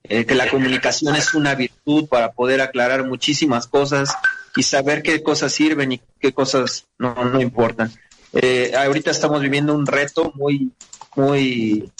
eh, 0.05 0.24
que 0.24 0.34
la 0.34 0.49
comunicación 0.49 1.14
es 1.14 1.34
una 1.34 1.55
virtud 1.55 2.09
para 2.09 2.32
poder 2.32 2.61
aclarar 2.61 3.07
muchísimas 3.07 3.66
cosas 3.66 4.14
y 4.57 4.62
saber 4.62 5.03
qué 5.03 5.22
cosas 5.22 5.53
sirven 5.53 5.93
y 5.93 6.01
qué 6.18 6.32
cosas 6.32 6.86
no, 6.99 7.14
no 7.14 7.40
importan. 7.40 7.93
Eh, 8.32 8.72
ahorita 8.76 9.11
estamos 9.11 9.40
viviendo 9.43 9.74
un 9.74 9.86
reto 9.86 10.32
muy, 10.34 10.72
muy 11.14 11.90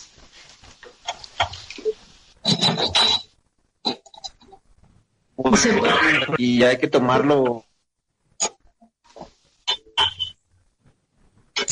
y 6.39 6.63
hay 6.63 6.79
que 6.79 6.89
tomarlo 6.89 7.65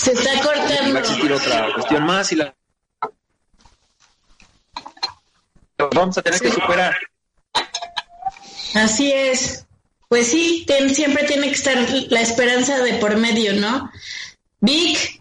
se 0.01 0.13
está 0.13 0.33
va 0.35 0.41
a 0.41 0.43
cortando. 0.43 0.99
existir 0.99 1.33
otra 1.33 1.73
cuestión 1.75 2.05
más 2.05 2.33
y 2.33 2.37
la 2.37 2.55
vamos 5.95 6.19
a 6.19 6.23
tener 6.23 6.41
que 6.41 6.51
superar 6.53 6.97
Así 8.75 9.11
es. 9.13 9.67
Pues 10.09 10.29
sí, 10.29 10.65
ten- 10.67 10.95
siempre 10.95 11.25
tiene 11.25 11.49
que 11.49 11.55
estar 11.55 11.77
la 12.09 12.21
esperanza 12.21 12.79
de 12.83 12.95
por 12.95 13.17
medio, 13.17 13.53
¿no? 13.55 13.91
Vic. 14.61 15.21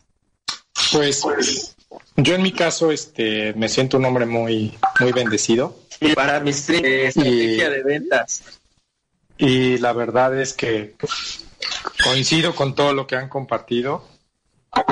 Pues, 0.91 1.23
yo 2.15 2.35
en 2.35 2.43
mi 2.43 2.51
caso, 2.51 2.91
este, 2.91 3.53
me 3.53 3.67
siento 3.69 3.97
un 3.97 4.05
hombre 4.05 4.27
muy, 4.27 4.77
muy 4.99 5.11
bendecido. 5.13 5.79
Y 5.99 6.13
para 6.13 6.39
mi 6.41 6.51
estrategia 6.51 7.69
de 7.71 7.83
ventas. 7.83 8.43
Y 9.39 9.79
la 9.79 9.93
verdad 9.93 10.39
es 10.39 10.53
que 10.53 10.93
coincido 12.03 12.53
con 12.53 12.75
todo 12.75 12.93
lo 12.93 13.07
que 13.07 13.15
han 13.15 13.29
compartido. 13.29 14.07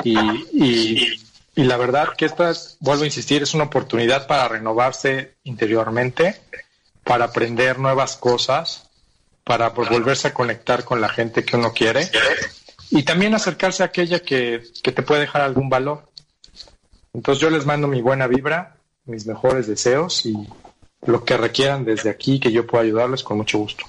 Y, 0.04 0.18
y, 0.52 1.20
y 1.54 1.64
la 1.64 1.76
verdad 1.76 2.10
que 2.16 2.24
esta, 2.24 2.52
vuelvo 2.80 3.02
a 3.02 3.06
insistir, 3.06 3.42
es 3.42 3.54
una 3.54 3.64
oportunidad 3.64 4.26
para 4.26 4.48
renovarse 4.48 5.34
interiormente, 5.44 6.40
para 7.04 7.26
aprender 7.26 7.78
nuevas 7.78 8.16
cosas, 8.16 8.88
para 9.44 9.70
volverse 9.70 10.28
a 10.28 10.34
conectar 10.34 10.84
con 10.84 11.00
la 11.00 11.08
gente 11.08 11.44
que 11.44 11.56
uno 11.56 11.72
quiere 11.72 12.08
y 12.90 13.02
también 13.02 13.34
acercarse 13.34 13.82
a 13.82 13.86
aquella 13.86 14.20
que, 14.20 14.62
que 14.82 14.92
te 14.92 15.02
puede 15.02 15.22
dejar 15.22 15.42
algún 15.42 15.68
valor. 15.68 16.08
Entonces 17.12 17.40
yo 17.40 17.50
les 17.50 17.66
mando 17.66 17.88
mi 17.88 18.02
buena 18.02 18.26
vibra, 18.26 18.76
mis 19.06 19.26
mejores 19.26 19.66
deseos 19.66 20.26
y 20.26 20.36
lo 21.06 21.24
que 21.24 21.36
requieran 21.36 21.84
desde 21.84 22.10
aquí 22.10 22.38
que 22.38 22.52
yo 22.52 22.66
pueda 22.66 22.84
ayudarles 22.84 23.22
con 23.22 23.38
mucho 23.38 23.58
gusto. 23.58 23.84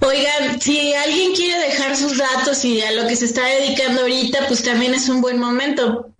Oigan, 0.00 0.60
si 0.60 0.94
alguien 0.94 1.34
quiere 1.34 1.58
dejar 1.60 1.96
sus 1.96 2.16
datos 2.16 2.64
y 2.64 2.80
a 2.82 2.92
lo 2.92 3.06
que 3.06 3.16
se 3.16 3.26
está 3.26 3.44
dedicando 3.46 4.02
ahorita, 4.02 4.46
pues 4.48 4.62
también 4.62 4.94
es 4.94 5.08
un 5.08 5.20
buen 5.20 5.38
momento 5.38 6.10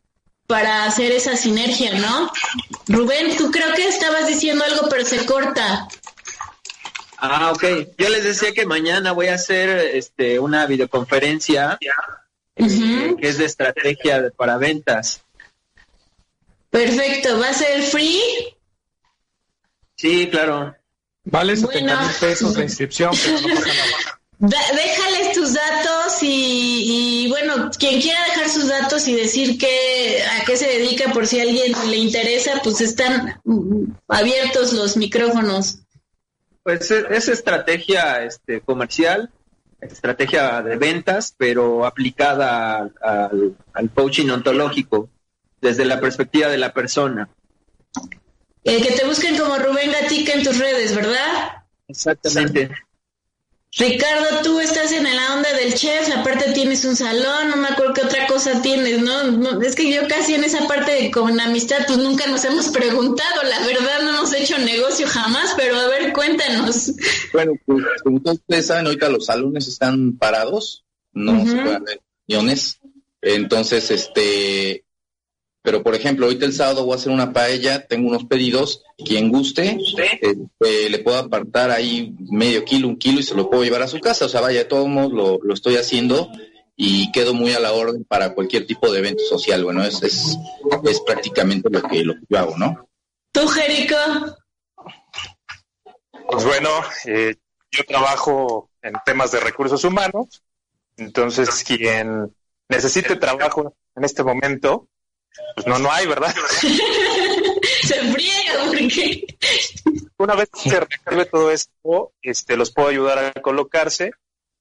para 0.46 0.84
hacer 0.84 1.12
esa 1.12 1.36
sinergia, 1.36 1.98
¿no? 1.98 2.30
Rubén, 2.88 3.36
tú 3.36 3.50
creo 3.50 3.72
que 3.74 3.86
estabas 3.86 4.26
diciendo 4.26 4.64
algo, 4.64 4.88
pero 4.90 5.04
se 5.04 5.24
corta. 5.24 5.88
Ah, 7.18 7.52
ok. 7.52 7.64
Yo 7.98 8.08
les 8.08 8.24
decía 8.24 8.52
que 8.52 8.66
mañana 8.66 9.12
voy 9.12 9.28
a 9.28 9.34
hacer 9.34 9.68
este, 9.94 10.40
una 10.40 10.66
videoconferencia 10.66 11.78
eh, 12.56 13.14
que 13.20 13.28
es 13.28 13.38
de 13.38 13.44
estrategia 13.44 14.32
para 14.36 14.56
ventas. 14.56 15.22
Perfecto. 16.70 17.38
¿Va 17.38 17.50
a 17.50 17.54
ser 17.54 17.82
free? 17.82 18.20
Sí, 19.96 20.28
claro. 20.30 20.74
Vale 21.24 21.56
70 21.56 22.00
mil 22.00 22.10
pesos 22.18 22.56
la 22.56 22.62
inscripción, 22.62 23.12
pero 23.22 23.40
no 23.40 23.54
pasa 23.54 23.68
nada. 23.68 24.20
déjales 24.40 25.32
tus 25.34 25.52
datos 25.52 26.22
y, 26.22 27.24
y, 27.24 27.28
bueno, 27.28 27.70
quien 27.78 28.00
quiera 28.00 28.20
dejar 28.24 28.48
sus 28.48 28.68
datos 28.68 29.06
y 29.06 29.14
decir 29.14 29.58
que, 29.58 30.22
a 30.22 30.44
qué 30.46 30.56
se 30.56 30.66
dedica 30.66 31.12
por 31.12 31.26
si 31.26 31.40
a 31.40 31.42
alguien 31.42 31.74
le 31.90 31.96
interesa, 31.96 32.60
pues 32.64 32.80
están 32.80 33.40
abiertos 34.08 34.72
los 34.72 34.96
micrófonos. 34.96 35.80
Pues 36.62 36.90
es, 36.90 37.28
estrategia 37.28 38.24
este, 38.24 38.62
comercial, 38.62 39.30
estrategia 39.80 40.62
de 40.62 40.76
ventas, 40.76 41.34
pero 41.36 41.84
aplicada 41.84 42.90
al, 43.02 43.56
al 43.74 43.90
coaching 43.90 44.30
ontológico 44.30 45.10
desde 45.60 45.84
la 45.84 46.00
perspectiva 46.00 46.48
de 46.48 46.58
la 46.58 46.72
persona. 46.72 47.28
El 48.64 48.82
que 48.82 48.92
te 48.92 49.06
busquen 49.06 49.36
como 49.38 49.56
Rubén 49.56 49.90
Gatica 49.90 50.34
en 50.34 50.42
tus 50.42 50.58
redes, 50.58 50.94
¿verdad? 50.94 51.64
Exactamente. 51.88 52.70
Ricardo, 53.72 54.42
tú 54.42 54.58
estás 54.58 54.90
en 54.90 55.04
la 55.04 55.34
onda 55.34 55.52
del 55.52 55.74
chef, 55.74 56.10
aparte 56.16 56.52
tienes 56.52 56.84
un 56.84 56.96
salón, 56.96 57.50
no 57.50 57.56
me 57.56 57.68
acuerdo 57.68 57.94
qué 57.94 58.02
otra 58.02 58.26
cosa 58.26 58.60
tienes, 58.60 59.00
¿no? 59.00 59.62
es 59.62 59.76
que 59.76 59.92
yo 59.92 60.08
casi 60.08 60.34
en 60.34 60.42
esa 60.42 60.66
parte 60.66 60.90
de, 60.90 61.10
con 61.12 61.38
amistad, 61.38 61.84
pues 61.86 61.98
nunca 61.98 62.26
nos 62.26 62.44
hemos 62.44 62.68
preguntado, 62.70 63.42
la 63.44 63.64
verdad 63.64 64.02
no 64.02 64.10
hemos 64.10 64.34
hecho 64.34 64.58
negocio 64.58 65.06
jamás, 65.06 65.54
pero 65.56 65.76
a 65.76 65.86
ver, 65.86 66.12
cuéntanos. 66.12 66.92
Bueno, 67.32 67.52
pues 67.64 67.84
como 68.02 68.20
ustedes 68.24 68.66
saben, 68.66 68.86
ahorita 68.86 69.08
los 69.08 69.26
salones 69.26 69.68
están 69.68 70.18
parados, 70.18 70.84
no 71.12 71.46
se 71.46 71.52
pueden 71.52 71.84
hacer 71.84 72.00
reuniones, 72.26 72.80
entonces, 73.22 73.90
este, 73.90 74.84
pero, 75.62 75.82
por 75.82 75.94
ejemplo, 75.94 76.26
ahorita 76.26 76.46
el 76.46 76.54
sábado 76.54 76.84
voy 76.84 76.94
a 76.94 76.96
hacer 76.96 77.12
una 77.12 77.32
paella, 77.32 77.86
tengo 77.86 78.08
unos 78.08 78.24
pedidos, 78.24 78.82
quien 78.96 79.30
guste, 79.30 79.78
eh, 79.98 80.36
eh, 80.60 80.88
le 80.88 80.98
puedo 81.00 81.18
apartar 81.18 81.70
ahí 81.70 82.14
medio 82.30 82.64
kilo, 82.64 82.88
un 82.88 82.96
kilo 82.96 83.20
y 83.20 83.24
se 83.24 83.34
lo 83.34 83.50
puedo 83.50 83.64
llevar 83.64 83.82
a 83.82 83.88
su 83.88 84.00
casa. 84.00 84.24
O 84.24 84.28
sea, 84.28 84.40
vaya, 84.40 84.60
de 84.60 84.64
todos 84.64 84.88
modos 84.88 85.12
lo, 85.12 85.38
lo 85.42 85.54
estoy 85.54 85.76
haciendo 85.76 86.30
y 86.76 87.12
quedo 87.12 87.34
muy 87.34 87.52
a 87.52 87.60
la 87.60 87.74
orden 87.74 88.04
para 88.04 88.32
cualquier 88.32 88.66
tipo 88.66 88.90
de 88.90 89.00
evento 89.00 89.22
social. 89.24 89.62
Bueno, 89.62 89.84
es, 89.84 90.02
es, 90.02 90.38
es 90.84 91.00
prácticamente 91.00 91.68
lo 91.68 91.82
que, 91.82 92.04
lo 92.04 92.14
que 92.14 92.24
yo 92.26 92.38
hago, 92.38 92.56
¿no? 92.56 92.88
¿Tú, 93.32 93.46
Jerico? 93.46 93.96
Pues 96.30 96.44
bueno, 96.44 96.70
eh, 97.04 97.36
yo 97.70 97.84
trabajo 97.84 98.70
en 98.80 98.94
temas 99.04 99.30
de 99.30 99.40
recursos 99.40 99.84
humanos, 99.84 100.42
entonces 100.96 101.64
quien 101.64 102.34
necesite 102.68 103.16
trabajo 103.16 103.74
en 103.94 104.04
este 104.04 104.22
momento, 104.22 104.88
pues 105.54 105.66
no, 105.66 105.78
no 105.78 105.90
hay, 105.92 106.06
¿verdad? 106.06 106.34
se 107.82 108.12
friega 108.12 108.66
porque... 108.66 109.26
Una 110.18 110.34
vez 110.34 110.50
que 110.50 110.70
se 110.70 110.80
resuelve 110.80 111.24
todo 111.26 111.50
esto, 111.50 112.12
este, 112.22 112.56
los 112.56 112.72
puedo 112.72 112.88
ayudar 112.88 113.18
a 113.18 113.40
colocarse 113.40 114.12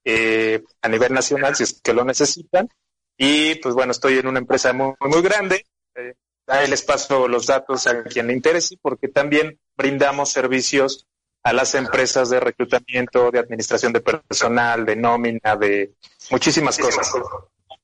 eh, 0.05 0.63
a 0.82 0.88
nivel 0.88 1.13
nacional 1.13 1.55
si 1.55 1.63
es 1.63 1.82
que 1.82 1.93
lo 1.93 2.05
necesitan. 2.05 2.70
Y 3.17 3.55
pues 3.55 3.76
bueno, 3.76 3.91
estoy 3.91 4.17
en 4.17 4.28
una 4.28 4.39
empresa 4.39 4.72
muy, 4.72 4.93
muy 5.01 5.22
grande. 5.22 5.65
Eh, 5.95 6.15
ahí 6.47 6.67
les 6.67 6.82
paso 6.82 7.28
los 7.28 7.45
datos 7.45 7.86
a 7.88 8.03
quien 8.03 8.28
le 8.28 8.34
interese 8.34 8.78
porque 8.82 9.09
también 9.09 9.59
brindamos 9.76 10.32
servicios 10.32 11.05
a 11.43 11.53
las 11.53 11.76
empresas 11.76 12.30
de 12.30 12.39
reclutamiento, 12.39 13.32
de 13.32 13.39
administración 13.39 13.93
de 13.93 14.01
personal, 14.01 14.86
de 14.86 14.95
nómina, 14.95 15.55
de 15.57 15.93
muchísimas 16.32 16.78
cosas. 16.78 17.11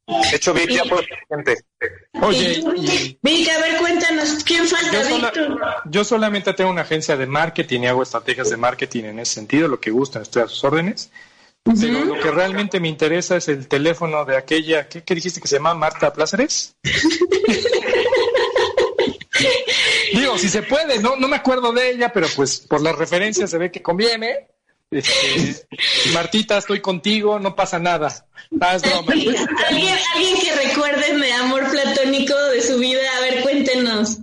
De 0.08 0.36
hecho, 0.36 0.54
Vic 0.54 0.70
ya 0.70 0.84
fue 0.86 1.06
gente. 1.30 1.58
Oye, 2.22 2.64
Vic, 3.22 3.50
a 3.50 3.60
ver, 3.60 3.78
cuéntanos, 3.80 4.44
¿quién 4.44 4.68
falta, 4.68 4.92
yo, 4.92 5.04
sola- 5.10 5.34
yo 5.86 6.04
solamente 6.04 6.54
tengo 6.54 6.70
una 6.70 6.82
agencia 6.82 7.18
de 7.18 7.26
marketing 7.26 7.82
y 7.82 7.88
hago 7.88 8.04
estrategias 8.04 8.50
de 8.52 8.58
marketing 8.58 9.06
en 9.06 9.20
ese 9.20 9.34
sentido, 9.34 9.68
lo 9.68 9.80
que 9.80 9.90
gustan, 9.92 10.22
estoy 10.22 10.44
a 10.44 10.48
sus 10.48 10.64
órdenes. 10.64 11.12
Pero 11.64 12.06
lo 12.06 12.20
que 12.20 12.30
realmente 12.30 12.80
me 12.80 12.88
interesa 12.88 13.38
es 13.38 13.48
el 13.48 13.68
teléfono 13.68 14.24
de 14.26 14.38
aquella, 14.38 14.88
¿qué, 14.88 15.04
qué 15.04 15.16
dijiste 15.16 15.42
que 15.42 15.48
se 15.48 15.56
llama 15.56 15.74
Marta 15.74 16.14
Pláceres? 16.14 16.76
Digo, 20.14 20.38
si 20.38 20.48
se 20.50 20.62
puede, 20.64 21.00
no, 21.00 21.16
no 21.18 21.28
me 21.28 21.36
acuerdo 21.36 21.74
de 21.74 21.90
ella, 21.90 22.14
pero 22.14 22.28
pues 22.36 22.60
por 22.60 22.82
las 22.82 22.96
referencias 22.96 23.50
se 23.50 23.58
ve 23.58 23.72
que 23.72 23.82
conviene. 23.82 24.48
Este, 24.92 25.68
Martita, 26.14 26.58
estoy 26.58 26.80
contigo, 26.80 27.40
no 27.40 27.56
pasa 27.56 27.80
nada. 27.80 28.28
Ah. 28.62 28.78
¿Alguien, 29.08 30.38
que 30.42 30.56
recuerde 30.56 31.18
de 31.18 31.34
amor 31.34 31.70
platónico 31.70 32.36
de 32.50 32.62
su 32.62 32.78
vida, 32.78 33.02
a 33.18 33.22
ver, 33.22 33.42
cuéntenos. 33.42 34.20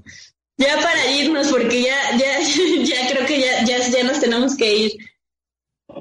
Ya 0.56 0.76
para 0.80 1.10
irnos, 1.10 1.48
porque 1.48 1.82
ya, 1.82 2.16
ya, 2.16 2.40
ya 2.84 3.08
creo 3.08 3.26
que 3.26 3.40
ya, 3.40 3.64
ya, 3.64 3.78
ya 3.88 4.04
nos 4.04 4.20
tenemos 4.20 4.56
que 4.56 4.76
ir. 4.76 4.92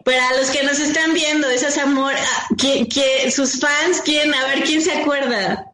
Para 0.05 0.37
los 0.37 0.49
que 0.51 0.63
nos 0.63 0.79
están 0.79 1.13
viendo, 1.13 1.49
esas 1.49 1.77
amor, 1.77 2.13
ah, 2.15 2.47
que, 2.57 2.87
que 2.87 3.29
sus 3.31 3.59
fans, 3.59 4.01
¿quién? 4.05 4.33
A 4.33 4.47
ver, 4.47 4.63
¿quién 4.63 4.81
se 4.81 4.93
acuerda? 4.93 5.73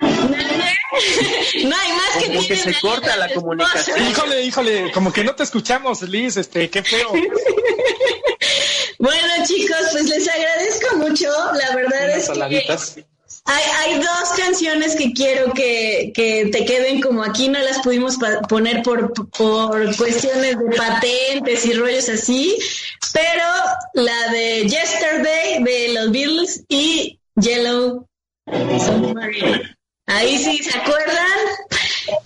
No 0.00 1.76
hay 1.76 1.92
más 1.92 2.16
que 2.18 2.26
Como 2.26 2.46
que 2.46 2.56
se 2.56 2.74
corta 2.80 3.16
la 3.16 3.32
comunicación. 3.34 4.10
Híjole, 4.10 4.42
híjole, 4.42 4.92
como 4.92 5.12
que 5.12 5.24
no 5.24 5.34
te 5.34 5.42
escuchamos, 5.42 6.02
Liz, 6.02 6.36
este, 6.36 6.70
qué 6.70 6.82
feo. 6.82 7.12
Bueno, 9.00 9.28
chicos, 9.46 9.76
pues 9.92 10.08
les 10.08 10.28
agradezco 10.28 10.96
mucho. 10.96 11.28
La 11.54 11.76
verdad 11.76 12.16
Unas 12.16 12.28
es 12.28 12.94
que 12.94 13.06
hay, 13.44 13.62
hay 13.78 13.98
dos 13.98 14.28
canciones 14.36 14.94
que 14.94 15.12
quiero 15.12 15.54
que, 15.54 16.12
que 16.14 16.50
te 16.52 16.64
queden 16.66 17.00
como 17.00 17.22
aquí 17.22 17.48
no 17.48 17.58
las 17.60 17.78
pudimos 17.78 18.18
poner 18.48 18.82
por, 18.82 19.12
por 19.30 19.96
cuestiones 19.96 20.58
de 20.58 20.76
patentes 20.76 21.64
y 21.64 21.72
rollos 21.72 22.08
así, 22.10 22.58
pero 23.12 23.44
la 23.94 24.32
de 24.32 24.68
Yesterday 24.68 25.62
de 25.62 25.94
los 25.94 26.10
Beatles 26.10 26.64
y 26.68 27.18
Yellow 27.36 28.06
Submarine. 28.46 29.77
Ahí 30.08 30.38
sí, 30.38 30.62
¿se 30.62 30.76
acuerdan? 30.76 31.38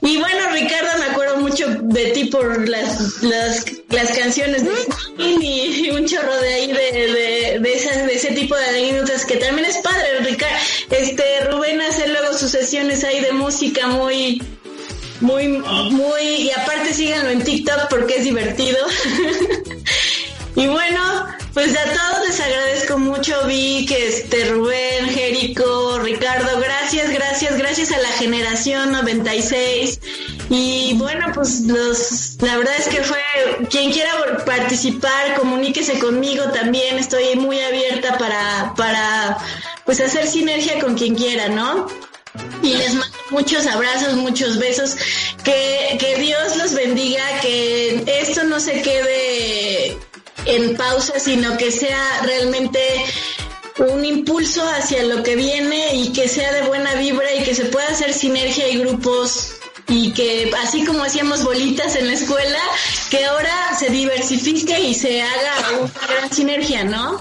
Y 0.01 0.16
bueno, 0.18 0.51
Ricardo, 0.53 0.99
me 0.99 1.07
acuerdo 1.07 1.37
mucho 1.39 1.66
de 1.68 2.07
ti 2.12 2.24
por 2.26 2.68
las, 2.68 3.22
las, 3.22 3.64
las 3.91 4.11
canciones 4.16 4.64
de 4.64 4.70
Queen 5.16 5.43
y 5.43 5.91
un 5.91 6.07
chorro 6.07 6.37
de 6.41 6.55
ahí 6.55 6.72
de, 6.72 6.93
de, 6.93 7.59
de, 7.59 7.61
de 7.61 8.14
ese 8.14 8.33
tipo 8.33 8.55
de 8.57 8.64
anécdotas 8.64 9.24
que 9.24 9.37
también 9.37 9.68
es 9.68 9.78
padre, 9.78 10.20
Ricardo. 10.20 10.57
Este, 10.91 11.41
Rubén 11.51 11.80
hace 11.80 12.09
luego 12.09 12.33
sus 12.35 12.53
sesiones 12.53 13.03
ahí 13.05 13.20
de 13.20 13.33
música 13.33 13.89
muy, 13.89 14.43
muy, 15.20 15.49
muy, 15.49 16.22
y 16.22 16.51
aparte 16.53 16.95
síganlo 16.95 17.30
en 17.30 17.43
TikTok 17.43 17.89
porque 17.91 18.16
es 18.16 18.24
divertido. 18.24 18.78
y 20.57 20.66
bueno, 20.68 21.26
pues 21.55 21.76
a 21.76 21.84
todos 21.84 22.28
les 22.28 22.40
agradezco 22.40 22.98
mucho, 22.98 23.46
Vic, 23.46 23.90
este, 23.90 24.46
Rubén, 24.46 25.09
Jerico, 25.11 25.98
Ricardo, 25.98 26.59
gracias, 26.61 27.11
gracias, 27.11 27.59
gracias 27.59 27.92
a 27.92 27.98
la 27.98 28.09
generación 28.09 28.92
96. 28.92 30.00
Y 30.48 30.94
bueno, 30.94 31.26
pues 31.34 31.61
los, 31.62 32.36
la 32.40 32.57
verdad 32.57 32.74
es 32.78 32.88
que 32.88 33.03
fue, 33.03 33.18
quien 33.70 33.92
quiera 33.92 34.11
participar, 34.46 35.34
comuníquese 35.38 35.98
conmigo 35.98 36.44
también, 36.53 36.98
estoy 36.98 37.36
muy 37.36 37.61
abierta 37.61 38.16
para, 38.16 38.74
para, 38.76 39.38
pues 39.84 40.00
hacer 40.00 40.26
sinergia 40.26 40.78
con 40.80 40.94
quien 40.94 41.14
quiera, 41.14 41.48
¿no? 41.48 41.86
Y 42.62 42.76
les 42.76 42.94
mando 42.94 43.16
muchos 43.30 43.66
abrazos, 43.66 44.14
muchos 44.14 44.59
besos. 44.59 44.96
Que, 45.44 45.96
que 45.98 46.16
Dios 46.16 46.57
los 46.57 46.72
bendiga, 46.72 47.22
que 47.40 48.05
esto 48.07 48.44
no 48.44 48.59
se 48.61 48.80
quede 48.80 49.98
en 50.47 50.76
pausa, 50.76 51.18
sino 51.18 51.57
que 51.57 51.70
sea 51.70 52.20
realmente 52.22 52.80
un 53.78 54.05
impulso 54.05 54.62
hacia 54.68 55.03
lo 55.05 55.22
que 55.22 55.36
viene 55.36 55.97
y 55.97 56.12
que 56.12 56.28
sea 56.28 56.53
de 56.53 56.62
buena 56.62 56.95
vibra 56.95 57.32
y 57.34 57.43
que 57.43 57.55
se 57.55 57.66
pueda 57.66 57.88
hacer 57.88 58.12
sinergia 58.12 58.68
y 58.68 58.78
grupos 58.78 59.55
y 59.88 60.12
que 60.12 60.51
así 60.62 60.84
como 60.84 61.03
hacíamos 61.03 61.45
bolitas 61.45 61.97
en 61.97 62.07
la 62.07 62.14
escuela, 62.14 62.59
que 63.11 63.24
ahora 63.24 63.76
se 63.78 63.90
diversifique 63.90 64.80
y 64.80 64.95
se 64.95 65.22
haga 65.22 65.78
una 65.80 66.07
gran 66.16 66.32
sinergia, 66.32 66.84
¿no? 66.84 67.20